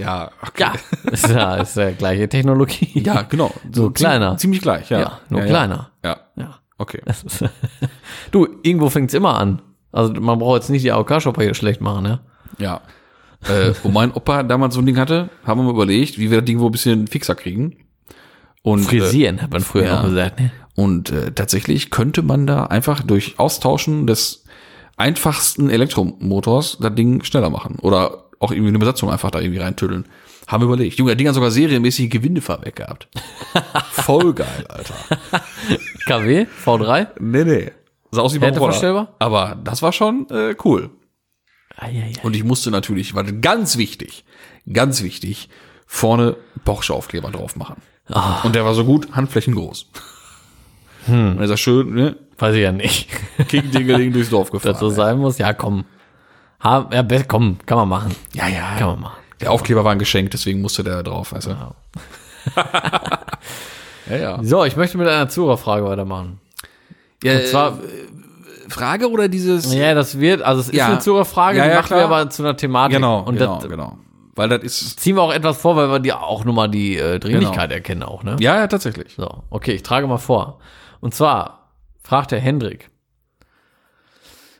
ja, 0.00 0.30
okay. 0.42 0.62
Ja. 0.62 0.72
ist 1.12 1.28
ja, 1.28 1.54
ist 1.56 1.76
ja 1.76 1.90
gleiche 1.92 2.28
Technologie. 2.28 2.90
Ja, 3.04 3.22
genau. 3.22 3.52
So 3.72 3.90
kleiner. 3.90 4.36
Ziemlich, 4.36 4.40
ziemlich 4.40 4.60
gleich, 4.62 4.90
ja. 4.90 5.00
Ja, 5.00 5.20
nur 5.28 5.40
ja, 5.42 5.46
kleiner. 5.46 5.90
Ja. 6.02 6.16
ja, 6.36 6.42
Ja. 6.42 6.58
okay. 6.78 7.00
Du, 8.32 8.48
irgendwo 8.62 8.90
fängt's 8.90 9.14
immer 9.14 9.38
an. 9.38 9.62
Also 9.92 10.12
man 10.14 10.38
braucht 10.38 10.56
jetzt 10.62 10.70
nicht 10.70 10.84
die 10.84 10.92
AOK-Shopper 10.92 11.42
hier 11.42 11.54
schlecht 11.54 11.80
machen, 11.80 12.02
ne? 12.02 12.20
Ja. 12.58 12.80
äh, 13.48 13.72
wo 13.82 13.88
mein 13.88 14.12
Opa 14.12 14.42
damals 14.42 14.74
so 14.74 14.80
ein 14.80 14.86
Ding 14.86 14.98
hatte, 14.98 15.30
haben 15.44 15.60
wir 15.60 15.64
mal 15.64 15.70
überlegt, 15.74 16.18
wie 16.18 16.30
wir 16.30 16.38
das 16.38 16.46
Ding 16.46 16.58
wohl 16.58 16.68
ein 16.68 16.72
bisschen 16.72 17.06
fixer 17.06 17.34
kriegen. 17.34 17.76
Und, 18.62 18.80
Frisieren, 18.80 19.40
hat 19.40 19.52
man 19.52 19.62
früher 19.62 19.84
ja. 19.84 19.96
noch 19.96 20.08
gesagt, 20.08 20.40
ne? 20.40 20.46
Äh, 20.46 20.80
und 20.80 21.10
äh, 21.10 21.32
tatsächlich 21.32 21.90
könnte 21.90 22.22
man 22.22 22.46
da 22.46 22.64
einfach 22.64 23.02
durch 23.02 23.38
Austauschen 23.38 24.06
des 24.06 24.44
einfachsten 24.96 25.70
Elektromotors 25.70 26.78
das 26.80 26.94
Ding 26.94 27.24
schneller 27.24 27.50
machen. 27.50 27.78
Oder 27.80 28.24
auch 28.38 28.50
irgendwie 28.50 28.68
eine 28.68 28.78
Besatzung 28.78 29.10
einfach 29.10 29.30
da 29.30 29.40
irgendwie 29.40 29.60
reintüddeln. 29.60 30.06
Haben 30.46 30.62
wir 30.62 30.66
überlegt. 30.66 30.98
Junge, 30.98 31.12
das 31.12 31.18
Ding 31.18 31.28
hat 31.28 31.34
sogar 31.34 31.50
serienmäßig 31.50 32.10
Gewindefahrwerk 32.10 32.76
gehabt. 32.76 33.08
Voll 33.92 34.34
geil, 34.34 34.66
Alter. 34.68 34.94
KW, 36.06 36.46
V3. 36.64 37.08
Nee, 37.20 37.44
nee. 37.44 37.70
Sah 38.10 38.22
aus 38.22 38.34
wie 38.34 38.38
beim 38.38 38.54
verstellbar? 38.54 39.14
Aber 39.18 39.56
das 39.62 39.82
war 39.82 39.92
schon 39.92 40.28
äh, 40.30 40.56
cool. 40.64 40.90
Und 42.22 42.36
ich 42.36 42.44
musste 42.44 42.70
natürlich, 42.70 43.14
war 43.14 43.24
ganz 43.24 43.76
wichtig, 43.76 44.24
ganz 44.72 45.02
wichtig, 45.02 45.48
vorne 45.86 46.36
Porsche-Aufkleber 46.64 47.30
drauf 47.30 47.56
machen. 47.56 47.82
Ah. 48.08 48.40
Und 48.42 48.54
der 48.54 48.64
war 48.64 48.74
so 48.74 48.84
gut, 48.84 49.12
Handflächen 49.12 49.54
groß. 49.54 49.86
Hm. 51.06 51.32
Und 51.32 51.40
er 51.40 51.48
sagt 51.48 51.60
schön, 51.60 51.94
ne, 51.94 52.16
Weiß 52.40 52.54
ich 52.54 52.62
ja 52.62 52.72
nicht. 52.72 53.08
Kick-Dingeling 53.48 54.12
durchs 54.14 54.30
Dorf 54.30 54.50
gefahren. 54.50 54.72
Das 54.72 54.80
so 54.80 54.88
sein 54.88 55.18
muss, 55.18 55.36
ja 55.36 55.52
komm. 55.52 55.84
Ha, 56.64 56.88
ja, 56.90 57.04
komm, 57.26 57.58
kann 57.66 57.76
man 57.76 57.88
machen. 57.88 58.14
ja, 58.32 58.48
ja. 58.48 58.76
Kann 58.78 58.88
man 58.88 59.00
machen. 59.00 59.18
Der 59.40 59.50
Aufkleber 59.50 59.84
war 59.84 59.92
ein 59.92 59.98
Geschenk, 59.98 60.30
deswegen 60.30 60.62
musste 60.62 60.82
der 60.82 61.02
drauf, 61.02 61.32
weißt 61.32 61.48
du. 61.48 61.56
Ja, 64.08 64.16
ja. 64.16 64.38
So, 64.42 64.64
ich 64.64 64.74
möchte 64.74 64.98
mit 64.98 65.06
einer 65.06 65.28
Zuhörerfrage 65.28 65.84
weitermachen. 65.84 66.40
ja 67.22 67.34
Und 67.34 67.46
zwar, 67.46 67.78
Frage 68.70 69.10
oder 69.10 69.28
dieses? 69.28 69.72
ja, 69.74 69.94
das 69.94 70.18
wird, 70.18 70.42
also 70.42 70.60
es 70.60 70.68
ist 70.68 70.74
Ja. 70.74 70.86
eine 70.86 70.98
Zuhörerfrage, 71.00 71.58
Ja, 71.58 71.64
die 71.64 71.70
ja, 71.70 71.76
machen 71.76 71.90
wir 71.90 71.96
klar. 72.06 72.10
aber 72.20 72.30
zu 72.30 72.42
einer 72.42 72.56
Thematik. 72.56 72.96
Genau, 72.96 73.20
Und 73.20 73.36
genau, 73.38 73.56
das 73.60 73.68
genau. 73.68 73.98
Weil 74.36 74.48
das 74.48 74.62
ist, 74.62 75.00
ziehen 75.00 75.16
wir 75.16 75.22
auch 75.22 75.32
etwas 75.34 75.58
vor, 75.60 75.76
weil 75.76 75.90
wir 75.90 75.98
die 75.98 76.12
auch 76.12 76.44
nur 76.44 76.54
mal 76.54 76.68
die 76.68 76.96
äh, 76.96 77.18
Dringlichkeit 77.18 77.70
erkennen 77.72 78.02
auch, 78.02 78.22
ne? 78.22 78.36
ja, 78.40 78.56
ja, 78.58 78.66
tatsächlich. 78.68 79.14
So, 79.16 79.28
okay, 79.50 79.72
ich 79.72 79.82
trage 79.82 80.06
mal 80.06 80.18
vor. 80.18 80.60
Und 81.00 81.14
zwar 81.14 81.72
fragt 82.02 82.30
der 82.30 82.40
Hendrik. 82.40 82.90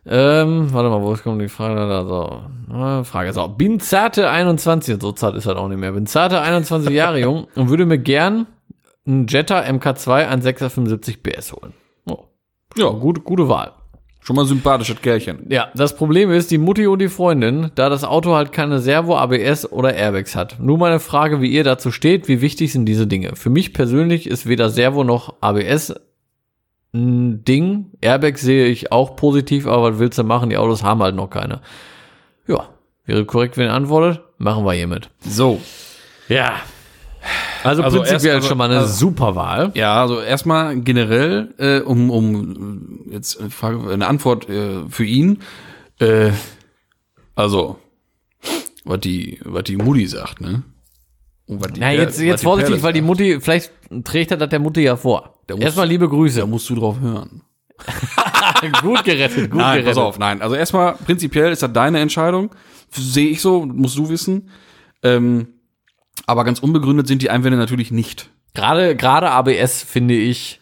Ähm, 0.07 0.73
warte 0.73 0.89
mal, 0.89 1.03
wo 1.03 1.15
kommt 1.15 1.43
die 1.43 1.49
Frage 1.49 1.75
da? 1.77 2.05
So, 2.05 2.43
äh, 2.75 3.05
Frage 3.05 3.33
so. 3.33 3.47
Bin 3.49 3.81
zarte 3.81 4.31
21, 4.31 5.01
so 5.01 5.13
zart 5.13 5.37
ist 5.37 5.47
halt 5.47 5.59
auch 5.59 5.69
nicht 5.69 5.79
mehr. 5.79 5.93
Bin 5.93 6.07
zarte 6.07 6.41
21 6.41 6.91
Jahre 6.91 7.21
jung 7.21 7.47
und 7.55 7.69
würde 7.69 7.85
mir 7.87 7.99
gern 7.99 8.47
einen 9.07 9.27
Jetta 9.27 9.61
MK2 9.61 10.27
ein 10.27 10.41
675 10.43 11.23
PS 11.23 11.53
holen. 11.53 11.75
Oh, 12.09 12.25
Ja, 12.77 12.89
gute, 12.89 13.21
gute 13.21 13.49
Wahl. 13.49 13.73
Schon 14.21 14.37
mal 14.37 14.43
ein 14.43 14.49
sympathisches 14.49 15.01
Kerlchen. 15.01 15.47
Ja, 15.49 15.69
das 15.75 15.97
Problem 15.97 16.31
ist, 16.31 16.51
die 16.51 16.59
Mutti 16.59 16.87
und 16.87 17.01
die 17.01 17.09
Freundin, 17.09 17.71
da 17.75 17.89
das 17.89 18.05
Auto 18.05 18.35
halt 18.35 18.53
keine 18.53 18.79
Servo, 18.79 19.17
ABS 19.17 19.71
oder 19.71 19.95
Airbags 19.95 20.37
hat. 20.37 20.59
Nur 20.61 20.79
meine 20.79 21.01
Frage, 21.01 21.41
wie 21.41 21.51
ihr 21.51 21.65
dazu 21.65 21.91
steht, 21.91 22.29
wie 22.29 22.41
wichtig 22.41 22.73
sind 22.73 22.87
diese 22.87 23.07
Dinge? 23.07 23.35
Für 23.35 23.51
mich 23.51 23.73
persönlich 23.73 24.27
ist 24.27 24.47
weder 24.47 24.69
Servo 24.69 25.05
noch 25.05 25.35
ABS 25.41 25.95
ein 26.93 27.45
Ding. 27.45 27.93
Airbags 28.01 28.43
sehe 28.43 28.67
ich 28.67 28.93
auch 28.93 29.17
positiv, 29.17 29.67
aber 29.67 29.93
was 29.93 29.99
willst 29.99 30.19
du 30.19 30.25
machen? 30.25 30.51
Die 30.51 30.57
Autos 30.57 30.83
haben 30.83 31.03
halt 31.03 31.15
noch 31.15 31.31
keine. 31.31 31.61
Ja, 32.47 32.69
wäre 33.07 33.25
korrekt, 33.25 33.57
wenn 33.57 33.67
ihr 33.67 33.73
antwortet. 33.73 34.23
Machen 34.39 34.65
wir 34.65 34.73
hiermit. 34.73 35.11
So. 35.21 35.61
Ja. 36.29 36.61
Also, 37.65 37.83
Also 37.83 37.99
prinzipiell 38.03 38.37
erst- 38.37 38.49
schon 38.49 38.59
mal 38.59 38.65
eine 38.71 38.81
also- 38.81 38.93
super 38.95 39.35
Wahl. 39.35 39.71
Ja, 39.75 40.01
also 40.01 40.21
erstmal 40.21 40.81
generell, 40.81 41.55
äh, 41.59 41.81
um, 41.81 42.11
um 42.11 43.01
jetzt 43.11 43.41
eine 43.41 43.51
Frage, 43.51 43.91
eine 43.91 44.07
Antwort 44.07 44.49
äh, 44.49 44.89
für 44.89 45.05
ihn. 45.05 45.39
Äh, 45.99 46.31
also, 47.35 47.79
was 48.85 49.01
die, 49.01 49.41
was 49.45 49.65
die 49.65 49.77
Mutti 49.77 50.07
sagt, 50.07 50.41
ne? 50.41 50.63
Die 51.49 51.55
Ja, 51.55 51.59
Per- 51.89 51.93
jetzt, 51.93 52.21
jetzt 52.21 52.45
vorsichtig, 52.45 52.75
Perle 52.77 52.83
weil 52.85 52.93
die. 52.93 53.01
Mutti, 53.03 53.41
vielleicht 53.41 53.73
trägt 54.05 54.31
er 54.31 54.37
das 54.37 54.49
der 54.49 54.61
Mutti 54.61 54.83
ja 54.83 54.97
vor. 54.97 55.41
Erstmal 55.59 55.89
liebe 55.89 56.09
Grüße. 56.09 56.41
Da 56.41 56.47
musst 56.47 56.71
du 56.71 56.77
drauf 56.77 57.01
hören. 57.01 57.43
gut 58.83 59.05
gerettet, 59.05 59.51
gut 59.51 59.59
Nein, 59.59 59.79
gerettet. 59.79 59.87
pass 59.87 59.97
auf, 59.97 60.19
nein. 60.19 60.43
Also 60.43 60.55
erstmal, 60.55 60.95
prinzipiell 60.95 61.51
ist 61.51 61.63
das 61.63 61.73
deine 61.73 61.99
Entscheidung. 61.99 62.51
Sehe 62.91 63.29
ich 63.31 63.41
so, 63.41 63.65
musst 63.67 63.97
du 63.99 64.09
wissen. 64.09 64.49
Ähm, 65.03 65.49
aber 66.31 66.45
ganz 66.45 66.61
unbegründet 66.61 67.07
sind 67.07 67.23
die 67.23 67.31
Einwände 67.31 67.59
natürlich 67.59 67.91
nicht. 67.91 68.31
Gerade, 68.55 68.97
gerade 68.97 69.31
ABS 69.31 69.83
finde 69.83 70.15
ich, 70.15 70.61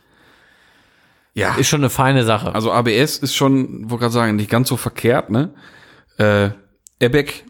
Ja. 1.35 1.54
ist 1.54 1.68
schon 1.68 1.81
eine 1.81 1.90
feine 1.90 2.24
Sache. 2.24 2.54
Also 2.54 2.72
ABS 2.72 3.18
ist 3.18 3.35
schon, 3.35 3.90
wollte 3.90 4.02
gerade 4.02 4.12
sagen, 4.14 4.37
nicht 4.37 4.50
ganz 4.50 4.68
so 4.68 4.76
verkehrt, 4.76 5.31
ne? 5.31 5.54
Äh, 6.18 6.50
Airbag, 7.00 7.44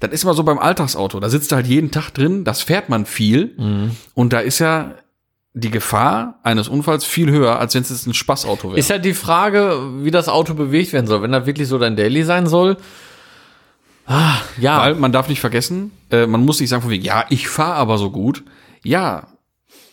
das 0.00 0.10
ist 0.12 0.22
immer 0.24 0.34
so 0.34 0.44
beim 0.44 0.58
Alltagsauto. 0.58 1.18
Da 1.20 1.28
sitzt 1.28 1.50
du 1.50 1.56
halt 1.56 1.66
jeden 1.66 1.90
Tag 1.90 2.10
drin, 2.10 2.44
das 2.44 2.62
fährt 2.62 2.88
man 2.88 3.06
viel. 3.06 3.54
Mhm. 3.56 3.96
Und 4.14 4.32
da 4.32 4.40
ist 4.40 4.58
ja 4.58 4.94
die 5.54 5.70
Gefahr 5.70 6.38
eines 6.44 6.68
Unfalls 6.68 7.04
viel 7.04 7.30
höher, 7.30 7.58
als 7.58 7.74
wenn 7.74 7.82
es 7.82 7.88
jetzt 7.90 8.06
ein 8.06 8.14
Spaßauto 8.14 8.68
wäre. 8.68 8.78
Ist 8.78 8.90
halt 8.90 9.04
die 9.04 9.14
Frage, 9.14 9.80
wie 10.04 10.10
das 10.12 10.28
Auto 10.28 10.54
bewegt 10.54 10.92
werden 10.92 11.06
soll. 11.06 11.22
Wenn 11.22 11.32
das 11.32 11.46
wirklich 11.46 11.66
so 11.66 11.78
dein 11.78 11.96
Daily 11.96 12.22
sein 12.22 12.46
soll. 12.46 12.76
Ah, 14.08 14.36
ja. 14.58 14.80
Weil 14.80 14.94
man 14.94 15.12
darf 15.12 15.28
nicht 15.28 15.40
vergessen, 15.40 15.92
äh, 16.10 16.26
man 16.26 16.44
muss 16.44 16.58
nicht 16.60 16.70
sagen 16.70 16.82
von 16.82 16.90
wegen, 16.90 17.04
ja, 17.04 17.26
ich 17.28 17.46
fahre 17.48 17.74
aber 17.74 17.98
so 17.98 18.10
gut. 18.10 18.42
Ja, 18.82 19.28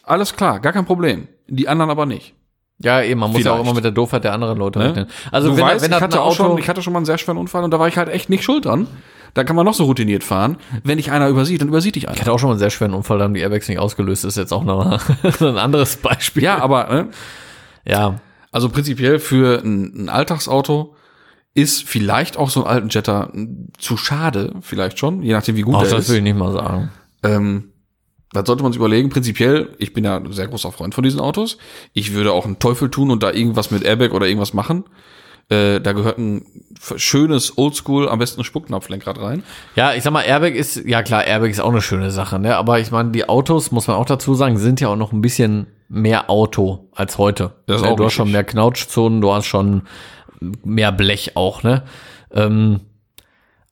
alles 0.03 0.35
klar, 0.35 0.59
gar 0.61 0.71
kein 0.71 0.85
Problem. 0.85 1.27
Die 1.47 1.67
anderen 1.67 1.91
aber 1.91 2.05
nicht. 2.05 2.33
ja, 2.79 3.01
eben, 3.01 3.19
man 3.19 3.31
muss 3.31 3.43
ja 3.43 3.51
auch 3.51 3.59
immer 3.61 3.73
mit 3.73 3.83
der 3.83 3.91
Doofheit 3.91 4.23
der 4.23 4.33
anderen 4.33 4.57
Leute 4.57 4.79
Ne? 4.79 4.85
rechnen. 4.85 5.07
Also 5.31 5.49
du 5.49 5.57
wenn, 5.57 5.65
weißt, 5.65 5.83
wenn 5.83 5.91
ich, 5.91 5.95
das 5.97 6.01
hatte 6.01 6.17
ein 6.17 6.21
auch 6.21 6.27
Auto, 6.27 6.35
schon, 6.51 6.57
ich 6.57 6.69
hatte 6.69 6.81
schon 6.81 6.93
mal 6.93 6.99
einen 6.99 7.05
sehr 7.05 7.17
schweren 7.17 7.37
Unfall 7.37 7.63
und 7.63 7.71
da 7.71 7.79
war 7.79 7.87
ich 7.89 7.97
halt 7.97 8.09
echt 8.09 8.29
nicht 8.29 8.43
schuld 8.43 8.65
dran. 8.65 8.87
Da 9.33 9.43
kann 9.43 9.57
man 9.57 9.65
noch 9.65 9.73
so 9.73 9.83
routiniert 9.83 10.23
fahren. 10.23 10.57
Wenn 10.85 10.95
dich 10.97 11.11
einer 11.11 11.27
übersieht, 11.27 11.59
dann 11.59 11.67
übersieht 11.67 11.95
dich 11.95 12.03
ich 12.03 12.09
einer. 12.09 12.17
hatte 12.19 12.31
auch 12.31 12.39
schon 12.39 12.47
mal 12.47 12.53
einen 12.53 12.59
sehr 12.59 12.69
schweren 12.69 12.93
Unfall, 12.93 13.17
da 13.17 13.25
haben 13.25 13.33
die 13.33 13.41
Airbags 13.41 13.67
nicht 13.67 13.79
ausgelöst. 13.79 14.23
ist 14.23 14.37
jetzt 14.37 14.53
auch 14.53 14.63
noch 14.63 14.97
ein 15.41 15.57
anderes 15.57 15.97
Beispiel. 15.97 16.43
Ja, 16.43 16.59
aber 16.59 16.87
ne, 16.89 17.09
ja. 17.85 18.15
also 18.53 18.69
prinzipiell 18.69 19.19
für 19.19 19.61
ein, 19.61 20.05
ein 20.05 20.09
Alltagsauto 20.09 20.95
ist 21.55 21.87
vielleicht 21.87 22.37
auch 22.37 22.49
so 22.49 22.63
ein 22.63 22.69
alten 22.69 22.89
Jetta 22.89 23.31
zu 23.79 23.97
schade, 23.97 24.53
vielleicht 24.61 24.99
schon, 24.99 25.23
je 25.23 25.31
nachdem 25.31 25.55
wie 25.55 25.61
gut 25.61 25.75
Ach, 25.75 25.81
der 25.81 25.91
das 25.91 26.03
ist. 26.03 26.09
will 26.09 26.17
ich 26.17 26.23
nicht 26.23 26.37
mal 26.37 26.51
sagen. 26.51 26.91
Ähm, 27.23 27.71
das 28.33 28.45
sollte 28.45 28.61
man 28.61 28.73
sich 28.73 28.77
überlegen. 28.77 29.09
Prinzipiell, 29.09 29.69
ich 29.79 29.93
bin 29.93 30.03
ja 30.03 30.17
ein 30.17 30.31
sehr 30.33 30.47
großer 30.47 30.73
Freund 30.73 30.93
von 30.93 31.03
diesen 31.05 31.21
Autos. 31.21 31.57
Ich 31.93 32.13
würde 32.13 32.33
auch 32.33 32.45
einen 32.45 32.59
Teufel 32.59 32.91
tun 32.91 33.09
und 33.09 33.23
da 33.23 33.31
irgendwas 33.31 33.71
mit 33.71 33.83
Airbag 33.83 34.11
oder 34.11 34.27
irgendwas 34.27 34.53
machen. 34.53 34.83
Äh, 35.47 35.79
da 35.79 35.93
gehört 35.93 36.17
ein 36.17 36.45
schönes 36.97 37.57
Oldschool, 37.57 38.09
am 38.09 38.19
besten 38.19 38.41
ein 38.41 38.43
Spucknapflenkrad 38.43 39.21
rein. 39.21 39.43
Ja, 39.75 39.93
ich 39.93 40.03
sag 40.03 40.11
mal, 40.11 40.23
Airbag 40.23 40.55
ist, 40.55 40.75
ja 40.85 41.03
klar, 41.03 41.23
Airbag 41.23 41.51
ist 41.51 41.61
auch 41.61 41.71
eine 41.71 41.83
schöne 41.83 42.11
Sache, 42.11 42.39
ne? 42.39 42.57
Aber 42.57 42.79
ich 42.79 42.91
meine, 42.91 43.11
die 43.11 43.29
Autos, 43.29 43.71
muss 43.71 43.87
man 43.87 43.95
auch 43.95 44.05
dazu 44.05 44.33
sagen, 44.33 44.57
sind 44.57 44.81
ja 44.81 44.89
auch 44.89 44.95
noch 44.97 45.13
ein 45.13 45.21
bisschen 45.21 45.67
mehr 45.87 46.29
Auto 46.29 46.89
als 46.93 47.17
heute. 47.17 47.53
Das 47.67 47.77
ist 47.77 47.83
ne? 47.83 47.91
auch 47.91 47.95
du 47.95 48.03
hast 48.03 48.13
richtig. 48.13 48.15
schon 48.17 48.31
mehr 48.31 48.43
Knautschzonen, 48.43 49.21
du 49.21 49.31
hast 49.31 49.45
schon 49.45 49.83
mehr 50.63 50.91
Blech 50.91 51.35
auch, 51.35 51.63
ne? 51.63 51.83
Ähm, 52.33 52.81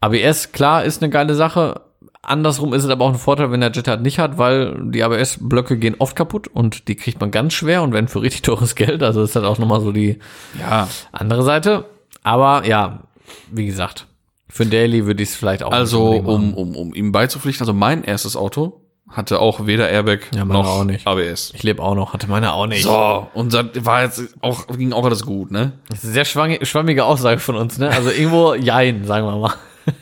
ABS, 0.01 0.51
klar, 0.51 0.83
ist 0.83 1.01
eine 1.01 1.09
geile 1.09 1.35
Sache. 1.35 1.81
Andersrum 2.21 2.73
ist 2.73 2.83
es 2.83 2.89
aber 2.89 3.03
auch 3.05 3.09
ein 3.13 3.15
Vorteil, 3.19 3.51
wenn 3.51 3.59
der 3.61 3.71
Jet 3.71 3.87
halt 3.87 4.01
nicht 4.01 4.17
hat, 4.19 4.37
weil 4.37 4.77
die 4.91 5.03
ABS-Blöcke 5.03 5.77
gehen 5.77 5.95
oft 5.99 6.15
kaputt 6.15 6.47
und 6.47 6.87
die 6.87 6.95
kriegt 6.95 7.19
man 7.19 7.31
ganz 7.31 7.53
schwer 7.53 7.83
und 7.83 7.91
wenn 7.93 8.07
für 8.07 8.21
richtig 8.21 8.41
teures 8.43 8.75
Geld. 8.75 9.03
Also 9.03 9.23
ist 9.23 9.35
halt 9.35 9.45
auch 9.45 9.57
nochmal 9.57 9.81
so 9.81 9.91
die 9.91 10.19
Ja, 10.59 10.87
andere 11.11 11.43
Seite. 11.43 11.85
Aber 12.23 12.65
ja, 12.65 13.03
wie 13.51 13.65
gesagt, 13.65 14.07
Für 14.49 14.63
ein 14.63 14.69
Daily 14.69 15.05
würde 15.05 15.23
ich 15.23 15.29
es 15.29 15.35
vielleicht 15.35 15.63
auch 15.63 15.71
Also, 15.71 16.11
um, 16.11 16.53
um, 16.53 16.75
um 16.75 16.93
ihm 16.93 17.11
beizupflichten, 17.11 17.63
also 17.63 17.73
mein 17.73 18.03
erstes 18.03 18.37
Auto 18.37 18.82
hatte 19.09 19.39
auch 19.39 19.65
weder 19.67 19.89
Airbag 19.89 20.19
Ja, 20.33 20.45
noch. 20.45 20.87
ABS. 21.05 21.51
Ich 21.53 21.63
lebe 21.63 21.81
auch 21.83 21.95
noch, 21.95 22.13
hatte 22.13 22.27
meine 22.27 22.53
auch 22.53 22.65
nicht. 22.67 22.83
So, 22.83 23.27
und 23.33 23.53
das 23.53 23.65
war 23.85 24.03
jetzt 24.03 24.35
auch, 24.41 24.67
ging 24.67 24.93
auch 24.93 25.05
alles 25.05 25.25
gut, 25.25 25.51
ne? 25.51 25.73
Das 25.89 25.99
ist 25.99 26.05
eine 26.05 26.13
sehr 26.13 26.25
schwammige, 26.65 27.05
Aussage 27.05 27.39
von 27.39 27.55
uns, 27.55 27.77
ne? 27.77 27.89
Also 27.89 28.09
irgendwo 28.09 28.53
jein, 28.55 29.05
sagen 29.05 29.27
wir 29.27 29.37
mal. 29.37 29.53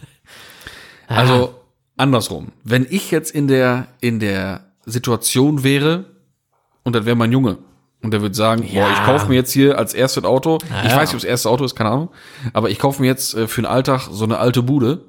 Also, 1.08 1.56
andersrum. 1.98 2.54
Wenn 2.64 2.88
ich 2.90 3.12
jetzt 3.12 3.32
in 3.32 3.50
der, 3.50 3.88
in 4.00 4.22
der 4.22 4.62
Situation 4.86 5.62
wäre, 5.62 6.06
und 6.84 6.96
das 6.96 7.06
wäre 7.06 7.18
mein 7.18 7.34
Junge, 7.34 7.58
und 8.02 8.12
der 8.12 8.22
würde 8.22 8.34
sagen, 8.34 8.64
Ja. 8.66 8.86
boah, 8.86 8.92
ich 8.94 9.04
kaufe 9.04 9.28
mir 9.28 9.36
jetzt 9.36 9.52
hier 9.52 9.78
als 9.78 9.94
erstes 9.94 10.24
Auto, 10.24 10.60
ich 10.64 10.90
ja. 10.90 10.96
weiß 10.96 11.10
nicht, 11.10 11.16
ob 11.16 11.20
das 11.22 11.24
erste 11.26 11.50
Auto 11.50 11.66
ist, 11.66 11.76
keine 11.76 11.90
Ahnung, 11.90 12.10
aber 12.54 12.70
ich 12.70 12.80
kaufe 12.80 13.02
mir 13.02 13.08
jetzt 13.10 13.34
äh, 13.34 13.48
für 13.48 13.62
den 13.62 13.66
Alltag 13.66 14.08
so 14.10 14.24
eine 14.24 14.38
alte 14.40 14.64
Bude, 14.64 15.04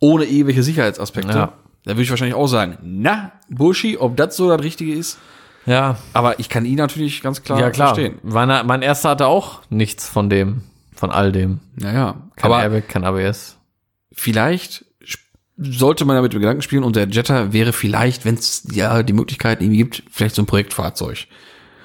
ohne 0.00 0.24
irgendwelche 0.24 0.62
Sicherheitsaspekte. 0.62 1.36
Ja. 1.36 1.52
Da 1.84 1.92
würde 1.92 2.02
ich 2.02 2.10
wahrscheinlich 2.10 2.34
auch 2.36 2.46
sagen, 2.46 2.78
na, 2.82 3.32
Burschi, 3.50 3.98
ob 3.98 4.16
das 4.16 4.36
so 4.36 4.48
das 4.48 4.62
Richtige 4.62 4.94
ist. 4.94 5.18
Ja, 5.66 5.96
Aber 6.12 6.38
ich 6.40 6.48
kann 6.50 6.64
ihn 6.66 6.76
natürlich 6.76 7.22
ganz 7.22 7.42
klar, 7.42 7.58
ja 7.60 7.70
klar. 7.70 7.94
verstehen. 7.94 8.18
Meine, 8.22 8.62
mein 8.64 8.82
erster 8.82 9.10
hatte 9.10 9.26
auch 9.26 9.60
nichts 9.70 10.08
von 10.08 10.28
dem, 10.28 10.62
von 10.94 11.10
all 11.10 11.32
dem. 11.32 11.60
Naja, 11.76 12.16
Kein 12.36 12.50
aber 12.52 12.62
Airbag, 12.62 12.88
kein 12.88 13.04
ABS. 13.04 13.56
vielleicht 14.12 14.84
sollte 15.56 16.04
man 16.04 16.16
damit 16.16 16.32
mit 16.32 16.42
Gedanken 16.42 16.62
spielen 16.62 16.82
und 16.82 16.96
der 16.96 17.08
Jetta 17.08 17.52
wäre 17.52 17.72
vielleicht, 17.72 18.24
wenn 18.24 18.34
es 18.34 18.66
ja 18.72 19.02
die 19.04 19.12
Möglichkeit 19.12 19.60
irgendwie 19.62 19.78
gibt, 19.78 20.02
vielleicht 20.10 20.34
so 20.34 20.42
ein 20.42 20.46
Projektfahrzeug. 20.46 21.26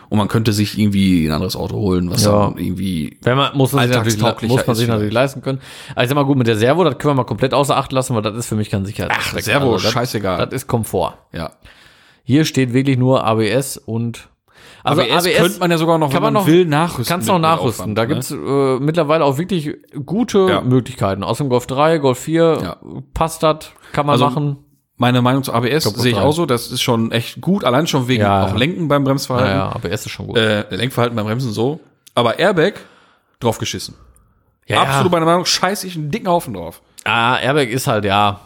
Und 0.09 0.17
man 0.17 0.27
könnte 0.27 0.53
sich 0.53 0.77
irgendwie 0.79 1.27
ein 1.27 1.31
anderes 1.33 1.55
Auto 1.55 1.75
holen, 1.75 2.09
was 2.09 2.23
Ja. 2.25 2.31
dann 2.49 2.57
irgendwie 2.57 3.17
Wenn 3.21 3.37
man, 3.37 3.55
muss 3.55 3.73
man 3.73 3.87
sich 3.87 3.95
natürlich, 3.95 4.49
muss 4.49 4.65
man 4.65 4.75
sich 4.75 4.87
natürlich 4.87 5.13
leisten 5.13 5.41
können. 5.43 5.59
Also 5.95 6.03
ich 6.05 6.09
sag 6.09 6.15
mal 6.15 6.25
gut, 6.25 6.37
mit 6.37 6.47
der 6.47 6.57
Servo, 6.57 6.83
das 6.83 6.97
können 6.97 7.11
wir 7.11 7.15
mal 7.17 7.23
komplett 7.25 7.53
außer 7.53 7.77
Acht 7.77 7.91
lassen, 7.91 8.15
weil 8.15 8.23
das 8.23 8.35
ist 8.35 8.47
für 8.47 8.55
mich 8.55 8.69
kein 8.71 8.85
Sicherheitsaspekt. 8.85 9.37
Ach, 9.37 9.43
Servo, 9.43 9.73
das, 9.73 9.83
scheißegal. 9.91 10.45
Das 10.45 10.53
ist 10.53 10.67
Komfort. 10.67 11.13
ja. 11.33 11.51
Hier 12.23 12.45
steht 12.45 12.73
wirklich 12.73 12.97
nur 12.97 13.23
ABS 13.23 13.77
und 13.77 14.29
also 14.83 15.01
ABS, 15.01 15.25
könnte 15.35 15.59
man 15.59 15.71
ja 15.71 15.77
sogar 15.77 15.97
noch, 15.97 16.11
kann 16.11 16.21
man 16.21 16.33
man 16.33 16.41
noch- 16.43 16.47
will, 16.47 16.65
nachrüsten. 16.65 17.05
Kannst 17.11 17.27
noch 17.27 17.39
nachrüsten. 17.39 17.83
Aufwand, 17.83 17.97
da 17.97 18.01
ne? 18.03 18.07
gibt's 18.07 18.31
äh, 18.31 18.79
mittlerweile 18.79 19.25
auch 19.25 19.37
wirklich 19.39 19.71
gute 20.05 20.47
Ja. 20.49 20.61
Möglichkeiten. 20.61 21.23
Aus 21.23 21.39
dem 21.39 21.49
Golf 21.49 21.65
3, 21.67 21.97
Golf 21.97 22.19
4 22.19 22.59
Ja. 22.61 22.77
passt 23.15 23.41
das, 23.43 23.71
kann 23.93 24.05
man 24.05 24.13
Also, 24.13 24.25
machen. 24.25 24.57
Meine 25.01 25.21
Meinung 25.21 25.43
zu 25.43 25.53
ABS 25.53 25.85
sehe 25.85 26.11
ich 26.11 26.17
auch 26.17 26.33
so, 26.33 26.45
das 26.45 26.69
ist 26.71 26.81
schon 26.81 27.11
echt 27.13 27.39
gut, 27.39 27.63
allein 27.63 27.87
schon 27.87 28.07
wegen 28.09 28.21
Ja. 28.23 28.43
auch 28.45 28.53
Lenken 28.55 28.87
beim 28.89 29.03
Bremsverhalten. 29.05 29.49
Ja, 29.51 29.69
ja, 29.69 29.71
ABS 29.75 30.05
ist 30.05 30.09
schon 30.11 30.27
gut. 30.27 30.37
Äh, 30.37 30.65
Lenkverhalten 30.75 31.15
beim 31.15 31.25
Bremsen 31.25 31.51
so. 31.53 31.79
Aber 32.15 32.37
Airbag, 32.37 32.73
drauf 33.39 33.57
geschissen. 33.59 33.95
ja, 34.67 34.81
Absolut 34.83 35.11
meine 35.13 35.25
Meinung, 35.25 35.45
scheiß 35.45 35.85
ich 35.85 35.95
einen 35.95 36.11
dicken 36.11 36.27
Haufen 36.27 36.53
drauf. 36.53 36.81
Ah, 37.05 37.37
Airbag 37.37 37.69
ist 37.69 37.87
halt, 37.87 38.03
ja, 38.03 38.41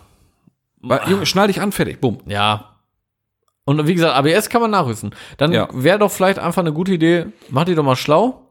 Weil, 0.80 1.02
Junge, 1.10 1.26
schnall 1.26 1.48
dich 1.48 1.60
an, 1.60 1.72
fertig, 1.72 2.00
bumm. 2.00 2.20
ja. 2.28 2.70
Und 3.66 3.88
wie 3.88 3.96
gesagt, 3.96 4.14
ABS 4.16 4.50
kann 4.50 4.62
man 4.62 4.70
nachrüsten. 4.72 5.16
Dann 5.38 5.54
Ja. 5.54 5.68
wäre 5.72 5.98
doch 5.98 6.12
vielleicht 6.12 6.38
einfach 6.38 6.62
eine 6.62 6.72
gute 6.74 6.92
Idee, 6.94 7.28
mach 7.50 7.64
die 7.66 7.74
doch 7.76 7.84
mal 7.84 7.96
schlau. 7.96 8.43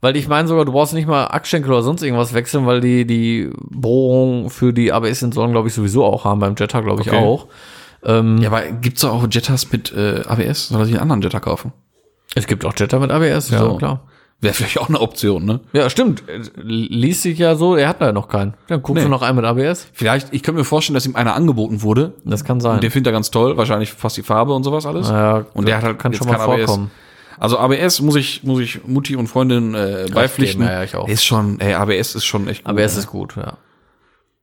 Weil 0.00 0.16
ich 0.16 0.28
meine 0.28 0.46
sogar, 0.46 0.64
du 0.64 0.72
brauchst 0.72 0.94
nicht 0.94 1.08
mal 1.08 1.26
Achsschenkel 1.26 1.72
oder 1.72 1.82
sonst 1.82 2.02
irgendwas 2.02 2.32
wechseln, 2.32 2.66
weil 2.66 2.80
die, 2.80 3.04
die 3.04 3.50
Bohrung 3.68 4.48
für 4.50 4.72
die 4.72 4.92
ABS-Sensoren, 4.92 5.50
glaube 5.50 5.68
ich, 5.68 5.74
sowieso 5.74 6.04
auch 6.04 6.24
haben, 6.24 6.38
beim 6.40 6.54
Jetta, 6.56 6.80
glaube 6.80 7.02
ich, 7.02 7.08
Okay. 7.08 7.18
auch. 7.18 7.46
Ähm, 8.04 8.38
Ja, 8.38 8.48
aber 8.50 8.62
gibt's 8.70 9.00
doch 9.00 9.12
auch 9.12 9.26
Jettas 9.28 9.72
mit 9.72 9.92
äh, 9.92 10.22
ABS? 10.26 10.68
Soll 10.68 10.84
sich 10.84 10.94
einen 10.94 11.02
anderen 11.02 11.22
Jetta 11.22 11.40
kaufen? 11.40 11.72
Es 12.36 12.46
gibt 12.46 12.64
auch 12.64 12.74
Jetta 12.76 12.98
mit 13.00 13.10
ABS, 13.10 13.50
ja, 13.50 13.58
So. 13.58 13.76
klar. 13.76 14.02
Wäre 14.40 14.54
vielleicht 14.54 14.78
auch 14.78 14.88
eine 14.88 15.00
Option, 15.00 15.44
ne? 15.44 15.58
Ja, 15.72 15.90
stimmt. 15.90 16.22
Äh, 16.28 16.42
Liest 16.62 17.22
sich 17.22 17.40
ja 17.40 17.56
so, 17.56 17.74
er 17.74 17.88
hat 17.88 18.00
da 18.00 18.12
noch 18.12 18.28
keinen. 18.28 18.54
Dann 18.68 18.82
guckst 18.82 19.00
Nee. 19.02 19.06
du 19.06 19.10
noch 19.10 19.22
einen 19.22 19.34
mit 19.34 19.44
ABS. 19.44 19.88
Vielleicht, 19.92 20.32
ich 20.32 20.44
könnte 20.44 20.60
mir 20.60 20.64
vorstellen, 20.64 20.94
dass 20.94 21.06
ihm 21.06 21.16
einer 21.16 21.34
angeboten 21.34 21.82
wurde. 21.82 22.12
Das 22.24 22.44
kann 22.44 22.60
sein. 22.60 22.76
Und 22.76 22.84
den 22.84 22.92
findet 22.92 23.10
er 23.10 23.14
ganz 23.14 23.32
toll, 23.32 23.56
wahrscheinlich 23.56 23.92
fast 23.92 24.16
die 24.16 24.22
Farbe 24.22 24.52
und 24.54 24.62
sowas 24.62 24.86
alles. 24.86 25.08
ja, 25.08 25.44
Und 25.54 25.66
der 25.66 25.78
hat 25.78 25.82
halt 25.82 25.98
kann 25.98 26.12
schon 26.14 26.28
mal 26.28 26.36
kein 26.38 26.60
ABS. 26.60 26.78
Also 27.40 27.58
ABS 27.58 28.00
muss 28.00 28.16
ich, 28.16 28.42
muss 28.42 28.60
ich 28.60 28.86
Mutti 28.86 29.16
und 29.16 29.28
Freundin 29.28 29.74
äh, 29.74 30.06
beipflichten. 30.12 30.62
ja, 30.62 30.82
ich 30.82 30.96
auch. 30.96 31.08
Ist 31.08 31.24
schon, 31.24 31.60
ey, 31.60 31.74
ABS 31.74 32.14
ist 32.14 32.24
schon 32.24 32.48
echt 32.48 32.64
gut. 32.64 32.70
ABS 32.70 32.94
ne? 32.94 32.98
ist 33.00 33.06
gut, 33.06 33.36
ja. 33.36 33.58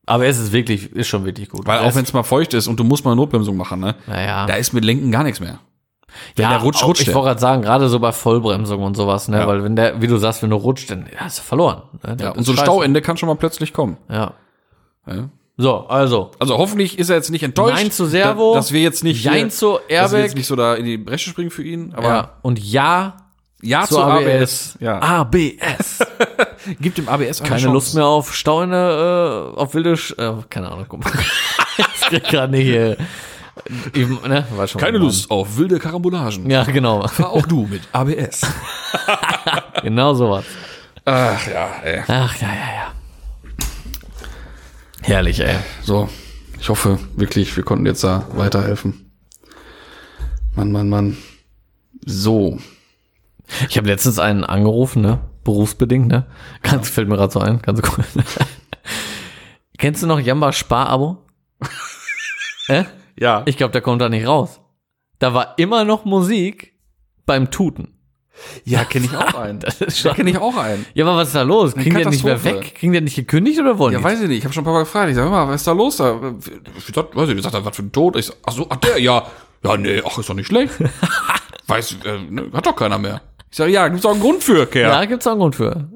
ABS 0.06 0.38
ist 0.38 0.52
wirklich, 0.52 0.92
ist 0.94 1.08
schon 1.08 1.26
wirklich 1.26 1.50
gut. 1.50 1.66
Weil 1.66 1.80
auch 1.80 1.96
wenn 1.96 2.04
es 2.04 2.14
mal 2.14 2.24
feucht 2.24 2.54
ist 2.54 2.68
und 2.68 2.80
du 2.80 2.84
musst 2.84 3.04
mal 3.06 3.12
eine 3.12 3.22
Notbremsung 3.22 3.58
machen, 3.58 3.80
ne? 3.80 3.96
naja. 4.08 4.46
Da 4.46 4.54
ist 4.56 4.74
mit 4.74 4.86
Lenken 4.86 5.12
gar 5.12 5.24
nichts 5.24 5.40
mehr. 5.40 5.60
ja, 6.38 6.50
der 6.50 6.60
rutscht, 6.60 6.84
auch, 6.84 6.90
rutscht 6.90 7.02
Ich 7.02 7.14
wollte 7.14 7.30
gerade 7.30 7.40
sagen, 7.40 7.62
gerade 7.64 7.90
so 7.90 8.00
bei 8.00 8.12
Vollbremsung 8.12 8.84
und 8.84 8.96
sowas, 8.96 9.28
ne? 9.28 9.40
Ja. 9.40 9.48
Weil 9.48 9.64
wenn 9.64 9.76
der, 9.76 10.02
wie 10.02 10.08
du 10.08 10.18
sagst, 10.18 10.44
wenn 10.44 10.52
du 10.52 10.58
rutscht, 10.58 10.92
dann 10.92 11.08
ja, 11.12 11.22
hast 11.22 11.40
du 11.40 11.44
verloren. 11.44 11.84
Ne? 12.04 12.18
Ja, 12.20 12.32
und 12.32 12.44
so 12.44 12.52
ein 12.52 12.58
scheiße. 12.58 12.66
Stauende 12.66 13.02
kann 13.02 13.18
schon 13.18 13.28
mal 13.28 13.36
plötzlich 13.36 13.74
kommen. 13.74 13.98
Ja. 14.10 14.34
Ja. 15.08 15.30
So, 15.58 15.88
also. 15.88 16.32
Also 16.40 16.58
hoffentlich 16.58 17.00
ist 17.00 17.10
er 17.10 17.16
jetzt 17.16 17.30
nicht 17.32 17.44
enttäuscht. 17.44 17.76
Nein 17.76 17.92
zu 17.92 18.06
Servo. 18.06 18.54
da- 18.54 18.60
Dass 18.60 18.72
wir 18.74 18.82
jetzt 18.82 19.04
nicht, 19.04 19.24
Jein 19.24 19.50
zu 19.52 19.74
dass 19.74 19.88
wir 19.90 19.96
Airbag. 19.98 20.20
jetzt 20.24 20.36
nicht 20.36 20.48
so 20.48 20.56
da 20.56 20.76
in 20.76 20.84
die 20.86 20.98
Bresche 20.98 21.30
springen 21.30 21.50
für 21.52 21.64
ihn. 21.64 21.94
Aber 21.96 22.08
ja. 22.08 22.32
Und 22.42 22.60
ja, 22.60 23.18
ja, 23.62 23.84
zu 23.88 24.00
ABS. 24.02 24.78
Ja. 24.82 25.00
ABS. 25.02 26.00
Gibt 26.82 26.98
dem 26.98 27.08
ABS 27.08 27.40
eine 27.40 27.50
Keine 27.50 27.62
Chance. 27.62 27.68
Lust 27.74 27.96
mehr 27.96 28.06
auf 28.06 28.36
Stauende, 28.36 29.54
äh, 29.56 29.60
auf 29.60 29.74
wilde, 29.74 29.96
Sch 29.96 30.12
äh, 30.18 30.34
keine 30.50 30.72
Ahnung, 30.72 30.86
guck 30.90 31.04
mal. 31.06 31.14
ich 31.78 32.02
krieg 32.08 32.24
gerade 32.26 32.52
nicht, 32.52 32.68
äh, 32.68 32.98
eben, 33.94 34.20
ne, 34.28 34.46
war 34.56 34.68
schon 34.68 34.82
Keine. 34.82 34.98
Lust 34.98 35.32
auf 35.32 35.58
wilde 35.58 35.80
Karambolagen. 35.80 36.50
Ja, 36.50 36.64
genau. 36.66 37.08
Fahr 37.08 37.32
auch 37.32 37.46
du 37.46 37.66
mit 37.66 37.82
ABS. 37.94 38.42
genau 39.84 40.14
sowas. 40.14 40.44
Ach 41.06 41.48
ja, 41.48 41.70
ey. 41.84 42.02
Ach, 42.08 42.36
ja, 42.42 42.48
ja, 42.48 42.54
ja. 42.54 42.92
Herrlich, 45.06 45.40
ey. 45.40 45.58
So, 45.84 46.10
ich 46.60 46.68
hoffe 46.68 46.98
wirklich, 47.16 47.56
wir 47.56 47.64
konnten 47.64 47.86
jetzt 47.86 48.04
da 48.04 48.28
weiterhelfen. 48.34 49.12
Mann, 50.56 50.72
Mann, 50.72 50.90
Mann. 50.90 51.18
So. 52.04 52.58
Ich 53.70 53.78
habe 53.78 53.88
letztens 53.88 54.18
einen 54.18 54.44
angerufen, 54.44 55.04
ne? 55.04 55.20
Berufsbedingt, 55.44 56.08
ne? 56.08 56.26
Ganz 56.64 56.90
fällt 56.90 57.08
mir 57.08 57.18
gerade 57.18 57.32
so 57.32 57.40
ein, 57.40 57.62
ganz 57.62 57.84
cool. 57.84 58.04
Kennst 59.78 60.02
du 60.02 60.08
noch 60.08 60.20
Jamba 60.20 60.52
Sparabo? 60.52 61.24
äh? 62.68 62.86
Ja. 63.16 63.44
Ich 63.46 63.58
glaube, 63.58 63.74
der 63.74 63.82
kommt 63.82 64.02
da 64.02 64.10
nicht 64.10 64.26
raus. 64.26 64.60
Da 65.20 65.36
war 65.36 65.60
immer 65.60 65.86
noch 65.86 66.06
Musik 66.06 66.80
beim 67.28 67.52
Tuten. 67.52 67.95
Ja, 68.64 68.84
kenne 68.84 69.06
ich 69.06 69.16
auch 69.16 69.34
einen. 69.40 69.60
Das 69.60 69.78
Da 70.04 70.14
kenne 70.14 70.30
ich 70.32 70.38
auch 70.38 70.56
einen. 70.58 70.86
Ja, 70.94 71.06
aber 71.06 71.18
was 71.18 71.30
ist 71.30 71.36
da 71.36 71.42
los? 71.42 71.74
Kriegen 71.74 71.98
die 71.98 72.06
nicht 72.06 72.24
mehr 72.24 72.44
weg? 72.44 72.76
Kriegen 72.76 72.94
die 72.94 73.02
nicht 73.02 73.16
gekündigt 73.16 73.60
oder 73.60 73.78
wollen 73.78 73.94
Ja, 73.94 74.00
die? 74.00 74.04
weiß 74.06 74.22
ich 74.22 74.28
nicht. 74.28 74.38
Ich 74.40 74.44
habe 74.44 74.54
schon 74.54 74.62
ein 74.62 74.66
paar 74.66 74.74
Mal 74.74 74.80
gefragt. 74.84 75.10
Ich 75.10 75.16
sag 75.16 75.30
mal, 75.30 75.48
was 75.48 75.56
ist 75.62 75.68
da 75.68 75.72
los? 75.72 75.98
Da, 75.98 76.20
ich 76.78 76.94
sag, 76.96 77.16
weiß 77.16 77.30
ich, 77.30 77.42
sagt 77.42 77.56
er, 77.56 77.66
was 77.66 77.76
für 77.76 77.84
ein 77.84 77.92
Tod? 77.92 78.16
Ich 78.16 78.26
sag, 78.28 78.36
ach 78.46 78.54
so, 78.54 78.68
ach 78.70 78.78
der, 78.78 79.00
ja. 79.00 79.26
Ja, 79.64 79.78
nee, 79.78 80.02
ach, 80.06 80.18
ist 80.18 80.30
doch 80.30 80.34
nicht 80.36 80.48
schlecht. 80.48 80.74
weiß, 81.68 81.98
äh, 82.06 82.18
ne, 82.30 82.46
hat 82.54 82.66
doch 82.66 82.76
keiner 82.76 82.98
mehr. 82.98 83.22
Ich 83.50 83.58
sag, 83.58 83.70
ja, 83.70 83.88
gibt's 83.88 84.06
auch 84.06 84.12
einen 84.12 84.22
Grund 84.22 84.44
für, 84.44 84.66
Kerl. 84.68 84.92
Ja, 84.92 85.06
gibt's 85.06 85.26
auch 85.26 85.32
einen 85.32 85.40
Grund 85.40 85.56
für. 85.56 85.88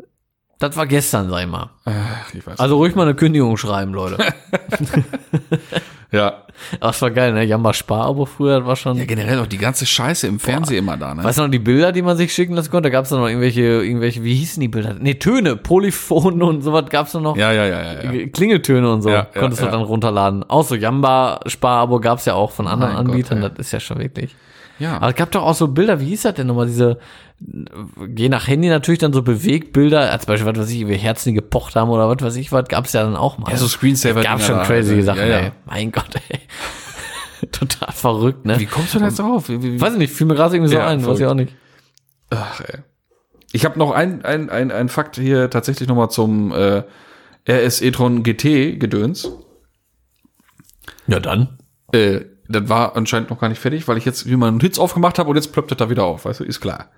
Das 0.60 0.76
war 0.76 0.88
gestern, 0.88 1.30
sag 1.30 1.42
ich 1.44 1.48
mal. 1.48 1.70
Ach, 1.86 2.34
ich 2.34 2.46
weiß. 2.46 2.60
Also 2.60 2.78
ruhig 2.78 2.96
mal 2.96 3.04
eine 3.04 3.16
Kündigung 3.16 3.56
schreiben, 3.58 3.94
Leute. 3.94 4.18
ja. 6.12 6.44
Aber 6.80 6.89
es 6.91 7.01
war 7.01 7.11
geil, 7.11 7.34
ne? 7.34 7.43
Jamba 7.43 7.74
Sparabo 7.74 8.26
früher, 8.26 8.65
war 8.65 8.76
schon. 8.76 8.97
Ja, 8.97 9.05
generell 9.05 9.39
auch 9.39 9.47
die 9.47 9.57
ganze 9.57 9.86
Scheiße 9.86 10.28
im 10.28 10.39
Fernsehen 10.39 10.80
immer 10.80 10.97
da, 10.97 11.13
ne? 11.15 11.24
Weißt 11.24 11.38
du 11.38 11.43
noch 11.43 11.49
die 11.51 11.59
Bilder, 11.59 11.91
die 11.91 12.01
man 12.01 12.17
sich 12.17 12.34
schicken 12.34 12.53
lassen 12.53 12.72
konnte? 12.72 12.89
Da 12.89 12.91
gab's 12.91 13.11
noch 13.11 13.28
irgendwelche, 13.28 13.61
irgendwelche, 13.61 14.24
wie 14.24 14.36
hießen 14.36 14.61
die 14.61 14.67
Bilder? 14.67 14.95
Nee, 14.99 15.15
Töne, 15.15 15.55
Polyphon 15.55 16.41
und 16.41 16.61
sowas 16.61 16.86
gab's 16.89 17.11
da 17.11 17.20
noch. 17.20 17.36
Ja, 17.38 17.51
ja, 17.51 17.65
ja, 17.65 17.82
ja. 18.03 18.11
ja. 18.11 18.28
Klingeltöne 18.28 18.91
und 18.91 19.01
so 19.01 19.09
Ja, 19.09 19.15
ja, 19.15 19.39
konntest 19.39 19.61
du 19.61 19.65
ja. 19.65 19.72
dann 19.72 19.82
runterladen. 19.82 20.43
Auch 20.49 20.63
so 20.63 20.76
Jamba 20.76 21.39
Sparabo 21.45 21.99
gab's 21.99 22.26
ja 22.26 22.34
auch 22.36 22.51
von 22.51 22.67
anderen 22.67 22.93
Gott, 22.95 23.05
Anbietern. 23.05 23.43
ey. 23.43 23.49
das 23.49 23.67
ist 23.67 23.72
ja 23.72 23.80
schon 23.80 23.99
wirklich. 23.99 24.36
ja. 24.80 24.97
Aber 24.97 25.09
es 25.09 25.15
gab 25.15 25.32
doch 25.32 25.43
auch 25.43 25.55
so 25.55 25.67
Bilder, 25.67 25.99
wie 25.99 26.05
hieß 26.05 26.24
das 26.24 26.34
denn 26.36 26.47
nochmal, 26.47 26.67
diese, 26.67 26.99
je 28.16 28.30
nach 28.30 28.48
Handy 28.48 28.68
natürlich 28.68 29.00
dann 29.00 29.14
so 29.14 29.22
Bewegtbilder, 29.22 30.12
als 30.12 30.26
Beispiel, 30.26 30.52
was 30.52 30.60
weiß 30.60 30.70
ich, 30.72 30.88
wie 30.88 30.96
Herzen 30.96 31.30
die 31.30 31.36
gepocht 31.36 31.76
haben 31.76 31.90
oder 31.90 32.10
was 32.10 32.22
weiß 32.22 32.36
ich, 32.36 32.52
was 32.52 32.68
gab's 32.68 32.94
ja 32.94 33.04
dann 33.04 33.16
auch 33.16 33.38
mal. 33.38 33.52
Ja, 33.52 33.58
so 33.58 33.68
Screensaver. 33.68 34.22
gab 34.22 34.42
schon 34.42 34.62
crazy 34.64 34.96
also, 34.96 35.06
Sachen, 35.06 35.20
ja, 35.22 35.28
ja. 35.28 35.38
ey. 35.40 35.52
Mein 35.66 35.92
Gott, 35.92 36.16
ey. 36.30 36.40
Total 37.52 37.92
verrückt, 37.94 38.46
ne? 38.46 38.60
Wie 38.60 38.66
kommst 38.66 38.94
du 38.94 39.00
da 39.00 39.06
jetzt 39.06 39.20
drauf? 39.20 39.48
Wie, 39.48 39.62
wie, 39.64 39.80
Weiß 39.80 39.94
ich 39.94 40.00
nicht, 40.00 40.14
fiel 40.14 40.28
mir 40.28 40.36
gerade 40.36 40.56
irgendwie 40.56 40.72
so 40.72 40.78
Ja, 40.78 40.88
ein, 40.88 41.06
weiß 41.06 41.20
ich 41.20 41.26
verrückt. 41.26 41.32
auch 41.32 41.36
nicht. 41.36 41.56
Ach, 42.30 42.60
ey. 42.62 42.80
Ich 43.52 43.66
habe 43.66 43.80
noch 43.80 43.92
ein, 43.92 44.24
ein, 44.26 44.50
ein, 44.50 44.72
ein 44.72 44.90
Fakt 44.90 45.16
hier 45.16 45.50
tatsächlich 45.50 45.88
noch 45.88 45.96
mal 45.96 46.10
zum 46.10 46.52
äh, 46.52 46.84
RS 47.50 47.82
e-tron 47.82 48.24
GT 48.24 48.80
Gedöns. 48.80 49.32
Ja, 51.08 51.20
dann. 51.20 51.58
Äh, 51.94 52.22
das 52.48 52.68
war 52.68 52.96
anscheinend 52.96 53.30
noch 53.30 53.40
gar 53.40 53.50
nicht 53.50 53.60
fertig, 53.60 53.88
weil 53.88 53.98
ich 53.98 54.06
jetzt 54.06 54.28
wie 54.28 54.36
mal 54.36 54.48
einen 54.48 54.60
Hits 54.60 54.78
aufgemacht 54.78 55.18
habe 55.18 55.30
und 55.30 55.36
jetzt 55.36 55.54
plöppt 55.54 55.72
das 55.72 55.78
da 55.78 55.90
wieder 55.90 56.04
auf, 56.04 56.26
weißt 56.26 56.42
du, 56.42 56.44
ist 56.44 56.60
klar. 56.60 56.90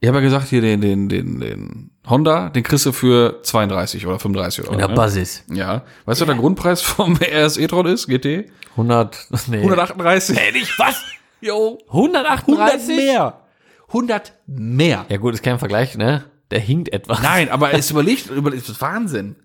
Ich 0.00 0.08
habe 0.08 0.18
ja 0.18 0.24
gesagt, 0.24 0.48
hier 0.48 0.60
den, 0.60 0.80
den, 0.80 1.08
den, 1.08 1.40
den 1.40 1.90
Honda, 2.06 2.50
den 2.50 2.62
kriegst 2.62 2.84
du 2.84 2.92
für 2.92 3.42
32 3.42 4.06
oder 4.06 4.18
35 4.18 4.64
oder 4.64 4.72
In 4.72 4.78
der 4.78 4.88
ne? 4.88 4.94
Basis. 4.94 5.44
Ja. 5.50 5.82
Weißt 6.04 6.20
du, 6.20 6.26
der 6.26 6.34
Grundpreis 6.34 6.82
vom 6.82 7.16
RS 7.22 7.56
e-tron 7.56 7.86
ist, 7.86 8.06
GT? 8.06 8.50
100, 8.72 9.28
nee. 9.48 9.58
138. 9.58 10.38
Hey, 10.38 10.52
nicht 10.52 10.78
was? 10.78 11.02
Jo. 11.40 11.78
138? 11.88 12.96
mehr. 12.96 13.40
100 13.88 14.32
mehr. 14.46 15.06
Ja 15.08 15.16
gut, 15.16 15.34
ist 15.34 15.42
kein 15.42 15.58
Vergleich, 15.58 15.96
ne? 15.96 16.24
Der 16.50 16.60
hinkt 16.60 16.92
etwas. 16.92 17.22
Nein, 17.22 17.48
aber 17.48 17.72
es 17.72 17.90
überlegt, 17.92 18.28
überlegt, 18.30 18.68
ist 18.68 18.80
Wahnsinn. 18.80 19.36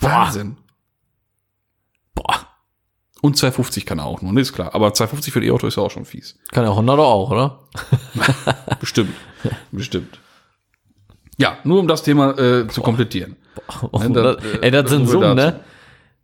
Wahnsinn. 0.00 0.56
Boah. 2.14 2.48
Und 3.22 3.36
250 3.36 3.86
kann 3.86 3.98
er 3.98 4.06
auch 4.06 4.20
nur, 4.20 4.32
ne, 4.32 4.40
ist 4.40 4.52
klar. 4.52 4.74
Aber 4.74 4.92
250 4.92 5.32
für 5.32 5.40
ein 5.40 5.44
E-Auto 5.44 5.66
ist 5.66 5.76
ja 5.76 5.82
auch 5.82 5.90
schon 5.90 6.04
fies. 6.04 6.38
Kann 6.52 6.64
ja 6.64 6.74
Honda 6.74 6.96
doch 6.96 7.06
auch, 7.06 7.30
oder? 7.30 7.60
Bestimmt. 8.80 9.14
Bestimmt. 9.72 10.18
Ja, 11.36 11.58
nur 11.64 11.80
um 11.80 11.88
das 11.88 12.02
Thema 12.02 12.38
äh, 12.38 12.68
zu 12.68 12.80
komplettieren. 12.80 13.36
Oh, 13.92 13.98
Ne, 13.98 14.10
da- 14.10 14.34
das, 14.34 14.44
ey, 14.60 14.70
das 14.70 14.84
äh, 14.86 14.88
sind 14.88 15.06
so 15.06 15.12
Summen, 15.20 15.34
ne? 15.36 15.60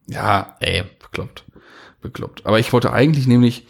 Ja, 0.06 0.56
Ey. 0.60 0.84
bekloppt. 1.00 1.44
Bekloppt. 2.00 2.46
Aber 2.46 2.58
ich 2.58 2.72
wollte 2.72 2.92
eigentlich 2.92 3.26
nämlich 3.26 3.66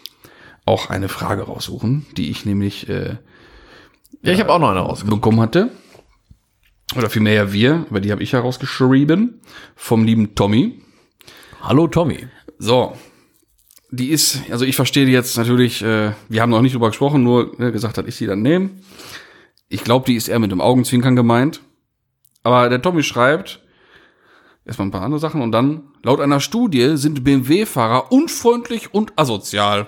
auch 0.66 0.88
eine 0.90 1.08
Frage 1.08 1.42
raussuchen, 1.42 2.06
die 2.16 2.30
ich 2.30 2.44
nämlich 2.46 2.88
äh, 2.88 3.16
Ja, 4.22 4.32
ich 4.32 4.40
habe 4.40 4.52
auch 4.52 4.58
noch 4.58 4.70
eine 4.70 4.80
raus. 4.80 5.04
bekommen 5.04 5.40
hatte. 5.40 5.70
Oder 6.96 7.08
vielmehr 7.10 7.34
ja 7.34 7.52
wir, 7.52 7.86
über 7.88 8.00
die 8.00 8.12
habe 8.12 8.22
ich 8.22 8.32
herausgeschrieben. 8.32 9.40
Vom 9.76 10.04
lieben 10.04 10.34
Tommy. 10.34 10.80
Hallo 11.62 11.86
Tommy. 11.88 12.26
So. 12.58 12.96
Die 13.90 14.10
ist, 14.10 14.40
also 14.50 14.64
ich 14.64 14.76
verstehe 14.76 15.06
die 15.06 15.12
jetzt 15.12 15.36
natürlich, 15.36 15.82
äh, 15.82 16.12
wir 16.28 16.42
haben 16.42 16.50
noch 16.50 16.62
nicht 16.62 16.74
drüber 16.74 16.88
gesprochen, 16.88 17.22
nur 17.24 17.52
ne, 17.58 17.72
gesagt 17.72 17.98
hat, 17.98 18.06
ich 18.06 18.14
sie 18.16 18.26
dann 18.26 18.42
nehme. 18.42 18.70
Ich 19.72 19.84
glaube, 19.84 20.04
die 20.04 20.16
ist 20.16 20.28
eher 20.28 20.40
mit 20.40 20.50
dem 20.52 20.60
Augenzwinkern 20.60 21.16
gemeint. 21.16 21.60
Aber 22.42 22.68
der 22.68 22.82
Tommy 22.82 23.02
schreibt, 23.02 23.60
erstmal 24.66 24.88
ein 24.88 24.90
paar 24.90 25.02
andere 25.02 25.20
Sachen 25.20 25.40
und 25.42 25.52
dann, 25.52 25.84
laut 26.02 26.20
einer 26.20 26.40
Studie 26.40 26.96
sind 26.96 27.22
BMW-Fahrer 27.24 28.10
unfreundlich 28.12 28.92
und 28.92 29.12
asozial. 29.16 29.86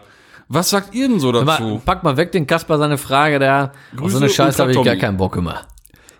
Was 0.49 0.71
sagt 0.71 0.95
ihr 0.95 1.09
denn 1.09 1.19
so 1.19 1.33
Mal, 1.33 1.45
dazu? 1.45 1.81
pack 1.85 2.05
mal 2.05 2.17
weg 2.17 2.31
den 2.33 2.47
Kasper 2.47 2.79
seine 2.79 2.97
Frage 2.99 3.39
da. 3.39 3.65
Auf 3.65 3.97
Grüße, 3.97 4.13
so 4.13 4.19
eine 4.19 4.29
Scheiße 4.29 4.63
habe 4.63 4.73
ich 4.73 4.83
gar 4.83 4.97
keinen 4.97 5.17
Bock 5.17 5.37
immer. 5.37 5.55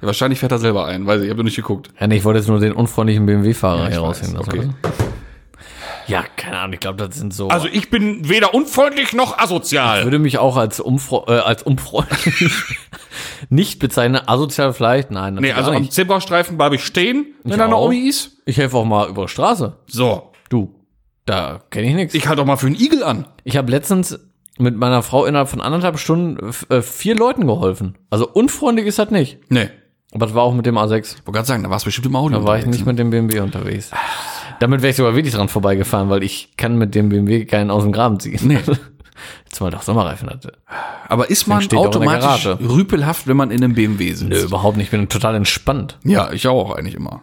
Ja, 0.01 0.07
wahrscheinlich 0.07 0.41
fährt 0.41 0.53
er 0.53 0.59
selber 0.59 0.87
ein, 0.87 1.07
weiß 1.07 1.21
ich, 1.21 1.27
ich 1.27 1.31
habe 1.31 1.39
noch 1.39 1.45
nicht 1.45 1.57
geguckt. 1.57 1.91
Ja, 2.01 2.07
nee, 2.09 2.17
ich 2.17 2.25
wollte 2.25 2.41
jetzt 2.41 2.49
nur 2.49 2.59
den 2.59 2.73
unfreundlichen 2.73 3.25
BMW-Fahrer 3.27 3.85
Ja, 3.85 3.89
hier 3.91 3.99
raushängen 4.01 4.37
lassen. 4.37 4.49
okay. 4.51 4.71
Ja, 6.07 6.25
keine 6.37 6.59
Ahnung, 6.59 6.75
ich 6.75 6.81
glaube, 6.81 6.97
das 7.07 7.17
sind 7.17 7.33
so. 7.33 7.49
Also 7.49 7.69
ich 7.69 7.91
bin 7.91 8.29
weder 8.29 8.55
unfreundlich 8.55 9.13
noch 9.13 9.39
asozial. 9.39 10.05
würde 10.05 10.19
mich 10.19 10.39
auch 10.39 10.57
als, 10.57 10.81
umfre 10.81 11.25
äh, 11.29 11.39
als 11.41 11.63
unfreundlich 11.63 12.51
nicht 13.49 13.79
bezeichnen. 13.79 14.21
Asozial 14.27 14.73
vielleicht? 14.73 15.11
Nein, 15.11 15.35
Nee, 15.35 15.53
also 15.53 15.71
am. 15.73 15.91
Zebrastreifen 15.91 16.57
bleibe 16.57 16.77
ich 16.77 16.85
stehen, 16.85 17.35
wenn 17.43 17.53
Ich 17.53 17.59
da 17.59 17.65
eine. 17.67 17.77
Omi 17.77 18.09
ist. 18.09 18.39
Ich 18.47 18.57
helfe 18.59 18.77
auch 18.77 18.85
mal 18.85 19.09
über 19.09 19.23
die 19.27 19.29
Straße. 19.29 19.77
So. 19.87 20.33
Du, 20.49 20.75
da 21.25 21.61
kenne 21.71 21.89
ich 21.89 21.95
nichts. 21.95 22.15
Ich 22.15 22.27
halte 22.29 22.43
auch 22.43 22.47
mal 22.47 22.57
für 22.57 22.67
einen 22.67 22.77
Igel 22.77 23.03
an. 23.03 23.27
Ich 23.45 23.57
habe 23.57 23.71
letztens 23.71 24.19
mit 24.59 24.77
meiner 24.77 25.03
Frau 25.03 25.25
innerhalb 25.25 25.49
von 25.49 25.61
anderthalb 25.61 25.99
Stunden 25.99 26.53
äh, 26.69 26.83
vier 26.83 27.15
Leuten 27.17 27.47
geholfen. 27.47 27.97
Also 28.11 28.29
unfreundlich 28.29 28.87
ist 28.87 28.99
das 28.99 29.11
nicht. 29.11 29.39
Nee. 29.49 29.71
Aber 30.15 30.27
das 30.27 30.35
war 30.35 30.43
auch 30.43 30.53
mit 30.53 30.67
dem 30.67 30.77
A6. 30.77 30.99
Ich 30.99 31.13
wollte 31.27 31.33
gerade 31.33 31.47
sagen, 31.49 31.63
da 31.63 31.71
warst 31.71 31.87
du 31.87 31.89
bestimmt 31.89 32.07
im 32.09 32.17
Audio. 32.17 32.39
Da 32.41 32.45
war 32.45 32.59
ich 32.59 32.67
nicht 32.67 32.85
mit 32.85 32.99
dem 32.99 33.09
BMW 33.09 33.41
unterwegs. 33.41 33.91
Damit 34.63 34.81
wäre 34.81 34.91
ich 34.91 34.97
sogar 34.97 35.17
wirklich 35.17 35.35
dran 35.35 35.49
vorbeigefahren, 35.49 36.09
weil 36.09 36.23
ich 36.23 36.57
kann 36.57 36.79
mit 36.79 36.95
dem 36.95 37.09
BMW 37.09 37.47
keinen 37.47 37.73
aus 37.73 37.83
dem 37.83 37.91
Graben 37.91 38.21
ziehen. 38.21 38.39
Nee. 38.45 38.61
Zumal 39.51 39.73
doch 39.73 39.83
Sommerreifen 39.83 40.31
hatte. 40.31 40.53
Aber 41.09 41.29
ist 41.31 41.49
man 41.49 41.67
automatisch 41.75 42.47
rüpelhaft, 42.47 43.27
wenn 43.27 43.37
man 43.37 43.51
in 43.51 43.65
einem 43.65 43.75
BMW 43.75 44.13
sitzt? 44.13 44.31
Nö, 44.31 44.41
überhaupt 44.41 44.77
nicht. 44.77 44.87
Ich 44.87 44.91
bin 44.93 45.09
total 45.09 45.35
entspannt. 45.35 45.99
Ja, 46.05 46.31
ich 46.31 46.47
auch 46.47 46.77
eigentlich 46.77 46.95
immer. 46.95 47.23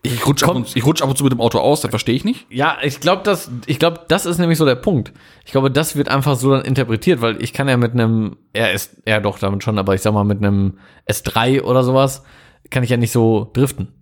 Ich 0.00 0.26
rutsch, 0.26 0.42
ab 0.42 0.54
und, 0.54 0.74
ich 0.74 0.86
rutsch 0.86 1.02
ab 1.02 1.10
und 1.10 1.18
zu 1.18 1.24
mit 1.24 1.34
dem 1.34 1.40
Auto 1.42 1.58
aus, 1.58 1.82
das 1.82 1.90
verstehe 1.90 2.14
ich 2.14 2.24
nicht. 2.24 2.46
Ja, 2.48 2.78
ich 2.80 3.00
glaube, 3.00 3.20
das, 3.22 3.50
ich 3.66 3.78
glaube, 3.78 4.00
das 4.08 4.24
ist 4.24 4.38
nämlich 4.38 4.56
so 4.56 4.64
der 4.64 4.76
Punkt. 4.76 5.12
Ich 5.44 5.52
glaube, 5.52 5.70
das 5.70 5.96
wird 5.96 6.08
einfach 6.08 6.36
so 6.36 6.50
dann 6.50 6.64
interpretiert, 6.64 7.20
weil 7.20 7.42
ich 7.42 7.52
kann 7.52 7.68
ja 7.68 7.76
mit 7.76 7.92
einem, 7.92 8.38
er 8.54 8.72
ist, 8.72 9.02
ja 9.06 9.20
doch 9.20 9.38
damit 9.38 9.62
schon, 9.64 9.78
aber 9.78 9.94
ich 9.94 10.00
sag 10.00 10.14
mal 10.14 10.24
mit 10.24 10.38
einem 10.38 10.78
S3 11.06 11.60
oder 11.60 11.82
sowas, 11.82 12.22
kann 12.70 12.82
ich 12.82 12.88
ja 12.88 12.96
nicht 12.96 13.12
so 13.12 13.50
driften. 13.52 13.95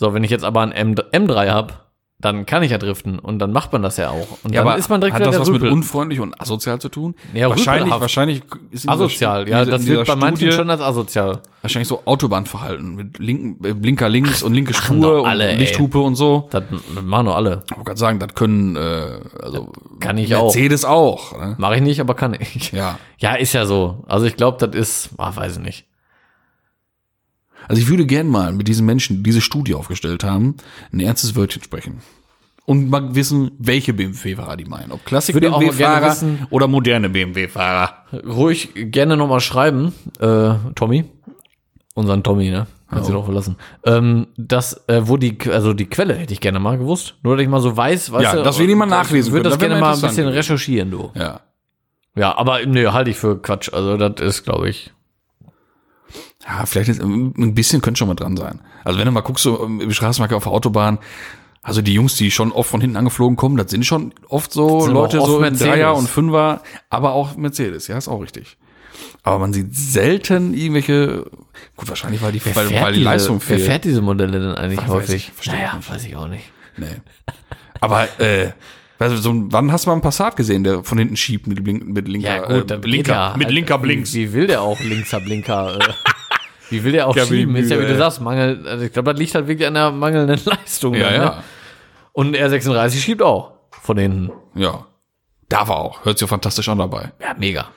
So, 0.00 0.14
wenn 0.14 0.24
ich 0.24 0.30
jetzt 0.30 0.44
aber 0.44 0.62
ein 0.62 0.72
M, 0.72 0.94
M3 0.94 1.50
hab, 1.50 1.90
dann 2.18 2.46
kann 2.46 2.62
ich 2.62 2.70
ja 2.70 2.78
driften 2.78 3.18
und 3.18 3.38
dann 3.38 3.52
macht 3.52 3.70
man 3.74 3.82
das 3.82 3.98
ja 3.98 4.08
auch. 4.08 4.38
Und 4.42 4.54
dann 4.54 4.78
ist 4.78 4.88
man 4.88 5.02
direkt 5.02 5.16
hat 5.16 5.26
das 5.26 5.38
was 5.38 5.50
mit 5.50 5.60
Rüpel. 5.60 5.72
unfreundlich 5.72 6.20
und 6.20 6.40
asozial 6.40 6.78
zu 6.78 6.88
tun? 6.88 7.14
Ja, 7.34 7.50
wahrscheinlich, 7.50 7.90
wahrscheinlich 7.92 8.42
ist 8.70 8.88
Asozial, 8.88 9.46
ja, 9.46 9.66
das 9.66 9.86
wird 9.86 10.06
bei 10.06 10.16
manchen 10.16 10.36
Studie 10.38 10.52
schon 10.52 10.70
als 10.70 10.80
asozial. 10.80 11.40
wahrscheinlich 11.60 11.88
so 11.88 12.00
Autobahnverhalten 12.06 12.94
mit 12.94 13.18
linken, 13.18 13.62
äh, 13.62 13.74
Blinker 13.74 14.08
links 14.08 14.42
und 14.42 14.54
linke 14.54 14.72
Spur 14.72 15.00
doch 15.00 15.26
alle, 15.26 15.44
und 15.44 15.50
ey. 15.50 15.56
Lichthupe 15.58 15.98
und 15.98 16.14
so. 16.14 16.48
Das, 16.50 16.62
machen 17.02 17.26
nur 17.26 17.36
alle. 17.36 17.62
Ich 17.66 17.76
wollte 17.76 17.84
gerade 17.84 18.00
sagen, 18.00 18.18
das 18.20 18.34
können 18.34 18.76
äh, 18.76 19.20
also 19.42 19.70
Kann 19.98 20.16
ich 20.16 20.34
auch. 20.34 20.44
Mercedes 20.44 20.86
auch. 20.86 21.38
ne? 21.38 21.56
Mache 21.58 21.76
ich 21.76 21.82
nicht, 21.82 22.00
aber 22.00 22.14
kann 22.14 22.34
ich. 22.40 22.72
Ja. 22.72 22.98
Ja, 23.18 23.34
ist 23.34 23.52
ja 23.52 23.66
so. 23.66 24.02
Also 24.08 24.24
ich 24.24 24.36
glaube, 24.36 24.66
das 24.66 24.74
ist, 24.74 25.10
ah, 25.18 25.36
weiß 25.36 25.58
ich 25.58 25.62
nicht. 25.62 25.89
Also 27.70 27.82
ich 27.82 27.88
würde 27.88 28.04
gern 28.04 28.26
mal 28.26 28.52
mit 28.52 28.66
diesen 28.66 28.84
Menschen, 28.84 29.18
die 29.18 29.22
diese 29.22 29.40
Studie 29.40 29.74
aufgestellt 29.76 30.24
haben, 30.24 30.56
ein 30.92 30.98
ernstes 30.98 31.36
Wörtchen 31.36 31.62
sprechen. 31.62 32.00
Und 32.66 32.90
mal 32.90 33.14
wissen, 33.14 33.52
welche 33.60 33.92
BMW-Fahrer 33.94 34.56
die 34.56 34.64
meinen. 34.64 34.90
Ob 34.90 35.04
klassik 35.04 35.36
würde 35.36 35.52
auch 35.52 35.60
mal 35.60 35.70
gerne 35.70 35.76
BMW-Fahrer 35.76 36.10
wissen- 36.10 36.46
oder 36.50 36.66
moderne 36.66 37.08
BMW-Fahrer. 37.10 37.94
Ruhig 38.26 38.70
gerne 38.74 39.16
nochmal 39.16 39.38
schreiben, 39.38 39.94
äh, 40.18 40.54
Tommy. 40.74 41.04
Unseren 41.94 42.24
Tommy, 42.24 42.50
ne? 42.50 42.66
Kannst 42.90 43.08
du 43.08 43.12
doch 43.12 43.24
verlassen. 43.26 43.54
Ähm, 43.84 44.26
das, 44.36 44.88
äh, 44.88 45.02
wo 45.04 45.16
die, 45.16 45.38
also 45.48 45.72
die 45.72 45.86
Quelle 45.86 46.14
hätte 46.14 46.32
ich 46.32 46.40
gerne 46.40 46.58
mal 46.58 46.76
gewusst. 46.76 47.14
Nur, 47.22 47.36
dass 47.36 47.44
ich 47.44 47.48
mal 47.48 47.60
so 47.60 47.76
weiß, 47.76 48.10
weißt 48.10 48.24
Ja, 48.24 48.34
du. 48.34 48.42
dass 48.42 48.58
wir 48.58 48.66
die 48.66 48.74
mal 48.74 48.86
nachlesen 48.86 49.28
Ich 49.28 49.32
würde 49.32 49.48
das 49.48 49.60
gerne 49.60 49.78
mal 49.78 49.94
ein 49.94 50.00
bisschen 50.00 50.26
recherchieren, 50.26 50.90
du. 50.90 51.12
Ja. 51.14 51.42
Ja, 52.16 52.36
aber 52.36 52.66
nee, 52.66 52.84
halte 52.88 53.10
ich 53.10 53.16
für 53.16 53.40
Quatsch. 53.40 53.72
Also, 53.72 53.96
das 53.96 54.20
ist, 54.20 54.42
glaube 54.42 54.68
ich. 54.68 54.92
Ja, 56.46 56.64
vielleicht 56.66 56.88
ist, 56.88 57.00
ein 57.02 57.54
bisschen 57.54 57.82
könnte 57.82 57.98
schon 57.98 58.08
mal 58.08 58.14
dran 58.14 58.36
sein. 58.36 58.60
Also 58.84 58.98
wenn 58.98 59.06
du 59.06 59.12
mal 59.12 59.20
guckst, 59.20 59.44
so 59.44 59.64
im 59.64 59.92
Straßenverkehr 59.92 60.36
auf 60.38 60.44
der 60.44 60.52
Autobahn, 60.52 60.98
also 61.62 61.82
die 61.82 61.92
Jungs, 61.92 62.16
die 62.16 62.30
schon 62.30 62.50
oft 62.52 62.70
von 62.70 62.80
hinten 62.80 62.96
angeflogen 62.96 63.36
kommen, 63.36 63.56
das 63.58 63.70
sind 63.70 63.84
schon 63.84 64.14
oft 64.28 64.52
so 64.52 64.86
Leute 64.86 65.20
oft 65.20 65.30
so 65.30 65.40
Mercedes. 65.40 65.66
Dreier 65.66 65.94
und 65.94 66.08
Fünfer, 66.08 66.62
aber 66.88 67.12
auch 67.12 67.36
Mercedes, 67.36 67.86
ja, 67.88 67.98
ist 67.98 68.08
auch 68.08 68.22
richtig. 68.22 68.56
Aber 69.22 69.38
man 69.38 69.52
sieht 69.52 69.74
selten 69.74 70.54
irgendwelche, 70.54 71.26
gut, 71.76 71.88
wahrscheinlich, 71.88 72.22
weil 72.22 72.32
die, 72.32 72.40
weil, 72.54 72.70
weil 72.80 72.92
die 72.92 72.98
diese, 73.00 73.04
Leistung 73.10 73.40
wer 73.46 73.56
fehlt. 73.56 73.68
fährt 73.68 73.84
diese 73.84 74.00
Modelle 74.00 74.40
denn 74.40 74.54
eigentlich 74.54 74.80
Weiß 74.80 74.88
häufig? 74.88 75.30
verstehe 75.34 75.54
ich 75.56 75.60
naja, 75.60 75.80
weiß 75.86 76.04
ich 76.06 76.16
auch 76.16 76.28
nicht. 76.28 76.44
Nee. 76.78 76.86
Aber, 77.80 78.08
äh, 78.18 78.52
du, 78.98 79.16
so, 79.18 79.34
wann 79.50 79.70
hast 79.72 79.84
du 79.84 79.90
mal 79.90 79.94
einen 79.94 80.02
Passat 80.02 80.36
gesehen, 80.36 80.64
der 80.64 80.84
von 80.84 80.96
hinten 80.96 81.16
schiebt 81.16 81.46
mit, 81.46 81.62
blink, 81.62 81.86
mit 81.86 82.08
linker, 82.08 82.50
Ja, 82.50 82.60
gut, 82.60 82.70
äh, 82.70 82.76
linker, 82.76 83.34
mit 83.36 83.46
Halt, 83.46 83.54
linker 83.54 83.78
Blinks. 83.78 84.14
Wie, 84.14 84.28
wie 84.28 84.32
will 84.32 84.46
der 84.46 84.62
auch 84.62 84.80
linkser 84.80 85.20
Blinker? 85.20 85.78
äh, 85.78 85.92
wie 86.70 86.82
will 86.84 86.92
der 86.92 87.06
auch 87.08 87.16
Ja, 87.16 87.26
schieben? 87.26 87.54
Ist 87.56 87.70
ja, 87.70 87.78
wie 87.80 87.86
du 87.86 87.96
sagst, 87.96 88.20
Mangel, 88.20 88.66
also 88.66 88.84
ich 88.84 88.92
glaube, 88.92 89.12
das 89.12 89.18
liegt 89.20 89.34
halt 89.34 89.46
wirklich 89.46 89.66
an 89.68 89.74
der 89.74 89.90
mangelnden 89.90 90.40
Leistung. 90.44 90.94
Ja, 90.94 91.10
dann, 91.10 91.12
ne? 91.20 91.24
ja, 91.24 91.42
Und 92.12 92.34
ein 92.34 92.50
R36 92.50 92.96
schiebt 93.00 93.22
auch 93.22 93.52
von 93.70 93.98
hinten. 93.98 94.30
ja. 94.54 94.86
Da 95.48 95.66
war 95.66 95.78
auch. 95.78 96.04
Hört 96.04 96.16
sich 96.16 96.26
ja 96.26 96.28
fantastisch 96.28 96.68
an 96.68 96.78
dabei. 96.78 97.10
Ja, 97.20 97.34
mega. 97.36 97.70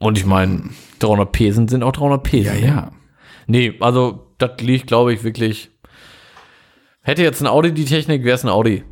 Und 0.00 0.18
ich 0.18 0.26
meine, 0.26 0.70
300 0.98 1.30
P 1.30 1.52
sind, 1.52 1.72
auch 1.84 1.92
300 1.92 2.20
P. 2.20 2.40
Ja, 2.40 2.52
ne? 2.54 2.66
ja. 2.66 2.90
Nee, 3.46 3.74
also 3.78 4.26
das 4.38 4.60
liegt, 4.60 4.88
glaube 4.88 5.12
ich, 5.12 5.22
wirklich. 5.22 5.70
Hätte 7.02 7.22
jetzt 7.22 7.40
ein 7.40 7.46
Audi 7.46 7.72
die 7.72 7.84
Technik, 7.84 8.24
wäre 8.24 8.34
es 8.34 8.42
ein 8.42 8.48
Audi, 8.48 8.82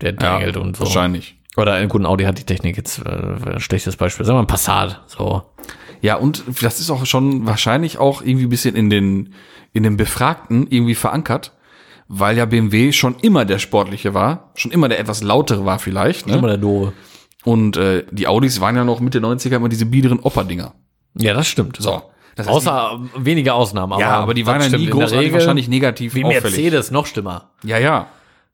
der 0.00 0.12
drängelt 0.12 0.56
und 0.56 0.76
so. 0.76 0.84
Wahrscheinlich. 0.84 1.36
Oder 1.56 1.72
ein 1.74 1.88
guten 1.88 2.06
Audi 2.06 2.22
hat 2.24 2.38
die 2.38 2.44
Technik 2.44 2.76
jetzt, 2.76 3.04
äh, 3.04 3.08
ein 3.10 3.58
schlechtes 3.58 3.96
Beispiel. 3.96 4.24
Sagen 4.24 4.36
wir 4.38 4.42
ein 4.42 4.46
Passat, 4.46 5.02
so. 5.08 5.42
Ja, 6.00 6.16
und 6.16 6.44
das 6.62 6.80
ist 6.80 6.90
auch 6.90 7.04
schon 7.06 7.46
wahrscheinlich 7.46 7.98
auch 7.98 8.22
irgendwie 8.22 8.46
ein 8.46 8.50
bisschen 8.50 8.76
in 8.76 8.90
den, 8.90 9.34
in 9.72 9.82
den 9.82 9.96
Befragten 9.96 10.66
irgendwie 10.70 10.94
verankert, 10.94 11.52
weil 12.08 12.36
ja 12.36 12.44
BMW 12.46 12.92
schon 12.92 13.16
immer 13.20 13.44
der 13.44 13.58
sportliche 13.58 14.14
war, 14.14 14.52
schon 14.54 14.70
immer 14.70 14.88
der 14.88 14.98
etwas 15.00 15.22
lautere 15.22 15.64
war 15.64 15.78
vielleicht, 15.78 16.26
Immer 16.26 16.42
ne? 16.42 16.46
der 16.48 16.56
Doofe. 16.58 16.92
Und 17.44 17.76
äh, 17.76 18.04
die 18.10 18.26
Audis 18.26 18.60
waren 18.60 18.76
ja 18.76 18.84
noch 18.84 19.00
Mitte 19.00 19.20
90er 19.20 19.56
immer 19.56 19.68
diese 19.68 19.86
biederen 19.86 20.20
Opper-Dinger. 20.20 20.74
Ja, 21.16 21.34
das 21.34 21.48
stimmt. 21.48 21.76
So. 21.78 22.02
Das 22.36 22.46
heißt, 22.46 22.56
Außer 22.56 23.00
wenige 23.16 23.52
Ausnahmen. 23.54 23.94
die, 23.96 24.02
ja, 24.02 24.10
aber 24.20 24.34
die 24.34 24.42
das 24.44 24.54
waren 24.54 24.62
ja 24.70 24.76
nie 24.78 24.86
großartig 24.86 25.18
Regel 25.18 25.32
wahrscheinlich 25.34 25.68
negativ 25.68 26.14
Wie 26.14 26.24
auffällig. 26.24 26.42
Mercedes, 26.44 26.90
noch 26.90 27.06
schlimmer. 27.06 27.50
Ja, 27.64 27.78
ja. 27.78 28.06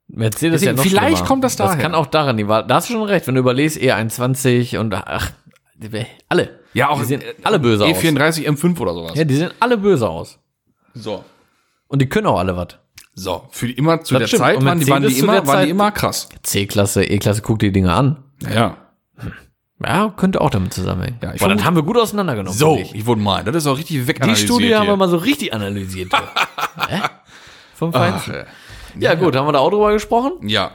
Mercedes 0.07 0.61
Deswegen, 0.61 0.77
ja 0.77 0.83
noch 0.83 0.83
vielleicht 0.89 1.17
schlimmer. 1.17 1.27
kommt 1.27 1.43
das 1.43 1.55
Das 1.55 1.71
daher. 1.71 1.81
kann 1.81 1.93
auch 1.95 2.05
daran, 2.07 2.37
die 2.37 2.47
war, 2.47 2.63
da 2.63 2.75
hast 2.75 2.89
du 2.89 2.93
schon 2.93 3.03
recht, 3.03 3.27
wenn 3.27 3.35
du 3.35 3.41
überlegst, 3.41 3.77
E21 3.77 4.77
und 4.77 4.93
ach, 4.93 5.31
alle. 6.29 6.59
Ja, 6.75 6.89
auch 6.89 6.99
Die 6.99 7.05
sehen 7.05 7.23
alle 7.43 7.57
böse 7.59 7.85
aus. 7.85 7.91
E34 7.97 8.45
M5 8.47 8.77
oder 8.79 8.93
sowas. 8.93 9.11
Ja, 9.15 9.23
die 9.23 9.35
sehen 9.35 9.51
alle 9.59 9.77
böse 9.77 10.07
aus. 10.07 10.37
So. 10.93 11.23
Und 11.87 12.01
die 12.01 12.07
können 12.09 12.27
auch 12.27 12.37
alle 12.37 12.55
was. 12.55 12.67
So, 13.15 13.47
für 13.51 13.67
die 13.67 13.73
immer 13.73 14.01
zu 14.03 14.13
Das 14.13 14.19
der 14.21 14.27
stimmt. 14.27 14.41
Zeit 14.41 14.65
waren 14.65 14.79
die, 14.79 14.87
waren 14.87 15.03
die 15.07 15.17
immer, 15.17 15.47
waren 15.47 15.63
die 15.63 15.69
immer 15.71 15.91
krass. 15.91 16.27
C-Klasse, 16.43 17.05
E-Klasse, 17.05 17.41
guck 17.41 17.59
die 17.59 17.71
Dinge 17.71 17.93
an. 17.93 18.23
Ja, 18.43 18.51
ja. 18.51 18.77
Ja, 19.83 20.13
könnte 20.15 20.39
auch 20.41 20.49
damit 20.49 20.73
zusammenhängen. 20.73 21.17
Ja, 21.21 21.33
ich 21.33 21.39
Boah, 21.39 21.47
das 21.49 21.55
vermute- 21.59 21.63
haben 21.65 21.75
wir 21.75 21.83
gut 21.83 21.97
auseinandergenommen. 21.97 22.57
So, 22.57 22.77
ich. 22.77 22.95
ich 22.95 23.05
wurde 23.05 23.21
mal. 23.21 23.43
Das 23.43 23.55
ist 23.55 23.67
auch 23.67 23.77
richtig 23.77 23.97
Die 23.97 24.07
weganalysiert. 24.07 24.47
Studie 24.49 24.73
haben 24.75 24.83
wir 24.83 24.91
hier. 24.91 24.97
mal 24.97 25.09
so 25.09 25.17
richtig 25.17 25.53
analysiert. 25.53 26.11
Hä? 26.89 27.01
Vom 27.75 27.91
Ach, 27.93 27.99
Feinsten. 27.99 28.33
äh. 28.35 28.45
Ja, 28.99 29.15
gut, 29.15 29.35
haben 29.35 29.45
wir 29.47 29.51
da 29.51 29.59
auch 29.59 29.69
drüber 29.69 29.91
gesprochen? 29.91 30.47
Ja. 30.47 30.71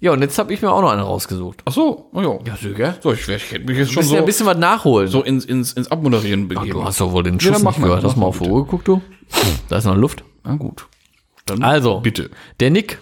Ja, 0.00 0.12
und 0.12 0.22
jetzt 0.22 0.38
habe 0.38 0.52
ich 0.54 0.62
mir 0.62 0.70
auch 0.72 0.80
noch 0.80 0.90
eine 0.90 1.02
rausgesucht. 1.02 1.62
Ach 1.66 1.72
so, 1.72 2.08
oh 2.12 2.20
ja. 2.22 2.38
Ja, 2.46 2.56
Süger. 2.56 2.96
So, 3.00 3.12
ich, 3.12 3.28
ich 3.28 3.52
hätte 3.52 3.64
mich 3.66 3.76
jetzt 3.76 3.92
schon 3.92 4.02
so, 4.02 4.14
ja 4.14 4.20
ein 4.20 4.26
bisschen 4.26 4.46
was 4.46 4.56
nachholen. 4.56 5.08
so 5.08 5.22
ins, 5.22 5.44
ins, 5.44 5.72
ins 5.74 5.90
Abmoderieren 5.90 6.48
begeben. 6.48 6.70
du 6.70 6.84
hast 6.84 7.00
doch 7.00 7.12
wohl 7.12 7.22
den 7.22 7.38
Ja, 7.38 7.52
Schuss 7.52 7.62
mach 7.62 7.76
nicht 7.76 7.82
gehört. 7.84 8.02
Hast 8.04 8.16
du 8.16 8.20
mal 8.20 8.26
auf 8.26 8.38
die. 8.38 8.48
Uhr 8.48 8.64
geguckt, 8.64 8.88
du? 8.88 9.02
Da 9.68 9.76
ist 9.76 9.84
noch 9.84 9.96
Luft. 9.96 10.24
Na 10.44 10.56
gut. 10.56 10.86
Dann 11.46 11.62
Also, 11.62 12.00
bitte. 12.00 12.30
der 12.60 12.70
Nick 12.70 12.98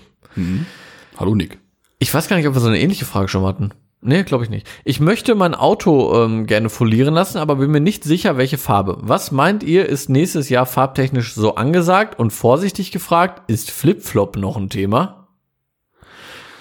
Hallo 1.17 1.35
Nick. 1.35 1.59
Ich 1.99 2.13
weiß 2.13 2.29
gar 2.29 2.37
nicht, 2.37 2.47
ob 2.47 2.55
wir 2.55 2.61
so 2.61 2.69
eine 2.69 2.81
ähnliche 2.81 3.05
Frage 3.05 3.29
schon 3.29 3.45
hatten. 3.45 3.71
Nee, 4.01 4.23
glaube 4.23 4.45
ich 4.45 4.51
nicht. 4.51 4.67
Ich 4.85 5.01
möchte 5.01 5.35
mein 5.35 5.55
Auto 5.57 6.15
ähm, 6.25 6.47
gerne 6.47 6.69
folieren 6.71 7.15
lassen, 7.15 7.39
aber 7.39 7.57
bin 7.57 7.73
mir 7.73 7.81
nicht 7.81 8.05
sicher, 8.05 8.37
welche 8.37 8.57
Farbe. 8.59 8.99
Was 9.01 9.33
meint 9.33 9.65
ihr, 9.65 9.87
ist 9.87 10.09
nächstes 10.09 10.49
Jahr 10.49 10.67
farbtechnisch 10.67 11.35
so 11.35 11.57
angesagt? 11.57 12.17
Und 12.19 12.33
vorsichtig 12.33 12.93
gefragt, 12.93 13.43
ist 13.51 13.73
Flipflop 13.73 14.37
noch 14.37 14.57
ein 14.57 14.69
Thema? 14.71 15.28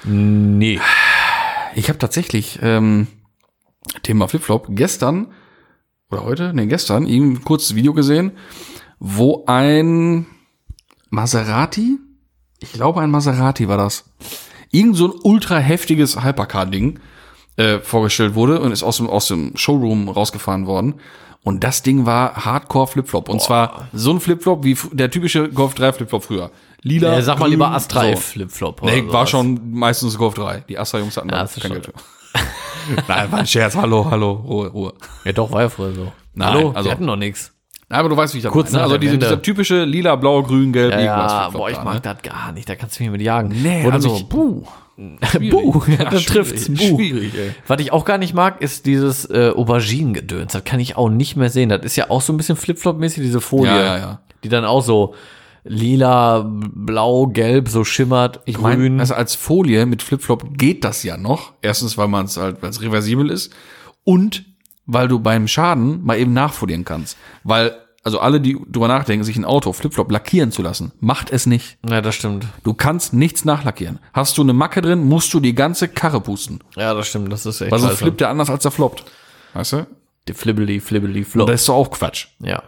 Nee. 0.07 0.79
Ich 1.75 1.89
habe 1.89 1.99
tatsächlich 1.99 2.59
ähm, 2.61 3.07
Thema 4.03 4.27
Flipflop 4.27 4.67
gestern 4.69 5.27
oder 6.09 6.23
heute, 6.23 6.53
nee, 6.53 6.67
gestern, 6.67 7.05
ein 7.05 7.43
kurzes 7.43 7.75
Video 7.75 7.93
gesehen, 7.93 8.31
wo 8.99 9.43
ein 9.45 10.25
Maserati, 11.09 11.97
ich 12.59 12.71
glaube 12.73 13.01
ein 13.01 13.11
Maserati 13.11 13.67
war 13.67 13.77
das, 13.77 14.05
irgend 14.71 14.95
so 14.95 15.11
ein 15.11 15.19
ultra 15.23 15.57
heftiges 15.57 16.23
Hypercar-Ding 16.23 16.99
äh, 17.57 17.79
vorgestellt 17.79 18.35
wurde 18.35 18.61
und 18.61 18.71
ist 18.71 18.83
aus 18.83 18.97
dem, 18.97 19.09
aus 19.09 19.27
dem 19.27 19.55
Showroom 19.55 20.09
rausgefahren 20.09 20.65
worden. 20.65 20.95
Und 21.43 21.63
das 21.63 21.81
Ding 21.81 22.05
war 22.05 22.45
Hardcore 22.45 22.87
Flipflop. 22.87 23.29
Und 23.29 23.41
zwar 23.41 23.87
so 23.93 24.11
ein 24.11 24.19
Flipflop 24.19 24.63
wie 24.63 24.77
der 24.91 25.09
typische 25.09 25.49
Golf 25.49 25.75
3 25.75 25.93
Flipflop 25.93 26.23
früher. 26.23 26.51
Lila. 26.87 27.13
Ja, 27.13 27.21
sag 27.21 27.35
mal 27.39 27.45
grün, 27.45 27.51
lieber 27.51 27.71
Astra 27.71 28.11
so. 28.11 28.15
Flipflop. 28.17 28.81
Nee, 28.83 29.01
oder 29.01 29.07
war 29.13 29.13
sowas. 29.21 29.29
schon 29.29 29.71
meistens 29.71 30.17
Golf 30.17 30.33
3. 30.35 30.63
Die 30.69 30.77
Astra-Jungs 30.77 31.17
hatten 31.17 31.29
Ja, 31.29 31.35
da 31.35 31.41
das 31.43 31.55
kein 31.59 31.71
Geld. 31.71 31.91
Nein, 33.07 33.31
war 33.31 33.39
ein 33.39 33.47
Scherz. 33.47 33.75
Hallo, 33.75 34.09
hallo, 34.09 34.31
Ruhe, 34.31 34.67
Ruhe. 34.69 34.93
Ja, 35.25 35.33
doch, 35.33 35.51
war 35.51 35.63
ja 35.63 35.69
früher 35.69 35.93
so. 35.93 36.11
Nein, 36.33 36.49
Hallo, 36.49 36.71
also- 36.71 36.85
wir 36.87 36.91
hatten 36.93 37.05
noch 37.05 37.15
nichts. 37.17 37.53
Nein, 37.89 38.01
aber 38.01 38.09
du 38.09 38.17
weißt, 38.17 38.33
wie 38.33 38.39
ich 38.39 38.43
das 38.43 38.51
Kurz 38.51 38.71
meine. 38.71 38.79
ne? 38.79 38.83
Also 38.83 38.97
diese, 38.97 39.17
dieser 39.17 39.41
typische 39.41 39.85
lila, 39.85 40.17
blau, 40.17 40.43
grün, 40.43 40.73
gelb, 40.73 40.91
Ja, 40.91 40.99
ja 40.99 41.49
boah, 41.51 41.69
ich 41.69 41.77
da, 41.77 41.83
mag 41.85 41.93
ne? 41.95 42.01
das 42.01 42.21
gar 42.21 42.51
nicht. 42.51 42.67
Da 42.67 42.75
kannst 42.75 42.99
du 42.99 43.03
mich 43.03 43.11
mit 43.13 43.21
jagen. 43.21 43.47
Nee, 43.61 43.83
Wurde 43.85 43.93
also, 43.93 44.13
mich- 44.13 44.27
buh. 44.27 44.63
Buh, 44.97 45.83
ja, 45.87 46.05
da 46.05 46.09
schwierig, 46.19 46.25
trifft's. 46.25 46.69
Buh. 46.69 46.97
schwierig, 46.97 47.31
ey. 47.37 47.51
Was 47.67 47.79
ich 47.79 47.93
auch 47.93 48.03
gar 48.03 48.17
nicht 48.17 48.33
mag, 48.33 48.61
ist 48.63 48.87
dieses 48.87 49.29
äh, 49.29 49.51
Auberginen-Gedöns. 49.55 50.53
Das 50.53 50.63
kann 50.63 50.79
ich 50.79 50.97
auch 50.97 51.09
nicht 51.09 51.35
mehr 51.35 51.51
sehen. 51.51 51.69
Das 51.69 51.81
ist 51.83 51.95
ja 51.95 52.09
auch 52.09 52.21
so 52.21 52.33
ein 52.33 52.37
bisschen 52.37 52.57
Flipflop-mäßig, 52.57 53.21
diese 53.21 53.39
Folie. 53.39 53.69
Ja, 53.71 53.81
ja, 53.83 53.97
ja. 53.99 54.19
Die 54.43 54.49
dann 54.49 54.65
auch 54.65 54.81
so 54.81 55.13
lila, 55.67 56.45
blau, 56.49 57.27
gelb 57.27 57.69
so 57.69 57.83
schimmert, 57.83 58.39
Ich 58.45 58.55
grün. 58.55 58.63
meine, 58.79 58.99
also 59.01 59.13
als 59.15 59.35
Folie 59.35 59.85
mit 59.85 60.01
Flipflop 60.01 60.57
geht 60.57 60.83
das 60.83 61.03
ja 61.03 61.17
noch. 61.17 61.53
Erstens, 61.61 61.97
weil 61.97 62.07
man 62.07 62.25
es 62.25 62.37
halt, 62.37 62.61
weil 62.61 62.69
es 62.69 62.81
reversibel 62.81 63.29
ist 63.29 63.53
und 64.03 64.45
weil 64.85 65.07
du 65.07 65.19
beim 65.19 65.47
Schaden 65.47 66.03
mal 66.05 66.17
eben 66.17 66.33
nachfolieren 66.33 66.85
kannst. 66.85 67.17
Weil, 67.43 67.75
also 68.03 68.19
alle, 68.19 68.39
die 68.39 68.57
drüber 68.71 68.87
nachdenken, 68.87 69.25
sich 69.25 69.35
ein 69.35 69.43
Auto 69.43 69.73
Flipflop 69.73 70.09
lackieren 70.11 70.51
zu 70.53 70.61
lassen, 70.61 70.93
macht 71.01 71.29
es 71.29 71.45
nicht. 71.45 71.77
ja, 71.87 71.99
das 72.01 72.15
stimmt. 72.15 72.45
Du 72.63 72.73
kannst 72.73 73.13
nichts 73.13 73.43
nachlackieren. 73.43 73.99
Hast 74.13 74.37
du 74.37 74.43
eine 74.43 74.53
Macke 74.53 74.81
drin, 74.81 75.03
musst 75.03 75.33
du 75.33 75.39
die 75.41 75.53
ganze 75.55 75.89
Karre 75.89 76.21
pusten. 76.21 76.59
Ja, 76.77 76.93
das 76.93 77.07
stimmt. 77.07 77.31
Das 77.33 77.45
ist 77.45 77.59
echt 77.59 77.71
Weil 77.71 77.79
scheiße. 77.81 77.97
flippt 77.97 78.21
der 78.21 78.29
anders 78.29 78.49
als 78.49 78.63
er 78.63 78.71
floppt. 78.71 79.03
Weißt 79.53 79.73
du? 79.73 79.87
Die 80.29 80.33
Flibbeli, 80.33 80.79
Flibbeli, 80.79 81.19
Und 81.19 81.25
Flop. 81.25 81.47
das 81.47 81.61
ist 81.61 81.69
doch 81.69 81.75
auch 81.75 81.91
Quatsch. 81.91 82.27
Ja. 82.39 82.63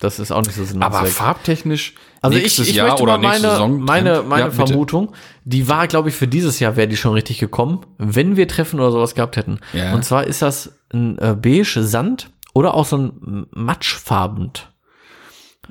Das 0.00 0.20
ist 0.20 0.30
auch 0.30 0.42
nicht 0.42 0.54
so 0.54 0.64
Sinn 0.64 0.76
und 0.76 0.82
Aber 0.84 1.04
farbtechnisch 1.06 1.94
Also 2.20 2.36
ich, 2.38 2.58
ich 2.58 2.74
Jahr 2.74 2.88
möchte 2.88 3.04
mal 3.04 3.18
meine, 3.18 3.40
Saison. 3.40 3.80
meine, 3.80 4.22
meine 4.22 4.44
Ja. 4.46 4.50
Vermutung, 4.50 5.12
die 5.44 5.68
war, 5.68 5.86
glaube 5.86 6.08
ich, 6.08 6.14
für 6.14 6.26
dieses 6.28 6.58
Jahr 6.58 6.76
wäre 6.76 6.88
die 6.88 6.96
schon 6.96 7.12
richtig 7.12 7.38
gekommen, 7.38 7.80
wenn 7.98 8.36
wir 8.36 8.48
Treffen 8.48 8.80
oder 8.80 8.90
sowas 8.90 9.14
gehabt 9.14 9.36
hätten. 9.36 9.60
Ja. 9.72 9.94
Und 9.94 10.04
zwar 10.04 10.24
ist 10.26 10.42
das 10.42 10.78
ein 10.92 11.18
äh, 11.18 11.36
beige 11.40 11.82
Sand 11.84 12.30
oder 12.54 12.74
auch 12.74 12.86
so 12.86 12.96
ein 12.96 13.46
matschfarbend, 13.52 14.72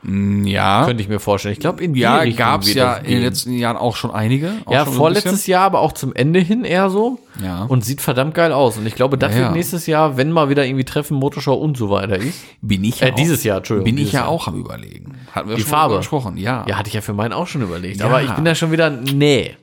Ja, 0.04 0.86
könnte 0.86 1.02
ich 1.02 1.10
mir 1.10 1.20
vorstellen. 1.20 1.54
Ich 1.54 1.60
glaube, 1.60 1.84
in 1.84 1.94
die 1.94 2.02
ja 2.02 2.18
Richtung 2.18 2.38
gab's 2.38 2.74
ja 2.74 2.96
in 2.96 3.12
den 3.12 3.22
letzten 3.24 3.54
Jahren 3.54 3.78
auch 3.78 3.96
schon 3.96 4.12
einige. 4.12 4.54
Auch 4.66 4.72
Ja, 4.72 4.84
schon 4.86 4.94
so 4.94 5.00
vorletztes 5.00 5.32
bisschen. 5.34 5.52
Jahr, 5.54 5.64
aber 5.64 5.80
auch 5.80 5.92
zum 5.92 6.14
Ende 6.16 6.40
hin 6.40 6.64
eher 6.64 6.90
so. 6.90 7.20
Ja. 7.44 7.64
Und 7.64 7.84
sieht 7.84 8.02
verdammt 8.02 8.34
geil 8.36 8.52
aus. 8.52 8.78
Und 8.78 8.86
ich 8.86 8.96
glaube, 8.96 9.18
das 9.18 9.34
Ja, 9.34 9.42
wird 9.42 9.54
nächstes 9.54 9.88
Jahr, 9.88 10.16
wenn 10.18 10.32
mal 10.32 10.50
wieder 10.50 10.66
irgendwie 10.66 10.86
Treffen, 10.86 11.18
Motorschau 11.18 11.56
und 11.56 11.78
so 11.78 11.90
weiter 11.90 12.18
ist. 12.18 12.40
bin 12.62 12.84
ich 12.84 13.02
Äh, 13.02 13.10
ja 13.10 13.12
dieses 13.16 13.44
Jahr, 13.44 13.58
Entschuldigung. 13.58 13.96
bin 13.96 14.04
ich 14.04 14.12
ja 14.12 14.22
Jahr. 14.22 14.30
auch 14.30 14.48
am 14.48 14.56
überlegen. 14.60 15.14
Hatten 15.34 15.50
wir 15.50 15.56
Die 15.56 15.62
schon 15.64 15.70
Farbe. 15.72 15.98
gesprochen, 15.98 16.38
ja. 16.38 16.66
Ja, 16.68 16.78
hatte 16.78 16.88
ich 16.90 16.94
ja 16.94 17.02
für 17.02 17.14
meinen 17.14 17.34
auch 17.34 17.48
schon 17.48 17.62
überlegt. 17.64 18.02
Aber 18.02 18.22
ich 18.22 18.32
bin 18.32 18.46
da 18.46 18.56
schon 18.56 18.72
wieder, 18.72 18.90
nee. 18.90 19.56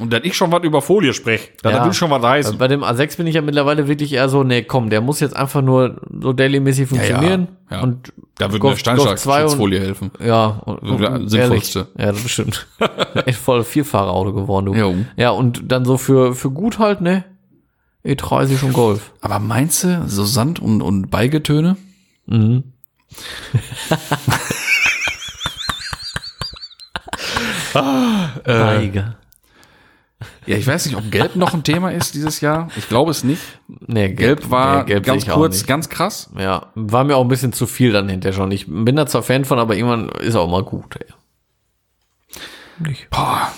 Und 0.00 0.12
dass 0.12 0.20
ich 0.24 0.34
schon 0.36 0.50
was 0.50 0.62
über 0.64 0.80
Folie 0.82 1.12
spreche, 1.12 1.48
dann 1.62 1.74
Ja. 1.74 1.84
will 1.84 1.92
schon 1.92 2.10
was 2.10 2.22
heißen. 2.22 2.58
Bei 2.58 2.68
dem 2.68 2.82
A6 2.82 3.16
bin 3.18 3.26
ich 3.26 3.34
ja 3.34 3.42
mittlerweile 3.42 3.86
wirklich 3.86 4.12
eher 4.12 4.28
so, 4.28 4.42
nee, 4.42 4.62
komm, 4.62 4.90
der 4.90 5.00
muss 5.00 5.20
jetzt 5.20 5.36
einfach 5.36 5.62
nur 5.62 6.00
so 6.20 6.32
dailymäßig 6.32 6.88
funktionieren. 6.88 7.48
ja, 7.70 7.76
ja. 7.76 7.82
Und 7.82 8.12
Da 8.38 8.46
würde 8.46 8.54
eine 8.54 8.58
Golf 8.60 8.82
2 8.82 8.92
und- 8.92 8.98
Steinschlagschutzfolie 9.00 9.80
helfen. 9.80 10.10
ja, 10.24 10.46
und, 10.46 10.78
und 10.78 11.28
sinnvollste. 11.28 11.78
ehrlich, 11.96 11.98
Ja, 11.98 12.12
das 12.12 12.22
bestimmt. 12.22 12.66
Echt 13.26 13.38
voll 13.38 13.62
Vierfahrerauto 13.62 14.32
geworden, 14.32 14.66
du. 14.66 14.74
Jo. 14.74 14.94
Ja, 15.16 15.30
und 15.30 15.70
dann 15.70 15.84
so 15.84 15.98
für, 15.98 16.34
für 16.34 16.50
gut 16.50 16.78
halt, 16.78 17.00
ne? 17.02 17.24
E30 18.04 18.64
und 18.64 18.72
Golf. 18.72 19.12
Aber 19.20 19.38
meinst 19.38 19.84
du, 19.84 20.04
so 20.06 20.24
Sand 20.24 20.58
und, 20.60 20.80
und 20.80 21.10
Beigetöne? 21.10 21.76
Mhm. 22.26 22.64
Beige. 28.44 29.14
Ja, 30.50 30.56
ich 30.56 30.66
weiß 30.66 30.86
nicht, 30.86 30.96
ob 30.96 31.08
Gelb 31.12 31.36
noch 31.36 31.54
ein 31.54 31.62
Thema 31.62 31.90
ist 31.92 32.16
dieses 32.16 32.40
Jahr. 32.40 32.66
Ich 32.76 32.88
glaube 32.88 33.12
es 33.12 33.22
nicht. 33.22 33.40
Nee, 33.86 34.08
Gelb 34.14 34.50
war 34.50 34.80
nee, 34.80 34.88
gelb 34.88 35.04
ganz 35.04 35.24
kurz, 35.24 35.64
ganz 35.64 35.88
krass. 35.88 36.28
Ja, 36.36 36.72
war 36.74 37.04
mir 37.04 37.16
auch 37.16 37.22
ein 37.22 37.28
bisschen 37.28 37.52
zu 37.52 37.68
viel 37.68 37.92
dann 37.92 38.08
hinterher 38.08 38.34
schon. 38.34 38.50
Ich 38.50 38.66
bin 38.66 38.96
da 38.96 39.06
zwar 39.06 39.22
Fan 39.22 39.44
von, 39.44 39.60
aber 39.60 39.76
irgendwann 39.76 40.08
ist 40.08 40.34
auch 40.34 40.50
mal 40.50 40.64
gut, 40.64 40.96
ey. 40.96 41.06
Nicht. 42.84 43.08
Boah. 43.10 43.52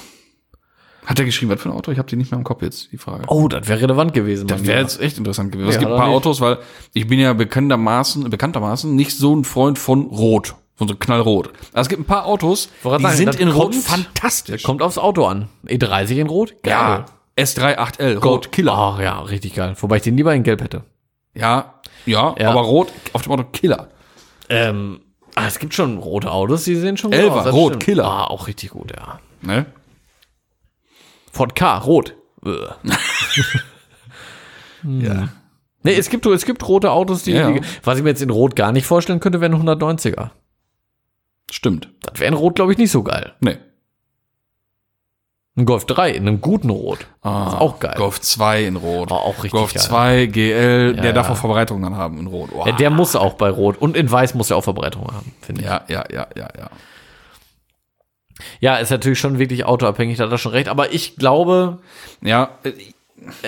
Hat 1.06 1.18
er 1.18 1.24
geschrieben, 1.24 1.50
was 1.50 1.62
für 1.62 1.70
ein 1.70 1.74
Auto? 1.74 1.90
Ich 1.92 1.98
habe 1.98 2.08
die 2.08 2.16
nicht 2.16 2.30
mehr 2.30 2.38
im 2.38 2.44
Kopf 2.44 2.60
jetzt, 2.60 2.92
die 2.92 2.98
Frage. 2.98 3.24
Oh, 3.28 3.48
das 3.48 3.68
wäre 3.68 3.80
relevant 3.80 4.12
gewesen. 4.12 4.46
Das 4.46 4.66
wäre 4.66 4.80
jetzt 4.80 5.00
echt 5.00 5.16
interessant 5.16 5.50
gewesen. 5.50 5.70
es 5.70 5.76
Ja, 5.76 5.80
gibt 5.80 5.92
ein 5.92 5.96
paar 5.96 6.08
nicht? 6.08 6.16
Autos, 6.16 6.42
weil 6.42 6.58
ich 6.92 7.06
bin 7.06 7.18
ja 7.18 7.32
bekanntermaßen, 7.32 8.28
bekanntermaßen 8.28 8.94
nicht 8.94 9.16
so 9.16 9.34
ein 9.34 9.44
Freund 9.44 9.78
von 9.78 10.02
Rot, 10.08 10.54
von 10.82 10.88
so 10.88 10.94
knallrot. 10.96 11.48
Also 11.72 11.82
es 11.82 11.88
gibt 11.88 12.02
ein 12.02 12.04
paar 12.06 12.26
Autos, 12.26 12.68
Wollte 12.82 12.98
die 12.98 13.02
sagen, 13.04 13.16
sind 13.16 13.26
das 13.26 13.36
in 13.36 13.48
Rot 13.48 13.72
kommt- 13.72 13.84
fantastisch. 13.84 14.62
Kommt 14.62 14.82
aufs 14.82 14.98
Auto 14.98 15.24
an. 15.26 15.48
E30 15.66 16.16
in 16.16 16.26
Rot? 16.26 16.54
ja, 16.66 17.06
S3 17.36 17.76
8L, 17.78 18.18
Rot 18.18 18.52
Killer. 18.52 18.72
Ach 18.74 19.00
ja, 19.00 19.20
richtig 19.20 19.54
geil. 19.54 19.74
Wobei 19.80 19.96
ich 19.96 20.02
den 20.02 20.16
lieber 20.16 20.34
in 20.34 20.42
Gelb 20.42 20.60
hätte. 20.62 20.82
Ja, 21.34 21.74
ja, 22.04 22.34
Ja. 22.38 22.50
aber 22.50 22.60
Rot 22.60 22.92
auf 23.14 23.22
dem 23.22 23.32
Auto 23.32 23.44
Killer. 23.52 23.88
Ähm, 24.50 25.00
ah, 25.34 25.46
es 25.46 25.58
gibt 25.58 25.72
schon 25.72 25.96
rote 25.98 26.30
Autos, 26.30 26.64
die 26.64 26.74
sehen 26.76 26.96
schon 26.98 27.10
gut 27.10 27.18
Elfer, 27.20 27.36
aus. 27.36 27.44
das 27.44 27.54
rot. 27.54 27.80
Killer. 27.80 28.04
Ah, 28.04 28.24
auch 28.24 28.46
richtig 28.48 28.70
gut, 28.70 28.92
ja. 28.94 29.18
Ne? 29.40 29.64
Ford 31.32 31.54
K, 31.56 31.78
rot. 31.78 32.14
Äh. 32.44 32.50
Ja. 34.84 35.28
Nee, 35.84 35.94
es 35.94 36.10
gibt, 36.10 36.26
es 36.26 36.44
gibt 36.44 36.66
rote 36.68 36.90
Autos, 36.90 37.24
die, 37.24 37.32
Ja, 37.32 37.50
ja. 37.50 37.58
die, 37.58 37.66
was 37.84 37.98
ich 37.98 38.04
mir 38.04 38.10
jetzt 38.10 38.22
in 38.22 38.30
Rot 38.30 38.54
gar 38.56 38.72
nicht 38.72 38.86
vorstellen 38.86 39.20
könnte, 39.20 39.40
wäre 39.40 39.52
ein 39.54 39.60
190er. 39.62 40.30
Stimmt. 41.52 41.88
Das 42.02 42.18
wäre 42.18 42.28
in 42.28 42.34
Rot, 42.34 42.54
glaube 42.54 42.72
ich, 42.72 42.78
nicht 42.78 42.90
so 42.90 43.02
geil. 43.02 43.34
Nee. 43.40 43.58
Ein 45.54 45.66
Golf 45.66 45.84
3 45.84 46.12
in 46.12 46.26
einem 46.26 46.40
guten 46.40 46.70
Rot. 46.70 47.06
Ah, 47.20 47.48
ist 47.48 47.60
auch 47.60 47.78
geil. 47.78 47.92
Golf 47.98 48.22
2 48.22 48.64
in 48.64 48.76
Rot. 48.76 49.10
War 49.10 49.20
auch 49.20 49.34
richtig 49.44 49.50
Golf 49.50 49.74
geil. 49.74 49.82
2, 49.82 50.26
GL, 50.26 50.94
der 50.94 51.04
Ja, 51.04 51.12
darf 51.12 51.26
ja. 51.26 51.34
auch 51.34 51.36
Verbreitung 51.36 51.82
dann 51.82 51.94
haben 51.94 52.18
in 52.18 52.26
Rot. 52.26 52.48
Oh, 52.54 52.64
Ja, 52.64 52.72
der 52.72 52.88
muss 52.88 53.14
auch 53.16 53.34
bei 53.34 53.50
Rot. 53.50 53.76
Und 53.76 53.94
in 53.94 54.10
Weiß 54.10 54.32
muss 54.32 54.50
er 54.50 54.56
auch 54.56 54.64
Verbreitung 54.64 55.06
haben, 55.12 55.34
finde 55.42 55.60
ich. 55.60 55.66
ja, 55.66 55.82
ja, 55.88 56.04
ja, 56.10 56.26
ja, 56.34 56.48
ja. 56.58 56.70
Ja, 58.60 58.76
ist 58.76 58.90
natürlich 58.90 59.18
schon 59.20 59.38
wirklich 59.38 59.66
autoabhängig, 59.66 60.16
da 60.16 60.24
hat 60.24 60.32
er 60.32 60.38
schon 60.38 60.52
recht. 60.52 60.68
Aber 60.68 60.90
ich 60.92 61.16
glaube, 61.16 61.80
Ja, 62.22 62.58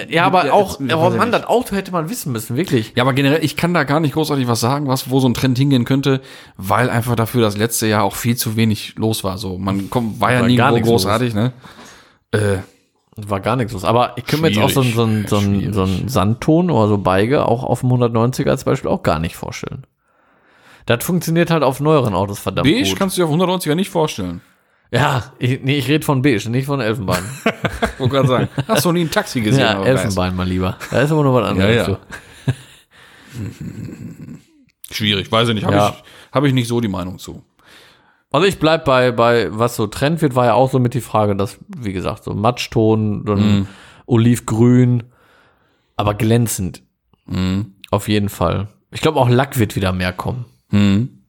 ja, 0.09 0.25
aber 0.25 0.47
Ja, 0.47 0.53
auch, 0.53 0.81
jetzt- 0.81 0.91
ich 0.91 1.17
Mann, 1.17 1.33
das 1.33 1.45
Auto 1.45 1.75
hätte 1.77 1.93
man 1.93 2.09
wissen 2.11 2.33
müssen, 2.33 2.57
wirklich. 2.57 2.93
Ja, 2.97 3.03
aber 3.03 3.13
generell, 3.13 3.45
ich 3.45 3.57
kann 3.57 3.75
da 3.75 3.85
gar 3.85 4.01
nicht 4.01 4.15
großartig 4.15 4.47
was 4.49 4.61
sagen, 4.61 4.89
was, 4.89 5.11
wo 5.11 5.21
so 5.21 5.29
ein 5.29 5.35
Trend 5.35 5.59
hingehen 5.59 5.85
könnte, 5.85 6.21
weil 6.57 6.91
einfach 6.91 7.17
dafür 7.17 7.43
das 7.43 7.57
letzte 7.57 7.87
Jahr 7.87 8.05
auch 8.05 8.15
viel 8.15 8.37
zu 8.37 8.57
wenig 8.57 8.95
los 8.97 9.25
war. 9.25 9.39
So, 9.39 9.59
man 9.59 9.91
kommt, 9.91 10.21
war 10.21 10.33
ja 10.33 10.41
War 10.41 10.49
so 10.49 10.75
nichts 10.75 10.89
großartig, 10.89 11.35
ne? 11.35 11.53
Äh, 12.33 12.59
War 13.17 13.41
gar 13.41 13.57
nichts 13.57 13.73
los. 13.73 13.85
Aber 13.85 14.15
ich 14.17 14.25
kann 14.27 14.41
mir 14.41 14.49
jetzt 14.49 14.59
auch 14.59 14.71
so 14.71 14.81
einen, 14.81 14.93
so 14.95 15.03
einen, 15.05 15.27
so 15.29 15.37
einen, 15.39 15.73
so 15.73 15.83
einen 15.83 16.09
Sandton 16.09 16.71
oder 16.71 16.89
so 16.89 16.99
Beige 16.99 17.47
auch 17.47 17.63
auf 17.63 17.81
dem 17.81 17.91
190er 17.91 18.49
als 18.51 18.65
Beispiel 18.65 18.91
auch 18.91 19.03
gar 19.03 19.19
nicht 19.21 19.37
vorstellen. 19.37 19.87
Das 20.87 21.05
funktioniert 21.05 21.51
halt 21.51 21.63
auf 21.63 21.81
neueren 21.81 22.15
Autos 22.15 22.39
verdammt 22.41 22.69
beige 22.69 22.89
gut. 22.89 22.99
kannst 22.99 23.17
du 23.17 23.23
dir 23.23 23.29
auf 23.29 23.33
190er 23.35 23.75
nicht 23.75 23.91
vorstellen. 23.91 24.41
Ja, 24.95 25.33
ich, 25.41 25.61
nee, 25.63 25.79
ich 25.79 25.89
rede 25.89 26.05
von 26.05 26.23
beige, 26.23 26.49
nicht 26.51 26.67
von 26.67 26.81
Elfenbein. 26.81 27.23
Wollte 27.99 28.15
gerade 28.15 28.29
sagen. 28.29 28.49
Hast 28.69 28.85
du 28.85 28.93
nie 28.93 29.01
ein 29.03 29.11
Taxi 29.11 29.41
gesehen? 29.41 29.61
ja? 29.61 29.83
Elfenbein 29.83 30.37
mal 30.37 30.47
lieber. 30.47 30.77
Da 30.91 31.01
ist 31.01 31.11
aber 31.11 31.25
noch 31.25 31.35
was 31.35 31.49
anderes. 31.51 31.87
Ja, 31.89 31.93
ja. 31.93 31.99
Schwierig, 34.91 35.31
weiß 35.33 35.49
ich 35.49 35.55
nicht. 35.55 35.65
Habe 35.65 35.77
Ja. 35.77 35.89
ich, 35.97 36.05
hab 36.33 36.45
ich 36.45 36.53
nicht 36.53 36.69
so 36.69 36.81
die 36.81 36.89
Meinung 36.89 37.19
zu. 37.19 37.43
Also 38.31 38.47
ich 38.47 38.59
bleib 38.59 38.85
bei, 38.85 39.13
bei, 39.13 39.49
was 39.57 39.77
so 39.77 39.87
Trend 39.87 40.21
wird, 40.23 40.35
war 40.35 40.47
ja 40.47 40.55
auch 40.55 40.71
so 40.71 40.79
mit 40.79 40.95
die 40.95 41.01
Frage, 41.01 41.37
dass, 41.37 41.59
wie 41.77 41.93
gesagt, 41.93 42.25
so 42.25 42.35
Matschton, 42.35 43.25
dann 43.25 43.39
Mhm. 43.59 43.67
Olivgrün, 44.07 45.05
aber 45.97 46.15
glänzend. 46.15 46.83
Mhm. 47.27 47.75
Auf 47.91 48.09
jeden 48.09 48.29
Fall. 48.29 48.69
Ich 48.91 49.01
glaube 49.01 49.19
auch 49.19 49.29
Lack 49.29 49.59
wird 49.59 49.77
wieder 49.77 49.93
mehr 49.93 50.13
kommen. 50.13 50.45
Mhm. 50.71 51.23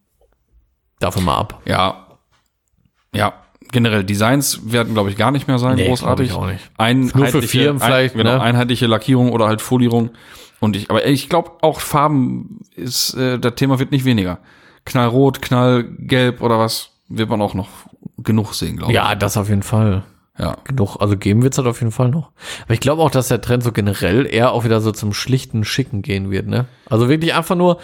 Davon 1.00 1.24
mal 1.24 1.38
ab. 1.38 1.62
Ja. 1.66 2.08
Ja. 3.14 3.34
Generell 3.72 4.04
Designs 4.04 4.72
werden, 4.72 4.94
glaube 4.94 5.10
ich, 5.10 5.18
gar 5.18 5.32
nicht 5.32 5.48
mehr 5.48 5.60
sein, 5.60 5.76
Nee, 5.76 5.88
großartig. 5.88 6.28
ich 6.28 6.34
auch 6.34 6.48
nicht. 6.48 7.16
Nur 7.16 7.28
für 7.28 7.42
Firmen 7.42 7.82
vielleicht, 7.82 8.16
ein, 8.16 8.20
genau, 8.20 8.36
ne? 8.36 8.42
einheitliche 8.42 8.88
Lackierung 8.88 9.32
oder 9.32 9.48
halt 9.48 9.62
Folierung. 9.62 10.12
Und 10.60 10.76
ich, 10.76 10.90
aber 10.90 11.06
ich 11.06 11.30
glaube 11.30 11.52
auch 11.62 11.80
Farben 11.80 12.60
ist, 12.76 13.14
äh, 13.16 13.38
das 13.40 13.56
Thema 13.56 13.80
wird 13.80 13.92
nicht 13.92 14.06
weniger. 14.06 14.40
Knallrot, 14.86 15.42
Knallgelb 15.42 16.42
oder 16.42 16.60
was, 16.60 16.92
wird 17.10 17.30
man 17.30 17.42
auch 17.42 17.54
noch 17.54 17.70
genug 18.18 18.54
sehen, 18.54 18.78
glaube 18.78 18.92
ich. 18.92 18.96
Ja, 18.96 19.16
das 19.16 19.38
auf 19.38 19.50
jeden 19.50 19.64
Fall. 19.64 20.04
Ja. 20.38 20.58
Genug, 20.66 20.98
also 21.00 21.18
geben 21.18 21.44
wird's 21.44 21.58
halt 21.58 21.68
auf 21.68 21.80
jeden 21.80 21.92
Fall 21.92 22.10
noch. 22.10 22.32
Aber 22.64 22.74
ich 22.74 22.80
glaube 22.82 23.02
auch, 23.02 23.12
dass 23.12 23.30
der 23.30 23.42
Trend 23.42 23.64
so 23.64 23.72
generell 23.72 24.26
eher 24.26 24.52
auch 24.52 24.64
wieder 24.66 24.82
so 24.82 24.92
zum 24.92 25.14
schlichten 25.14 25.64
Schicken 25.64 26.02
gehen 26.02 26.30
wird, 26.30 26.48
ne? 26.48 26.66
Also 26.90 27.08
wirklich 27.08 27.34
einfach 27.34 27.56
nur, 27.56 27.80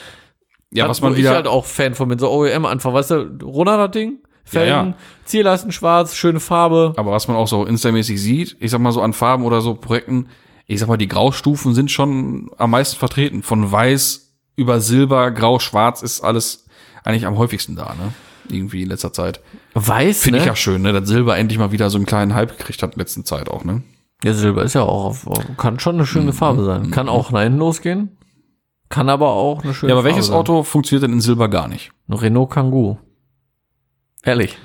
Ja, 0.73 0.85
das, 0.87 0.97
was 0.97 1.01
man 1.01 1.15
wieder, 1.15 1.29
ich 1.29 1.35
halt 1.35 1.47
auch 1.47 1.65
Fan 1.65 1.95
von 1.95 2.09
bin, 2.09 2.19
so 2.19 2.29
OEM 2.29 2.65
einfach, 2.65 2.93
weißt 2.93 3.11
du, 3.11 3.39
runter 3.43 3.77
das 3.77 3.91
Ding, 3.91 4.19
Felgen, 4.43 4.69
Ja, 4.69 4.83
ja. 4.85 4.93
Zierleisten 5.25 5.71
schwarz, 5.71 6.15
schöne 6.15 6.39
Farbe. 6.39 6.93
aber 6.97 7.11
was 7.11 7.27
man 7.27 7.37
auch 7.37 7.47
so 7.47 7.65
instamäßig 7.65 8.21
sieht, 8.21 8.57
ich 8.59 8.71
sag 8.71 8.81
mal 8.81 8.91
so 8.91 9.01
an 9.01 9.13
Farben 9.13 9.43
oder 9.45 9.61
so 9.61 9.75
Projekten, 9.75 10.27
ich 10.67 10.79
sag 10.79 10.87
mal, 10.89 10.97
die 10.97 11.07
Graustufen 11.07 11.73
sind 11.73 11.91
schon 11.91 12.49
am 12.57 12.71
meisten 12.71 12.97
vertreten. 12.97 13.43
Von 13.43 13.71
weiß 13.71 14.33
über 14.55 14.79
Silber, 14.81 15.31
Grau, 15.31 15.59
Schwarz 15.59 16.01
ist 16.01 16.21
alles 16.21 16.65
eigentlich 17.03 17.25
am 17.25 17.37
häufigsten 17.37 17.75
da, 17.75 17.93
ne? 17.95 18.13
Irgendwie 18.49 18.83
in 18.83 18.89
letzter 18.89 19.13
Zeit. 19.13 19.39
Weiß, 19.73 20.21
Finde 20.23 20.39
ne? 20.39 20.43
ich 20.43 20.47
ja 20.47 20.55
schön, 20.55 20.81
ne? 20.81 20.91
Dass 20.93 21.07
Silber 21.07 21.37
endlich 21.37 21.57
mal 21.59 21.71
wieder 21.71 21.89
so 21.89 21.97
einen 21.97 22.05
kleinen 22.05 22.33
Hype 22.35 22.57
gekriegt 22.57 22.83
hat 22.83 22.93
in 22.93 22.99
letzter 22.99 23.23
Zeit 23.23 23.49
auch, 23.49 23.63
ne? 23.63 23.81
Ja, 24.23 24.33
Silber 24.33 24.63
ist 24.63 24.73
ja 24.73 24.83
auch, 24.83 25.05
auf, 25.05 25.57
kann 25.57 25.79
schon 25.79 25.95
eine 25.95 26.03
Mhm. 26.03 26.07
schöne 26.07 26.33
Farbe 26.33 26.63
sein. 26.63 26.91
Kann 26.91 27.09
auch 27.09 27.31
nach 27.31 27.41
hinten 27.41 27.59
losgehen. 27.59 28.17
Kann 28.89 29.09
aber 29.09 29.29
auch 29.29 29.63
eine 29.63 29.73
schöne 29.73 29.89
Ja, 29.91 29.95
aber 29.95 30.03
Farbe 30.03 30.15
welches 30.15 30.27
sein. 30.27 30.35
Auto 30.37 30.63
funktioniert 30.63 31.03
denn 31.03 31.13
in 31.13 31.21
Silber 31.21 31.47
gar 31.47 31.67
nicht? 31.67 31.91
Ein 32.09 32.13
Renault 32.15 32.49
Kangoo. 32.51 32.97
Ehrlich. 34.23 34.57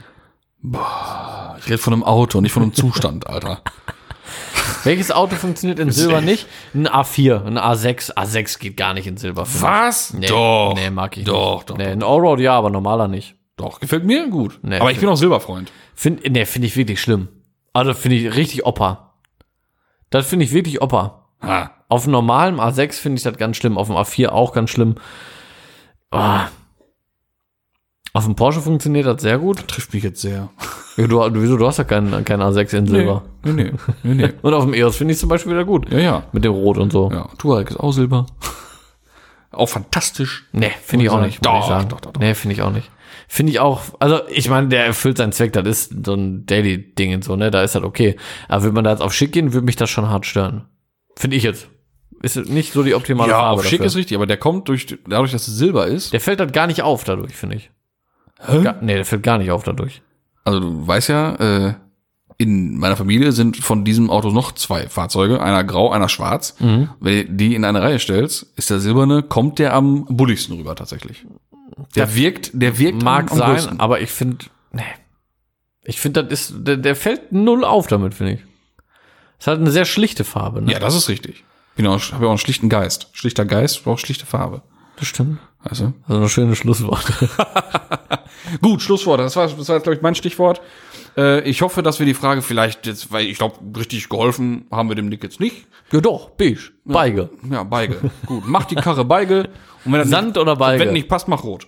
Ich 0.62 1.66
rede 1.66 1.78
von 1.78 1.92
einem 1.92 2.04
Auto, 2.04 2.40
nicht 2.40 2.52
von 2.52 2.62
einem 2.62 2.74
Zustand, 2.74 3.26
Alter. 3.26 3.60
Welches 4.84 5.10
Auto 5.10 5.36
funktioniert 5.36 5.78
in 5.78 5.90
Silber 5.90 6.20
nicht? 6.20 6.46
Ein 6.74 6.88
A4, 6.88 7.44
ein 7.44 7.58
A6. 7.58 8.14
A6 8.14 8.58
geht 8.58 8.76
gar 8.76 8.94
nicht 8.94 9.06
in 9.06 9.16
Silber. 9.16 9.44
Was? 9.60 10.12
Nee, 10.12 10.26
Doch. 10.26 10.74
Nee, 10.76 10.90
mag 10.90 11.16
ich 11.16 11.24
Doch, 11.24 11.58
nicht. 11.58 11.70
doch, 11.70 11.76
Nee, 11.78 11.86
ein 11.86 12.02
Allroad 12.02 12.40
ja, 12.40 12.52
aber 12.56 12.70
normaler 12.70 13.08
nicht. 13.08 13.34
Doch, 13.56 13.80
gefällt 13.80 14.04
mir 14.04 14.28
gut. 14.28 14.58
Nee, 14.62 14.78
aber 14.78 14.90
ich 14.90 14.98
bin 14.98 15.08
auch 15.08 15.16
Silberfreund. 15.16 15.72
Find, 15.94 16.28
nee, 16.30 16.44
finde 16.44 16.66
ich 16.66 16.76
wirklich 16.76 17.00
schlimm. 17.00 17.28
Also 17.72 17.94
finde 17.94 18.16
ich 18.16 18.34
richtig 18.36 18.66
Opa. 18.66 19.14
Das 20.10 20.26
finde 20.26 20.44
ich 20.44 20.52
wirklich 20.52 20.82
Opa. 20.82 21.26
Ha. 21.42 21.70
Auf 21.88 22.04
einem 22.04 22.12
normalen 22.12 22.60
A6 22.60 22.94
finde 22.94 23.16
ich 23.18 23.22
das 23.22 23.36
ganz 23.38 23.56
schlimm. 23.56 23.78
Auf 23.78 23.86
dem 23.88 23.96
A4 23.96 24.28
auch 24.28 24.52
ganz 24.52 24.70
schlimm. 24.70 24.96
Ah. 26.10 26.48
Auf 28.16 28.24
dem 28.24 28.34
Porsche 28.34 28.62
funktioniert 28.62 29.04
das 29.04 29.20
sehr 29.20 29.36
gut. 29.38 29.68
Trifft 29.68 29.92
mich 29.92 30.02
jetzt 30.02 30.22
sehr. 30.22 30.48
Ja, 30.96 31.06
du, 31.06 31.20
wieso, 31.42 31.58
du 31.58 31.66
hast 31.66 31.76
ja 31.76 31.84
keinen 31.84 32.24
kein 32.24 32.40
A6 32.40 32.74
in 32.78 32.86
Silber. 32.86 33.24
Nee, 33.44 33.52
nee, 33.52 33.72
nee, 34.04 34.14
nee. 34.14 34.32
Und 34.42 34.54
auf 34.54 34.64
dem 34.64 34.72
EOS 34.72 34.96
finde 34.96 35.12
ich 35.12 35.18
zum 35.20 35.28
Beispiel 35.28 35.52
wieder 35.52 35.66
gut. 35.66 35.92
Ja, 35.92 35.98
ja. 35.98 36.22
Mit 36.32 36.42
dem 36.42 36.52
Rot 36.52 36.78
und 36.78 36.90
so. 36.92 37.10
Ja, 37.12 37.28
Touareg 37.36 37.68
ist 37.68 37.76
auch 37.78 37.92
Silber. 37.92 38.24
auch 39.52 39.68
fantastisch. 39.68 40.46
Nee, 40.52 40.70
finde 40.82 41.04
ich 41.04 41.10
auch 41.10 41.20
nicht, 41.20 41.44
muss 41.44 41.52
ich 41.54 41.60
Doch, 41.60 41.68
sagen. 41.68 41.88
doch, 41.90 42.00
doch, 42.00 42.12
doch. 42.12 42.20
Nee, 42.22 42.32
finde 42.34 42.54
ich 42.54 42.62
auch 42.62 42.70
nicht. 42.72 42.90
Finde 43.28 43.52
ich 43.52 43.60
auch, 43.60 43.82
also 44.00 44.20
ich 44.30 44.48
meine, 44.48 44.68
der 44.68 44.86
erfüllt 44.86 45.18
seinen 45.18 45.32
Zweck, 45.32 45.52
das 45.52 45.66
ist 45.66 46.06
so 46.06 46.14
ein 46.14 46.46
Daily-Ding 46.46 47.12
und 47.16 47.22
so, 47.24 47.36
ne? 47.36 47.50
Da 47.50 47.62
ist 47.62 47.74
halt 47.74 47.84
okay. 47.84 48.16
Aber 48.48 48.62
würde 48.62 48.74
man 48.74 48.84
da 48.84 48.92
jetzt 48.92 49.02
auf 49.02 49.12
schick 49.12 49.32
gehen, 49.32 49.52
würde 49.52 49.66
mich 49.66 49.76
das 49.76 49.90
schon 49.90 50.08
hart 50.08 50.24
stören. 50.24 50.64
Finde 51.16 51.36
ich 51.36 51.42
jetzt. 51.42 51.68
Ist 52.22 52.36
nicht 52.48 52.72
so 52.72 52.82
die 52.82 52.94
optimale 52.94 53.30
Ja, 53.30 53.40
Farbe. 53.40 53.60
auf 53.60 53.64
schick 53.66 53.80
dafür. 53.80 53.86
ist 53.88 53.96
richtig, 53.96 54.16
aber 54.16 54.26
der 54.26 54.38
kommt 54.38 54.68
durch, 54.68 54.86
dadurch, 55.06 55.32
dass 55.32 55.46
es 55.48 55.56
Silber 55.58 55.86
ist. 55.86 56.14
Der 56.14 56.20
fällt 56.22 56.40
halt 56.40 56.54
gar 56.54 56.66
nicht 56.66 56.80
auf 56.82 57.04
dadurch, 57.04 57.34
finde 57.36 57.56
ich. 57.56 57.70
Hä? 58.40 58.62
Gar, 58.62 58.76
nee, 58.82 58.94
der 58.94 59.04
fällt 59.04 59.22
gar 59.22 59.38
nicht 59.38 59.50
auf 59.50 59.64
dadurch. 59.64 60.02
Also 60.44 60.60
du 60.60 60.86
weißt 60.86 61.08
ja, 61.08 61.34
äh, 61.36 61.74
in 62.38 62.76
meiner 62.76 62.96
Familie 62.96 63.32
sind 63.32 63.56
von 63.56 63.84
diesem 63.84 64.10
Auto 64.10 64.30
noch 64.30 64.52
zwei 64.52 64.88
Fahrzeuge, 64.88 65.40
einer 65.42 65.64
grau, 65.64 65.90
einer 65.90 66.08
schwarz. 66.08 66.54
Mhm. 66.60 66.90
Wenn 67.00 67.26
du 67.26 67.32
die 67.32 67.54
in 67.54 67.64
eine 67.64 67.80
Reihe 67.82 67.98
stellst, 67.98 68.46
ist 68.56 68.68
der 68.70 68.78
silberne, 68.78 69.22
kommt 69.22 69.58
der 69.58 69.72
am 69.74 70.04
bulligsten 70.04 70.56
rüber 70.56 70.74
tatsächlich. 70.76 71.24
Der 71.94 72.14
wirkt, 72.14 72.50
der 72.52 72.78
wirkt 72.78 73.02
Mag 73.02 73.30
am, 73.30 73.32
am 73.32 73.38
sein, 73.38 73.50
größten. 73.52 73.80
aber 73.80 74.00
ich 74.00 74.10
finde, 74.10 74.46
nee. 74.72 74.82
Ich 75.84 76.00
finde, 76.00 76.24
das 76.24 76.50
ist, 76.50 76.54
der, 76.66 76.76
der 76.76 76.96
fällt 76.96 77.32
null 77.32 77.64
auf 77.64 77.86
damit, 77.86 78.14
finde 78.14 78.34
ich. 78.34 78.40
Ist 79.38 79.46
halt 79.46 79.60
eine 79.60 79.70
sehr 79.70 79.84
schlichte 79.84 80.24
Farbe, 80.24 80.62
ne? 80.62 80.72
Ja, 80.72 80.78
das 80.78 80.94
ist 80.94 81.08
richtig. 81.08 81.44
Ich 81.76 81.84
habe 81.84 81.94
ja 81.94 82.26
auch 82.26 82.30
einen 82.30 82.38
schlichten 82.38 82.68
Geist. 82.68 83.08
Schlichter 83.12 83.44
Geist 83.44 83.84
braucht 83.84 84.00
schlichte 84.00 84.24
Farbe. 84.26 84.62
das 84.98 85.08
stimmt. 85.08 85.38
Weißt 85.62 85.80
du? 85.82 85.92
Also 86.08 86.22
ein 86.22 86.28
schönes 86.28 86.58
Schlusswort. 86.58 87.12
Gut, 88.62 88.82
Schlusswort. 88.82 89.20
Das 89.20 89.36
war, 89.36 89.46
das 89.48 89.68
war 89.68 89.76
jetzt, 89.76 89.84
glaube 89.84 89.96
ich, 89.96 90.02
mein 90.02 90.14
Stichwort. 90.14 90.60
Äh, 91.16 91.40
ich 91.48 91.62
hoffe, 91.62 91.82
dass 91.82 91.98
wir 91.98 92.06
die 92.06 92.14
Frage 92.14 92.42
vielleicht 92.42 92.86
jetzt, 92.86 93.10
weil 93.12 93.26
ich 93.26 93.38
glaube, 93.38 93.56
richtig 93.78 94.08
geholfen 94.08 94.66
haben 94.70 94.88
wir 94.88 94.94
dem 94.96 95.08
Nick 95.08 95.22
jetzt 95.22 95.40
nicht. 95.40 95.66
ja 95.92 96.00
doch, 96.00 96.30
beige, 96.30 96.60
Beige. 96.84 97.30
Ja, 97.50 97.62
Beige. 97.64 98.10
Gut, 98.26 98.44
mach 98.46 98.64
die 98.66 98.74
Karre 98.74 99.04
Beige. 99.04 99.48
Und 99.84 99.92
wenn 99.92 100.00
das 100.00 100.08
Sand 100.10 100.28
nicht, 100.28 100.38
oder 100.38 100.56
Beige? 100.56 100.84
Wenn 100.84 100.92
nicht 100.92 101.08
passt, 101.08 101.28
mach 101.28 101.42
rot. 101.44 101.66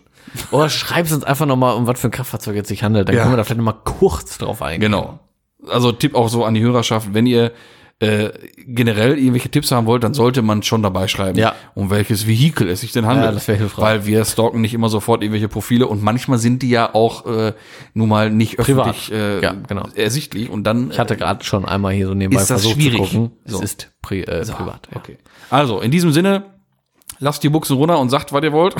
Oder 0.50 0.68
schreib's 0.68 1.12
uns 1.12 1.24
einfach 1.24 1.46
nochmal, 1.46 1.74
um 1.76 1.86
was 1.86 2.00
für 2.00 2.08
ein 2.08 2.10
Kraftfahrzeug 2.10 2.54
jetzt 2.54 2.68
sich 2.68 2.82
handelt. 2.82 3.08
Dann 3.08 3.16
Ja. 3.16 3.22
können 3.22 3.32
wir 3.32 3.38
da 3.38 3.44
vielleicht 3.44 3.58
nochmal 3.58 3.80
kurz 3.84 4.36
drauf 4.38 4.60
eingehen. 4.62 4.92
Genau. 4.92 5.20
Also 5.68 5.90
Tipp 5.92 6.14
auch 6.14 6.28
so 6.28 6.44
an 6.44 6.54
die 6.54 6.60
Hörerschaft, 6.60 7.14
wenn 7.14 7.26
ihr 7.26 7.52
äh, 8.00 8.30
generell 8.56 9.18
irgendwelche 9.18 9.48
Tipps 9.50 9.72
haben 9.72 9.86
wollt, 9.86 10.04
dann 10.04 10.14
sollte 10.14 10.40
man 10.40 10.62
schon 10.62 10.82
dabei 10.84 11.08
schreiben, 11.08 11.36
Ja. 11.36 11.54
um 11.74 11.90
welches 11.90 12.28
Vehikel 12.28 12.68
es 12.68 12.82
sich 12.82 12.92
denn 12.92 13.06
handelt. 13.06 13.26
Ja, 13.26 13.32
das 13.32 13.48
wäre 13.48 13.58
hilfreich. 13.58 13.84
Weil 13.84 14.06
wir 14.06 14.24
stalken 14.24 14.60
nicht 14.60 14.72
immer 14.72 14.88
sofort 14.88 15.22
irgendwelche 15.22 15.48
Profile 15.48 15.88
und 15.88 16.00
manchmal 16.02 16.38
sind 16.38 16.62
die 16.62 16.70
ja 16.70 16.94
auch 16.94 17.26
äh, 17.26 17.54
nun 17.94 18.08
mal 18.08 18.30
nicht 18.30 18.56
Privat. 18.56 18.86
öffentlich 18.88 19.12
äh, 19.12 19.42
Ja, 19.42 19.54
genau. 19.66 19.88
ersichtlich 19.96 20.48
und 20.48 20.62
dann 20.64 20.92
Ich 20.92 20.98
hatte 21.00 21.16
gerade 21.16 21.44
schon 21.44 21.64
einmal 21.64 21.92
hier 21.92 22.06
so 22.06 22.14
nebenbei 22.14 22.40
Ist 22.40 22.50
das 22.50 22.60
versucht 22.62 22.80
schwierig? 22.80 23.10
zu 23.10 23.18
gucken. 23.18 23.36
So. 23.44 23.58
Es 23.58 23.64
ist 23.64 23.90
pri 24.00 24.20
äh, 24.22 24.44
privat. 24.44 24.88
Ja. 24.92 24.96
Okay. 24.98 25.18
Also, 25.50 25.80
in 25.80 25.90
diesem 25.90 26.12
Sinne, 26.12 26.44
lasst 27.18 27.42
die 27.42 27.48
Buchsen 27.48 27.76
runter 27.76 27.98
und 27.98 28.10
sagt, 28.10 28.32
was 28.32 28.44
ihr 28.44 28.52
wollt. 28.52 28.76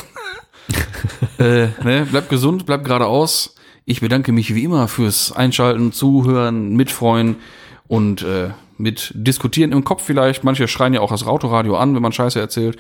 äh, 1.39 1.69
ne, 1.83 2.07
bleibt 2.11 2.29
gesund, 2.29 2.67
bleibt 2.67 2.85
geradeaus. 2.85 3.55
Ich 3.85 4.01
bedanke 4.01 4.33
mich 4.33 4.55
wie 4.55 4.65
immer 4.65 4.87
fürs 4.87 5.33
Einschalten, 5.33 5.93
Zuhören, 5.93 6.77
Mitfreuen 6.77 7.37
und 7.87 8.23
äh, 8.23 8.51
mit 8.79 9.13
Diskutieren 9.15 9.73
im 9.73 9.85
Kopf 9.85 10.03
vielleicht. 10.03 10.45
Manche 10.45 10.69
schreien 10.69 10.95
ja 10.95 11.01
auch 11.01 11.11
das 11.11 11.27
Autoradio 11.27 11.77
an, 11.77 11.95
wenn 11.95 12.03
man 12.03 12.13
Scheiße 12.13 12.41
erzählt. 12.41 12.79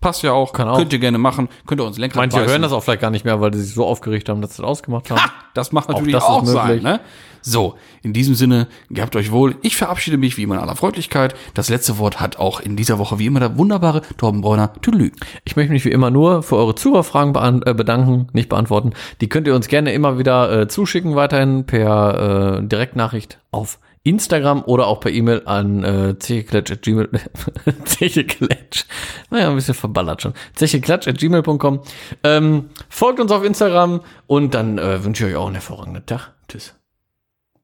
Passt 0.00 0.22
ja 0.22 0.32
auch. 0.32 0.52
Kann 0.52 0.68
auch. 0.68 0.78
Könnt 0.78 0.92
ihr 0.92 0.98
gerne 0.98 1.16
machen. 1.16 1.48
Könnt 1.66 1.80
ihr 1.80 1.84
uns 1.84 1.96
Lenkrad 1.96 2.22
Manche 2.22 2.38
beißen. 2.38 2.50
hören 2.50 2.62
das 2.62 2.72
auch 2.72 2.82
vielleicht 2.82 3.00
gar 3.00 3.10
nicht 3.10 3.24
mehr, 3.24 3.40
weil 3.40 3.52
die 3.52 3.58
sich 3.58 3.72
so 3.72 3.86
aufgeregt 3.86 4.28
haben, 4.28 4.42
dass 4.42 4.56
sie 4.56 4.62
das 4.62 4.68
ausgemacht 4.68 5.10
haben. 5.10 5.20
Das 5.54 5.72
macht 5.72 5.88
natürlich 5.88 6.16
auch, 6.16 6.42
ist 6.42 6.50
sein. 6.50 6.66
möglich. 6.66 6.82
Ne? 6.82 7.00
So, 7.40 7.76
in 8.02 8.12
diesem 8.12 8.34
Sinne, 8.34 8.66
gehabt 8.90 9.14
euch 9.14 9.30
wohl. 9.30 9.54
Ich 9.62 9.76
verabschiede 9.76 10.18
mich 10.18 10.36
wie 10.36 10.42
immer 10.42 10.56
in 10.56 10.60
aller 10.60 10.74
Freundlichkeit. 10.74 11.36
Das 11.54 11.68
letzte 11.68 11.98
Wort 11.98 12.20
hat 12.20 12.38
auch 12.38 12.58
in 12.58 12.76
dieser 12.76 12.98
Woche 12.98 13.20
wie 13.20 13.26
immer 13.26 13.38
der 13.38 13.56
wunderbare 13.56 14.02
Torben 14.16 14.40
Bräuner. 14.40 14.72
Tüdelü. 14.82 15.12
Ich 15.44 15.54
möchte 15.54 15.72
mich 15.72 15.84
wie 15.84 15.92
immer 15.92 16.10
nur 16.10 16.42
für 16.42 16.56
eure 16.56 16.74
Zuhörerfragen 16.74 17.62
äh, 17.64 17.72
bedanken, 17.72 18.26
nicht 18.32 18.48
beantworten. 18.48 18.92
Die 19.20 19.28
könnt 19.28 19.46
ihr 19.46 19.54
uns 19.54 19.68
gerne 19.68 19.92
immer 19.92 20.18
wieder 20.18 20.62
äh, 20.62 20.68
zuschicken, 20.68 21.14
weiterhin 21.14 21.64
per 21.64 22.58
äh, 22.58 22.66
Direktnachricht 22.66 23.38
auf 23.52 23.78
Instagram 24.06 24.62
oder 24.64 24.86
auch 24.86 25.00
per 25.00 25.10
E-Mail 25.10 25.42
an 25.46 25.82
äh, 25.84 26.18
zecheklatsch.gmail 26.18 27.08
zecheklatsch. 27.84 28.84
Naja, 29.30 29.48
ein 29.48 29.56
bisschen 29.56 29.74
verballert 29.74 30.22
schon. 30.22 30.34
zecheklatsch.gmail.com 30.54 31.80
ähm, 32.22 32.70
Folgt 32.88 33.20
uns 33.20 33.32
auf 33.32 33.44
Instagram 33.44 34.00
und 34.26 34.54
dann 34.54 34.78
äh, 34.78 35.02
wünsche 35.04 35.26
ich 35.26 35.32
euch 35.32 35.36
auch 35.36 35.46
einen 35.46 35.56
hervorragenden 35.56 36.06
Tag. 36.06 36.32
Tschüss. 36.48 36.74